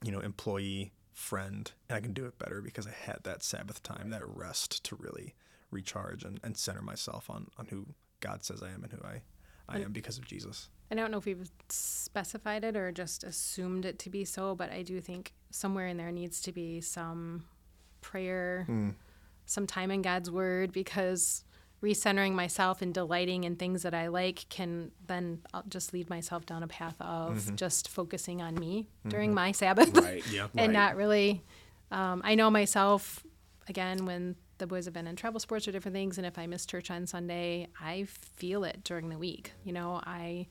you 0.03 0.11
know, 0.11 0.19
employee, 0.19 0.91
friend, 1.13 1.71
and 1.87 1.95
I 1.95 2.01
can 2.01 2.13
do 2.13 2.25
it 2.25 2.37
better 2.37 2.61
because 2.61 2.85
I 2.85 2.91
had 2.91 3.19
that 3.23 3.43
Sabbath 3.43 3.81
time, 3.81 4.09
that 4.09 4.27
rest 4.27 4.83
to 4.85 4.95
really 4.97 5.35
recharge 5.69 6.25
and, 6.25 6.39
and 6.43 6.57
center 6.57 6.81
myself 6.81 7.29
on 7.29 7.47
on 7.57 7.67
who 7.67 7.87
God 8.21 8.43
says 8.43 8.63
I 8.63 8.69
am 8.69 8.83
and 8.83 8.91
who 8.91 8.99
I, 9.05 9.21
I 9.67 9.79
am 9.81 9.91
because 9.91 10.17
of 10.17 10.25
Jesus. 10.25 10.69
I 10.91 10.95
don't 10.95 11.11
know 11.11 11.17
if 11.17 11.25
we've 11.25 11.49
specified 11.69 12.63
it 12.63 12.75
or 12.75 12.91
just 12.91 13.23
assumed 13.23 13.85
it 13.85 13.97
to 13.99 14.09
be 14.09 14.25
so, 14.25 14.55
but 14.55 14.71
I 14.71 14.81
do 14.81 14.99
think 14.99 15.33
somewhere 15.49 15.87
in 15.87 15.97
there 15.97 16.11
needs 16.11 16.41
to 16.41 16.51
be 16.51 16.81
some 16.81 17.45
prayer, 18.01 18.65
mm. 18.69 18.93
some 19.45 19.65
time 19.65 19.91
in 19.91 20.01
God's 20.01 20.29
word, 20.29 20.73
because 20.73 21.45
recentering 21.81 22.33
myself 22.33 22.81
and 22.81 22.93
delighting 22.93 23.43
in 23.43 23.55
things 23.55 23.83
that 23.83 23.93
I 23.93 24.07
like 24.07 24.47
can 24.49 24.91
then 25.07 25.39
just 25.67 25.93
lead 25.93 26.09
myself 26.09 26.45
down 26.45 26.61
a 26.61 26.67
path 26.67 26.95
of 26.99 27.37
mm-hmm. 27.37 27.55
just 27.55 27.87
focusing 27.87 28.41
on 28.41 28.55
me 28.55 28.87
mm-hmm. 28.99 29.09
during 29.09 29.33
my 29.33 29.51
Sabbath. 29.51 29.97
Right. 29.97 30.23
Yeah. 30.31 30.47
and 30.57 30.67
right. 30.67 30.71
not 30.71 30.95
really, 30.95 31.43
um, 31.89 32.21
I 32.23 32.35
know 32.35 32.51
myself, 32.51 33.25
again, 33.67 34.05
when 34.05 34.35
the 34.61 34.67
boys 34.67 34.85
have 34.85 34.93
been 34.93 35.07
in 35.07 35.15
travel 35.15 35.39
sports 35.39 35.67
or 35.67 35.71
different 35.71 35.95
things 35.95 36.17
and 36.17 36.25
if 36.25 36.37
i 36.37 36.47
miss 36.47 36.65
church 36.65 36.89
on 36.89 37.05
sunday 37.05 37.67
i 37.81 38.05
feel 38.35 38.63
it 38.63 38.83
during 38.83 39.09
the 39.09 39.17
week 39.17 39.51
you 39.63 39.73
know 39.73 39.99
i 40.05 40.47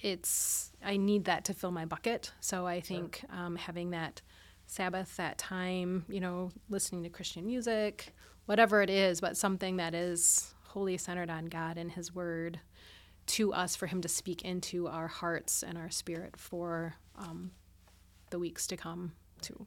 it's 0.00 0.70
i 0.84 0.96
need 0.96 1.24
that 1.24 1.44
to 1.44 1.52
fill 1.52 1.70
my 1.70 1.84
bucket 1.84 2.32
so 2.40 2.66
i 2.66 2.80
think 2.80 3.24
sure. 3.28 3.38
um, 3.38 3.56
having 3.56 3.90
that 3.90 4.22
Sabbath, 4.66 5.16
that 5.16 5.38
time, 5.38 6.04
you 6.08 6.20
know, 6.20 6.50
listening 6.68 7.02
to 7.02 7.08
Christian 7.08 7.46
music, 7.46 8.14
whatever 8.46 8.82
it 8.82 8.90
is, 8.90 9.20
but 9.20 9.36
something 9.36 9.76
that 9.76 9.94
is 9.94 10.54
wholly 10.68 10.96
centered 10.96 11.30
on 11.30 11.46
God 11.46 11.76
and 11.76 11.90
His 11.90 12.14
Word 12.14 12.60
to 13.26 13.52
us 13.52 13.76
for 13.76 13.86
Him 13.86 14.00
to 14.02 14.08
speak 14.08 14.42
into 14.42 14.88
our 14.88 15.06
hearts 15.06 15.62
and 15.62 15.78
our 15.78 15.90
spirit 15.90 16.36
for 16.36 16.94
um, 17.16 17.52
the 18.30 18.38
weeks 18.38 18.66
to 18.68 18.76
come, 18.76 19.12
too. 19.40 19.66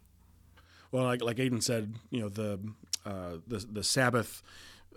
Well, 0.92 1.04
like 1.04 1.22
like 1.22 1.38
Aiden 1.38 1.62
said, 1.62 1.96
you 2.10 2.22
know 2.22 2.30
the 2.30 2.60
uh, 3.08 3.38
the 3.48 3.66
the 3.72 3.84
Sabbath 3.84 4.44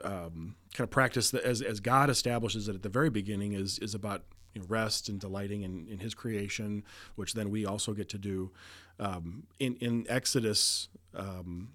um, 0.03 0.57
kind 0.75 0.85
of 0.85 0.91
practice 0.91 1.31
that 1.31 1.45
as 1.45 1.63
as 1.63 1.81
God 1.81 2.11
establishes 2.11 2.69
it 2.69 2.75
at 2.75 2.83
the 2.83 2.89
very 2.89 3.11
beginning 3.11 3.53
is 3.53 3.79
is 3.79 3.95
about 3.95 4.23
you 4.55 4.61
know, 4.61 4.67
rest 4.69 5.09
and 5.09 5.21
delighting 5.21 5.63
in, 5.63 5.87
in 5.89 5.99
His 6.01 6.15
creation, 6.15 6.83
which 7.15 7.35
then 7.35 7.51
we 7.51 7.65
also 7.65 7.93
get 7.93 8.09
to 8.11 8.19
do. 8.19 8.51
Um, 8.99 9.45
in 9.59 9.77
in 9.77 10.07
Exodus, 10.09 10.89
um, 11.15 11.69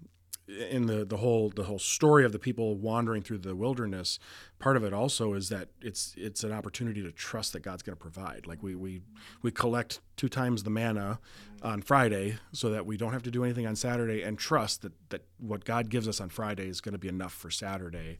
in 0.48 0.86
the 0.86 1.04
the 1.04 1.16
whole 1.16 1.50
the 1.50 1.64
whole 1.64 1.78
story 1.78 2.24
of 2.24 2.32
the 2.32 2.38
people 2.38 2.76
wandering 2.76 3.22
through 3.22 3.38
the 3.38 3.56
wilderness, 3.56 4.18
part 4.58 4.76
of 4.76 4.84
it 4.84 4.92
also 4.92 5.34
is 5.34 5.48
that 5.48 5.68
it's 5.80 6.14
it's 6.16 6.44
an 6.44 6.52
opportunity 6.52 7.02
to 7.02 7.10
trust 7.10 7.52
that 7.52 7.60
God's 7.60 7.82
going 7.82 7.96
to 7.96 8.00
provide. 8.00 8.46
Like 8.46 8.62
we 8.62 8.74
we 8.74 9.02
we 9.42 9.50
collect 9.50 10.00
two 10.16 10.28
times 10.28 10.62
the 10.62 10.70
manna 10.70 11.18
on 11.62 11.82
Friday 11.82 12.36
so 12.52 12.70
that 12.70 12.86
we 12.86 12.96
don't 12.96 13.12
have 13.12 13.24
to 13.24 13.30
do 13.30 13.42
anything 13.44 13.66
on 13.66 13.76
Saturday 13.76 14.22
and 14.22 14.38
trust 14.38 14.82
that 14.82 14.92
that 15.10 15.22
what 15.38 15.64
God 15.64 15.88
gives 15.88 16.06
us 16.06 16.20
on 16.20 16.28
Friday 16.28 16.68
is 16.68 16.80
going 16.80 16.92
to 16.92 16.98
be 16.98 17.08
enough 17.08 17.32
for 17.32 17.50
Saturday. 17.50 18.18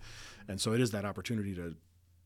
And 0.48 0.60
so 0.60 0.72
it 0.72 0.80
is 0.80 0.90
that 0.92 1.04
opportunity 1.04 1.54
to 1.54 1.76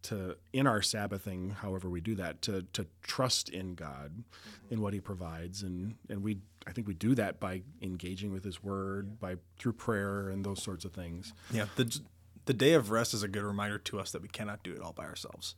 to 0.02 0.36
in 0.52 0.66
our 0.66 0.82
sabbathing 0.82 1.50
however 1.50 1.88
we 1.88 2.00
do 2.00 2.14
that 2.14 2.40
to 2.42 2.62
to 2.72 2.86
trust 3.02 3.48
in 3.48 3.74
god 3.74 4.12
mm-hmm. 4.12 4.74
in 4.74 4.80
what 4.80 4.92
he 4.92 5.00
provides 5.00 5.62
and 5.62 5.94
and 6.08 6.22
we 6.22 6.38
i 6.66 6.72
think 6.72 6.86
we 6.86 6.94
do 6.94 7.14
that 7.14 7.40
by 7.40 7.62
engaging 7.82 8.32
with 8.32 8.44
his 8.44 8.62
word 8.62 9.08
yeah. 9.08 9.16
by 9.20 9.36
through 9.58 9.72
prayer 9.72 10.28
and 10.28 10.44
those 10.44 10.62
sorts 10.62 10.84
of 10.84 10.92
things 10.92 11.32
yeah 11.52 11.66
the 11.76 12.00
the 12.46 12.54
day 12.54 12.72
of 12.72 12.90
rest 12.90 13.14
is 13.14 13.22
a 13.22 13.28
good 13.28 13.42
reminder 13.42 13.78
to 13.78 14.00
us 14.00 14.12
that 14.12 14.22
we 14.22 14.28
cannot 14.28 14.62
do 14.62 14.72
it 14.72 14.80
all 14.80 14.92
by 14.92 15.04
ourselves 15.04 15.54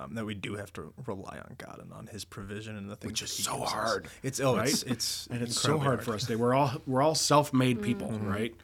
um, 0.00 0.14
that 0.14 0.24
we 0.24 0.34
do 0.34 0.56
have 0.56 0.72
to 0.74 0.92
rely 1.06 1.38
on 1.38 1.56
God 1.58 1.80
and 1.82 1.92
on 1.92 2.06
His 2.06 2.24
provision 2.24 2.76
and 2.76 2.88
the 2.88 2.96
things. 2.96 3.12
Which 3.12 3.22
is 3.22 3.32
so 3.32 3.58
hard. 3.60 4.06
Us. 4.06 4.12
It's 4.22 4.40
oh, 4.40 4.56
right? 4.56 4.68
it's, 4.68 4.82
it's 4.84 5.26
and 5.30 5.42
it's 5.42 5.60
so 5.60 5.78
hard, 5.78 5.84
hard, 5.84 6.04
for 6.04 6.14
us. 6.14 6.22
Today. 6.22 6.36
We're 6.36 6.54
all 6.54 6.72
we're 6.86 7.02
all 7.02 7.14
self-made 7.14 7.82
people, 7.82 8.08
mm-hmm. 8.08 8.28
right? 8.28 8.54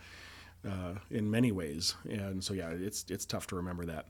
Uh, 0.66 0.94
in 1.10 1.30
many 1.30 1.52
ways, 1.52 1.94
and 2.08 2.42
so 2.42 2.54
yeah, 2.54 2.70
it's 2.70 3.04
it's 3.08 3.26
tough 3.26 3.46
to 3.48 3.56
remember 3.56 3.84
that. 3.86 4.06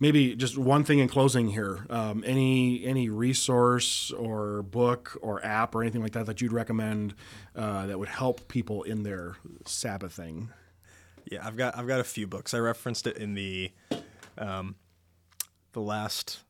Maybe 0.00 0.34
just 0.34 0.58
one 0.58 0.84
thing 0.84 0.98
in 0.98 1.08
closing 1.08 1.48
here. 1.48 1.86
Um, 1.88 2.24
any 2.26 2.84
any 2.84 3.08
resource 3.08 4.10
or 4.12 4.62
book 4.62 5.16
or 5.22 5.44
app 5.44 5.74
or 5.74 5.82
anything 5.82 6.02
like 6.02 6.12
that 6.12 6.26
that 6.26 6.40
you'd 6.40 6.52
recommend 6.52 7.14
uh, 7.54 7.86
that 7.86 7.98
would 7.98 8.08
help 8.08 8.48
people 8.48 8.82
in 8.82 9.02
their 9.02 9.36
Sabbathing? 9.64 10.48
Yeah, 11.30 11.46
I've 11.46 11.56
got 11.56 11.76
I've 11.78 11.86
got 11.86 12.00
a 12.00 12.04
few 12.04 12.26
books. 12.26 12.54
I 12.54 12.58
referenced 12.58 13.06
it 13.06 13.16
in 13.16 13.34
the 13.34 13.72
um, 14.36 14.76
the 15.72 15.80
last 15.80 16.40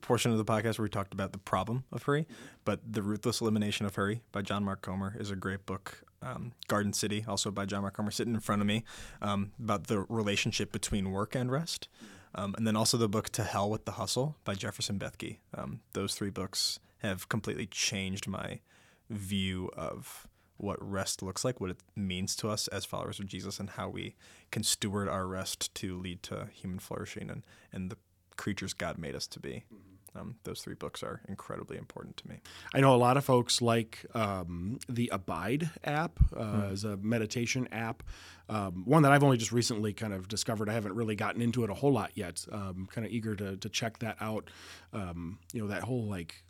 portion 0.00 0.30
of 0.30 0.38
the 0.38 0.44
podcast 0.44 0.78
where 0.78 0.84
we 0.84 0.90
talked 0.90 1.14
about 1.14 1.32
the 1.32 1.38
problem 1.38 1.84
of 1.92 2.02
hurry, 2.02 2.26
but 2.64 2.80
the 2.86 3.02
ruthless 3.02 3.40
elimination 3.40 3.86
of 3.86 3.94
hurry 3.94 4.22
by 4.32 4.42
John 4.42 4.64
Mark 4.64 4.82
Comer 4.82 5.16
is 5.18 5.30
a 5.30 5.36
great 5.36 5.66
book. 5.66 6.02
Um, 6.20 6.52
Garden 6.66 6.92
City, 6.92 7.24
also 7.28 7.52
by 7.52 7.64
John 7.64 7.82
Mark 7.82 7.94
Comer, 7.94 8.10
sitting 8.10 8.34
in 8.34 8.40
front 8.40 8.60
of 8.60 8.66
me, 8.66 8.82
um, 9.22 9.52
about 9.62 9.86
the 9.86 10.00
relationship 10.08 10.72
between 10.72 11.12
work 11.12 11.36
and 11.36 11.50
rest. 11.50 11.88
Um, 12.34 12.54
and 12.56 12.66
then 12.66 12.76
also 12.76 12.96
the 12.96 13.08
book 13.08 13.30
To 13.30 13.42
Hell 13.42 13.70
with 13.70 13.84
the 13.84 13.92
Hustle 13.92 14.36
by 14.44 14.54
Jefferson 14.54 14.98
Bethke. 14.98 15.38
Um, 15.54 15.80
those 15.92 16.14
three 16.14 16.30
books 16.30 16.78
have 16.98 17.28
completely 17.28 17.66
changed 17.66 18.26
my 18.26 18.60
view 19.08 19.70
of 19.76 20.26
what 20.56 20.76
rest 20.80 21.22
looks 21.22 21.44
like, 21.44 21.60
what 21.60 21.70
it 21.70 21.78
means 21.94 22.34
to 22.36 22.48
us 22.48 22.68
as 22.68 22.84
followers 22.84 23.20
of 23.20 23.26
Jesus, 23.26 23.60
and 23.60 23.70
how 23.70 23.88
we 23.88 24.16
can 24.50 24.62
steward 24.62 25.08
our 25.08 25.26
rest 25.26 25.74
to 25.76 25.96
lead 25.96 26.22
to 26.24 26.48
human 26.52 26.78
flourishing 26.80 27.30
and, 27.30 27.44
and 27.72 27.90
the 27.90 27.96
creatures 28.36 28.72
God 28.72 28.98
made 28.98 29.14
us 29.14 29.26
to 29.28 29.40
be. 29.40 29.64
Mm-hmm. 29.72 29.94
Um, 30.18 30.36
those 30.44 30.60
three 30.60 30.74
books 30.74 31.02
are 31.02 31.20
incredibly 31.28 31.76
important 31.76 32.16
to 32.18 32.28
me. 32.28 32.40
I 32.74 32.80
know 32.80 32.94
a 32.94 32.96
lot 32.96 33.16
of 33.16 33.24
folks 33.24 33.62
like 33.62 34.04
um, 34.14 34.78
the 34.88 35.08
Abide 35.12 35.70
app 35.84 36.18
uh, 36.36 36.40
mm. 36.40 36.72
as 36.72 36.84
a 36.84 36.96
meditation 36.96 37.68
app. 37.72 38.02
Um, 38.48 38.84
one 38.86 39.02
that 39.02 39.12
I've 39.12 39.22
only 39.22 39.36
just 39.36 39.52
recently 39.52 39.92
kind 39.92 40.12
of 40.12 40.28
discovered. 40.28 40.68
I 40.68 40.72
haven't 40.72 40.94
really 40.94 41.14
gotten 41.14 41.42
into 41.42 41.64
it 41.64 41.70
a 41.70 41.74
whole 41.74 41.92
lot 41.92 42.12
yet. 42.14 42.44
Um, 42.50 42.88
kind 42.90 43.06
of 43.06 43.12
eager 43.12 43.36
to, 43.36 43.56
to 43.56 43.68
check 43.68 43.98
that 43.98 44.16
out. 44.20 44.48
Um, 44.92 45.38
you 45.52 45.60
know, 45.60 45.68
that 45.68 45.82
whole 45.82 46.04
like 46.06 46.44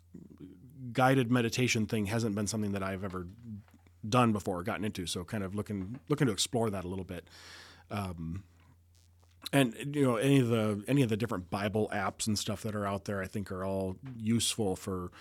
guided 0.93 1.29
meditation 1.29 1.85
thing 1.85 2.05
hasn't 2.05 2.35
been 2.35 2.47
something 2.47 2.71
that 2.71 2.83
I've 2.83 3.03
ever 3.03 3.27
done 4.07 4.31
before, 4.31 4.59
or 4.59 4.63
gotten 4.63 4.85
into. 4.85 5.05
So 5.05 5.23
kind 5.23 5.43
of 5.43 5.55
looking 5.55 5.99
looking 6.07 6.27
to 6.27 6.33
explore 6.33 6.69
that 6.69 6.85
a 6.85 6.87
little 6.87 7.05
bit. 7.05 7.27
Um, 7.91 8.43
and 9.51 9.95
you 9.95 10.03
know 10.03 10.17
any 10.17 10.39
of 10.39 10.49
the 10.49 10.83
any 10.87 11.01
of 11.01 11.09
the 11.09 11.17
different 11.17 11.49
Bible 11.49 11.89
apps 11.93 12.27
and 12.27 12.37
stuff 12.37 12.61
that 12.63 12.75
are 12.75 12.85
out 12.85 13.05
there, 13.05 13.21
I 13.21 13.27
think 13.27 13.51
are 13.51 13.65
all 13.65 13.97
useful 14.17 14.75
for 14.75 15.11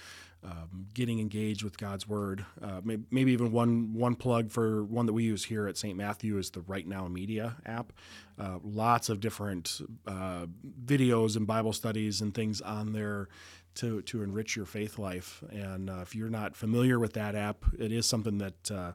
um, 0.44 0.86
getting 0.94 1.18
engaged 1.18 1.64
with 1.64 1.78
God's 1.78 2.08
Word. 2.08 2.44
Uh, 2.62 2.80
maybe, 2.84 3.02
maybe, 3.10 3.32
even 3.32 3.50
one 3.50 3.94
one 3.94 4.14
plug 4.14 4.50
for 4.50 4.84
one 4.84 5.06
that 5.06 5.12
we 5.12 5.24
use 5.24 5.44
here 5.44 5.66
at 5.66 5.76
St. 5.76 5.96
Matthew 5.96 6.38
is 6.38 6.50
the 6.50 6.60
Right 6.60 6.86
Now 6.86 7.08
Media 7.08 7.56
app. 7.66 7.92
Uh, 8.38 8.58
lots 8.62 9.08
of 9.08 9.20
different 9.20 9.80
uh, 10.06 10.46
videos 10.84 11.36
and 11.36 11.46
Bible 11.46 11.72
studies 11.72 12.20
and 12.20 12.32
things 12.32 12.60
on 12.60 12.92
there 12.92 13.28
to 13.76 14.02
to 14.02 14.22
enrich 14.22 14.56
your 14.56 14.66
faith 14.66 14.98
life. 14.98 15.42
And 15.50 15.90
uh, 15.90 16.00
if 16.02 16.14
you're 16.14 16.30
not 16.30 16.54
familiar 16.54 16.98
with 16.98 17.14
that 17.14 17.34
app, 17.34 17.64
it 17.78 17.92
is 17.92 18.06
something 18.06 18.38
that 18.38 18.70
uh, 18.70 18.92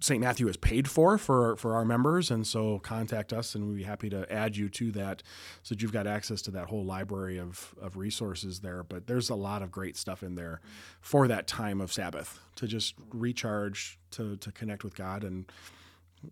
St. 0.00 0.18
Matthew 0.18 0.48
is 0.48 0.56
paid 0.56 0.88
for 0.88 1.18
for 1.18 1.56
for 1.56 1.74
our 1.74 1.84
members, 1.84 2.30
and 2.30 2.46
so 2.46 2.78
contact 2.78 3.32
us, 3.32 3.54
and 3.54 3.68
we'd 3.68 3.76
be 3.76 3.82
happy 3.82 4.08
to 4.10 4.30
add 4.32 4.56
you 4.56 4.68
to 4.70 4.90
that, 4.92 5.22
so 5.62 5.74
that 5.74 5.82
you've 5.82 5.92
got 5.92 6.06
access 6.06 6.40
to 6.42 6.50
that 6.52 6.66
whole 6.68 6.84
library 6.84 7.38
of 7.38 7.74
of 7.80 7.96
resources 7.96 8.60
there. 8.60 8.82
But 8.82 9.06
there's 9.06 9.28
a 9.28 9.34
lot 9.34 9.62
of 9.62 9.70
great 9.70 9.96
stuff 9.96 10.22
in 10.22 10.34
there 10.34 10.60
for 11.02 11.28
that 11.28 11.46
time 11.46 11.80
of 11.80 11.92
Sabbath 11.92 12.40
to 12.56 12.66
just 12.66 12.94
recharge, 13.12 13.98
to 14.12 14.36
to 14.36 14.50
connect 14.52 14.84
with 14.84 14.94
God, 14.94 15.22
and 15.22 15.44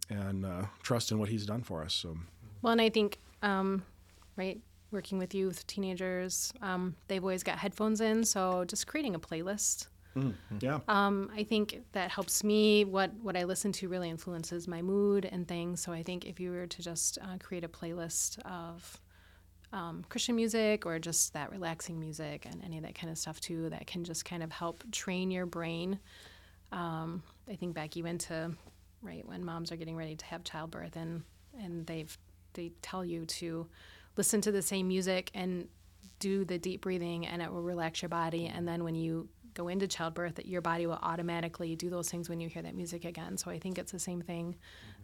and 0.08 0.46
uh, 0.46 0.64
trust 0.82 1.12
in 1.12 1.18
what 1.18 1.28
He's 1.28 1.44
done 1.44 1.62
for 1.62 1.82
us. 1.82 1.92
So, 1.92 2.16
well, 2.62 2.72
and 2.72 2.80
I 2.80 2.88
think, 2.88 3.18
um, 3.42 3.82
right, 4.36 4.58
working 4.90 5.18
with 5.18 5.34
youth, 5.34 5.66
teenagers, 5.66 6.54
um, 6.62 6.96
they've 7.08 7.22
always 7.22 7.42
got 7.42 7.58
headphones 7.58 8.00
in, 8.00 8.24
so 8.24 8.64
just 8.64 8.86
creating 8.86 9.14
a 9.14 9.20
playlist 9.20 9.88
Mm-hmm. 10.22 10.56
Yeah. 10.60 10.80
Um, 10.88 11.30
I 11.34 11.44
think 11.44 11.82
that 11.92 12.10
helps 12.10 12.44
me. 12.44 12.84
What 12.84 13.12
what 13.22 13.36
I 13.36 13.44
listen 13.44 13.72
to 13.72 13.88
really 13.88 14.10
influences 14.10 14.68
my 14.68 14.82
mood 14.82 15.24
and 15.24 15.46
things. 15.46 15.80
So 15.80 15.92
I 15.92 16.02
think 16.02 16.26
if 16.26 16.40
you 16.40 16.50
were 16.50 16.66
to 16.66 16.82
just 16.82 17.18
uh, 17.22 17.38
create 17.38 17.64
a 17.64 17.68
playlist 17.68 18.38
of 18.40 19.00
um, 19.72 20.04
Christian 20.08 20.36
music 20.36 20.86
or 20.86 20.98
just 20.98 21.32
that 21.34 21.50
relaxing 21.50 22.00
music 22.00 22.46
and 22.46 22.62
any 22.64 22.78
of 22.78 22.84
that 22.84 22.94
kind 22.94 23.10
of 23.10 23.18
stuff 23.18 23.40
too, 23.40 23.68
that 23.70 23.86
can 23.86 24.04
just 24.04 24.24
kind 24.24 24.42
of 24.42 24.50
help 24.50 24.82
train 24.92 25.30
your 25.30 25.46
brain. 25.46 25.98
Um, 26.72 27.22
I 27.50 27.56
think 27.56 27.74
back 27.74 27.96
even 27.96 28.18
to 28.18 28.52
right 29.02 29.26
when 29.26 29.44
moms 29.44 29.70
are 29.72 29.76
getting 29.76 29.96
ready 29.96 30.16
to 30.16 30.24
have 30.26 30.44
childbirth 30.44 30.96
and 30.96 31.22
and 31.58 31.86
they've 31.86 32.16
they 32.54 32.72
tell 32.82 33.04
you 33.04 33.24
to 33.26 33.66
listen 34.16 34.40
to 34.40 34.52
the 34.52 34.62
same 34.62 34.88
music 34.88 35.30
and 35.34 35.68
do 36.18 36.44
the 36.44 36.58
deep 36.58 36.80
breathing 36.80 37.26
and 37.26 37.40
it 37.40 37.52
will 37.52 37.62
relax 37.62 38.02
your 38.02 38.08
body 38.08 38.46
and 38.46 38.66
then 38.66 38.82
when 38.82 38.94
you 38.94 39.28
go 39.58 39.68
into 39.68 39.88
childbirth 39.88 40.36
that 40.36 40.46
your 40.46 40.60
body 40.60 40.86
will 40.86 41.00
automatically 41.02 41.74
do 41.74 41.90
those 41.90 42.08
things 42.08 42.28
when 42.28 42.40
you 42.40 42.48
hear 42.48 42.62
that 42.62 42.76
music 42.76 43.04
again. 43.04 43.36
So 43.36 43.50
I 43.50 43.58
think 43.58 43.76
it's 43.76 43.90
the 43.90 43.98
same 43.98 44.22
thing 44.22 44.56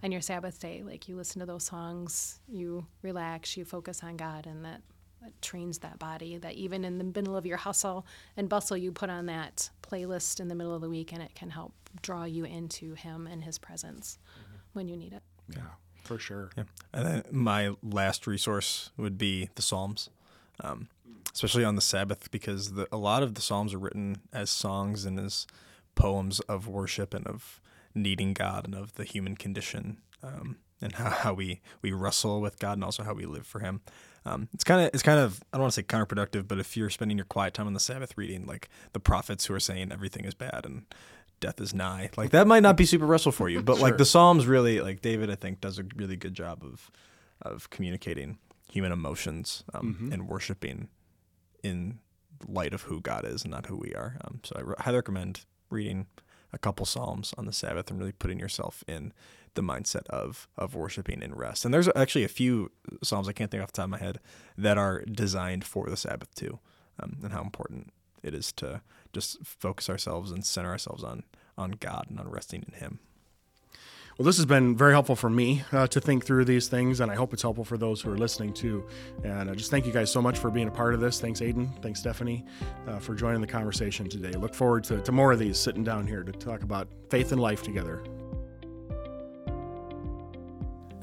on 0.05 0.13
your 0.13 0.21
Sabbath 0.21 0.61
day. 0.61 0.83
Like 0.85 1.09
you 1.09 1.17
listen 1.17 1.41
to 1.41 1.47
those 1.47 1.65
songs, 1.65 2.39
you 2.49 2.87
relax, 3.03 3.57
you 3.57 3.65
focus 3.65 4.05
on 4.05 4.17
God, 4.17 4.47
and 4.47 4.65
that, 4.65 4.81
that 5.23 5.33
trains 5.43 5.79
that 5.79 5.99
body. 5.99 6.39
That 6.39 6.55
even 6.55 6.85
in 6.85 6.99
the 6.99 7.05
middle 7.05 7.37
of 7.37 7.45
your 7.45 7.57
hustle 7.57 8.07
and 8.37 8.49
bustle, 8.49 8.77
you 8.77 8.93
put 8.93 9.11
on 9.11 9.27
that 9.27 9.71
playlist 9.83 10.39
in 10.39 10.47
the 10.47 10.55
middle 10.55 10.75
of 10.75 10.81
the 10.81 10.89
week, 10.89 11.13
and 11.13 11.21
it 11.21 11.35
can 11.35 11.51
help 11.51 11.73
draw 12.01 12.23
you 12.25 12.45
into 12.45 12.95
Him 12.95 13.27
and 13.27 13.43
His 13.43 13.59
presence 13.59 14.19
mm-hmm. 14.39 14.57
when 14.73 14.87
you 14.87 14.97
need 14.97 15.13
it. 15.13 15.23
Yeah, 15.49 15.63
for 16.05 16.17
sure. 16.17 16.51
Yeah. 16.57 16.65
And 16.93 17.07
then 17.07 17.25
my 17.33 17.75
last 17.83 18.29
resource 18.29 18.91
would 18.97 19.19
be 19.19 19.51
the 19.57 19.63
Psalms. 19.63 20.11
Um, 20.61 20.89
especially 21.33 21.65
on 21.65 21.75
the 21.75 21.83
Sabbath, 21.83 22.31
because 22.31 22.73
the, 22.73 22.89
a 22.93 22.97
lot 22.97 23.23
of 23.23 23.35
the 23.35 23.41
Psalms 23.41 23.75
are 23.75 23.79
written 23.79 24.19
as 24.33 24.51
songs 24.51 25.05
and 25.05 25.19
as 25.19 25.47
poems 25.95 26.41
of 26.41 26.69
worship 26.69 27.15
and 27.15 27.27
of 27.27 27.61
needing 27.95 28.35
God 28.35 28.65
and 28.65 28.75
of 28.75 28.95
the 28.95 29.05
human 29.05 29.37
condition 29.37 29.99
um, 30.23 30.57
and 30.81 30.95
how, 30.95 31.11
how 31.11 31.35
we, 31.35 31.61
we 31.83 31.93
wrestle 31.93 32.41
with 32.41 32.59
God 32.59 32.73
and 32.75 32.85
also 32.85 33.03
how 33.03 33.15
we 33.15 33.27
live 33.27 33.47
for 33.47 33.61
Him. 33.61 33.81
Um, 34.27 34.49
it's 34.55 34.65
kind 34.65 34.81
of 34.81 34.91
it's 34.95 35.03
kind 35.03 35.21
of 35.21 35.43
I 35.53 35.59
don't 35.59 35.63
want 35.63 35.75
to 35.75 35.81
say 35.81 35.87
counterproductive, 35.87 36.49
but 36.49 36.59
if 36.59 36.77
you're 36.77 36.91
spending 36.91 37.19
your 37.19 37.27
quiet 37.27 37.53
time 37.53 37.67
on 37.67 37.75
the 37.75 37.81
Sabbath 37.81 38.17
reading 38.17 38.47
like 38.47 38.71
the 38.93 39.01
prophets 39.01 39.47
who 39.47 39.55
are 39.55 39.61
saying 39.61 39.93
everything 39.93 40.25
is 40.25 40.35
bad 40.35 40.63
and 40.65 40.87
death 41.41 41.61
is 41.61 41.75
nigh, 41.75 42.11
like 42.17 42.31
that 42.31 42.47
might 42.47 42.63
not 42.63 42.77
be 42.77 42.87
super 42.87 43.05
restful 43.05 43.33
for 43.33 43.51
you. 43.51 43.63
But 43.63 43.77
sure. 43.77 43.83
like 43.83 43.99
the 43.99 44.07
Psalms 44.07 44.47
really, 44.47 44.81
like 44.81 45.03
David, 45.03 45.31
I 45.31 45.35
think 45.35 45.61
does 45.61 45.79
a 45.79 45.85
really 45.95 46.17
good 46.17 46.33
job 46.33 46.65
of 46.65 46.91
of 47.43 47.69
communicating 47.69 48.39
human 48.71 48.93
emotions 48.93 49.63
um, 49.75 49.95
mm-hmm. 49.95 50.13
and 50.13 50.27
worshiping 50.27 50.89
in 51.65 51.99
light 52.47 52.75
of 52.75 52.83
who 52.83 53.01
God 53.01 53.25
is 53.25 53.43
and 53.43 53.51
not 53.51 53.67
who 53.67 53.77
we 53.77 53.95
are. 53.95 54.19
Um, 54.25 54.41
so 54.45 54.57
I 54.57 54.61
re- 54.61 54.75
highly 54.79 54.97
recommend 54.97 55.41
reading 55.71 56.07
a 56.53 56.59
couple 56.59 56.87
psalms 56.87 57.35
on 57.37 57.47
the 57.47 57.53
Sabbath 57.53 57.91
and 57.91 57.99
really 57.99 58.13
putting 58.13 58.39
yourself 58.39 58.85
in 58.87 59.13
the 59.55 59.63
mindset 59.63 60.07
of 60.09 60.49
of 60.57 60.75
worshiping 60.75 61.23
and 61.23 61.37
rest. 61.37 61.65
And 61.65 61.73
there's 61.73 61.89
actually 61.97 62.25
a 62.25 62.29
few 62.29 62.71
psalms 63.03 63.29
I 63.29 63.33
can't 63.33 63.51
think 63.51 63.63
off 63.63 63.73
the 63.73 63.79
top 63.79 63.85
of 63.85 63.91
my 63.91 63.99
head 63.99 64.21
that 64.57 64.79
are 64.79 65.03
designed 65.03 65.65
for 65.65 65.89
the 65.89 65.97
Sabbath 65.97 66.35
too, 66.35 66.59
um, 67.01 67.19
and 67.23 67.33
how 67.33 67.43
important 67.43 67.93
it 68.23 68.35
is 68.35 68.53
to 68.53 68.83
just 69.13 69.45
focus 69.45 69.89
ourselves 69.89 70.31
and 70.31 70.45
center 70.45 70.71
ourselves 70.71 71.03
on 71.03 71.25
on 71.57 71.73
God 71.73 72.07
and 72.11 72.21
on 72.21 72.29
resting 72.29 72.65
in 72.67 72.79
Him. 72.79 73.01
Well, 74.17 74.27
this 74.27 74.37
has 74.37 74.47
been 74.47 74.77
very 74.77 74.93
helpful 74.93 75.17
for 75.17 75.29
me 75.29 75.65
uh, 75.73 75.89
to 75.89 76.01
think 76.01 76.25
through 76.25 76.45
these 76.45 76.69
things, 76.69 77.01
and 77.01 77.11
I 77.11 77.17
hope 77.17 77.33
it's 77.33 77.43
helpful 77.43 77.65
for 77.65 77.77
those 77.77 78.01
who 78.01 78.13
are 78.13 78.17
listening 78.17 78.53
too. 78.53 78.87
And 79.25 79.51
uh, 79.51 79.57
just 79.57 79.73
thank 79.73 79.87
you 79.87 79.93
guys 79.93 80.13
so 80.13 80.23
much 80.23 80.39
for 80.39 80.53
being 80.53 80.69
a 80.69 80.71
part 80.71 80.95
of 80.95 81.01
this. 81.01 81.21
Thanks, 81.21 81.41
Aiden. 81.41 81.69
Thanks, 81.83 81.99
Stephanie, 81.99 82.45
uh, 82.87 83.01
for 83.01 83.17
joining 83.17 83.41
the 83.41 83.47
conversation 83.49 84.09
today. 84.09 84.31
Look 84.39 84.55
forward 84.55 84.85
to, 84.85 85.01
to 85.01 85.11
more 85.11 85.33
of 85.33 85.41
these 85.41 85.59
sitting 85.59 85.83
down 85.83 86.07
here 86.07 86.23
to 86.23 86.31
talk 86.31 86.63
about 86.63 86.87
faith 87.11 87.33
and 87.33 87.41
life 87.41 87.65
together. 87.65 88.05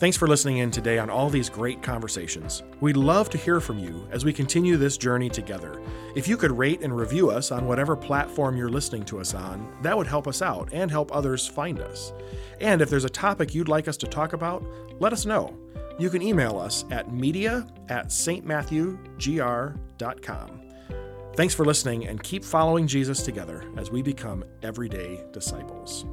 Thanks 0.02 0.18
for 0.18 0.28
listening 0.28 0.58
in 0.58 0.72
today 0.72 0.97
on 0.97 1.12
all 1.12 1.30
these 1.30 1.47
great 1.47 1.84
conversations. 1.84 2.64
We'd 2.80 2.97
love 2.97 3.30
to 3.30 3.38
hear 3.38 3.62
from 3.62 3.78
you 3.78 4.08
as 4.10 4.26
we 4.26 4.34
continue 4.34 4.76
this 4.76 4.97
journey 4.97 5.30
together. 5.30 5.80
If 6.16 6.28
you 6.28 6.38
could 6.38 6.52
rate 6.52 6.82
and 6.82 6.97
review 6.97 7.30
us 7.30 7.52
on 7.52 7.68
whatever 7.68 7.95
platform 7.95 8.58
you're 8.58 8.68
listening 8.68 9.06
to 9.06 9.20
us 9.20 9.36
on, 9.36 9.72
that 9.84 9.95
would 9.95 10.08
help 10.08 10.28
us 10.28 10.41
out 10.41 10.70
and 10.74 10.89
help 10.89 11.16
others 11.16 11.45
find 11.45 11.80
us. 11.80 12.14
And 12.60 12.82
if 12.82 12.89
there's 12.89 13.06
a 13.06 13.10
topic 13.10 13.54
you'd 13.54 13.70
like 13.70 13.88
us 13.88 13.97
to 13.97 14.08
talk 14.08 14.34
about, 14.34 14.66
let 14.99 15.14
us 15.14 15.28
know. 15.28 15.56
You 15.99 16.10
can 16.10 16.24
email 16.24 16.58
us 16.58 16.84
at 16.89 17.14
media 17.14 17.68
at 17.89 18.08
stmatthewgr.com. 18.08 20.62
Thanks 21.36 21.54
for 21.54 21.64
listening 21.64 22.08
and 22.08 22.24
keep 22.24 22.43
following 22.43 22.88
Jesus 22.88 23.22
together 23.22 23.72
as 23.78 23.91
we 23.91 24.02
become 24.02 24.43
everyday 24.64 25.24
disciples. 25.32 26.06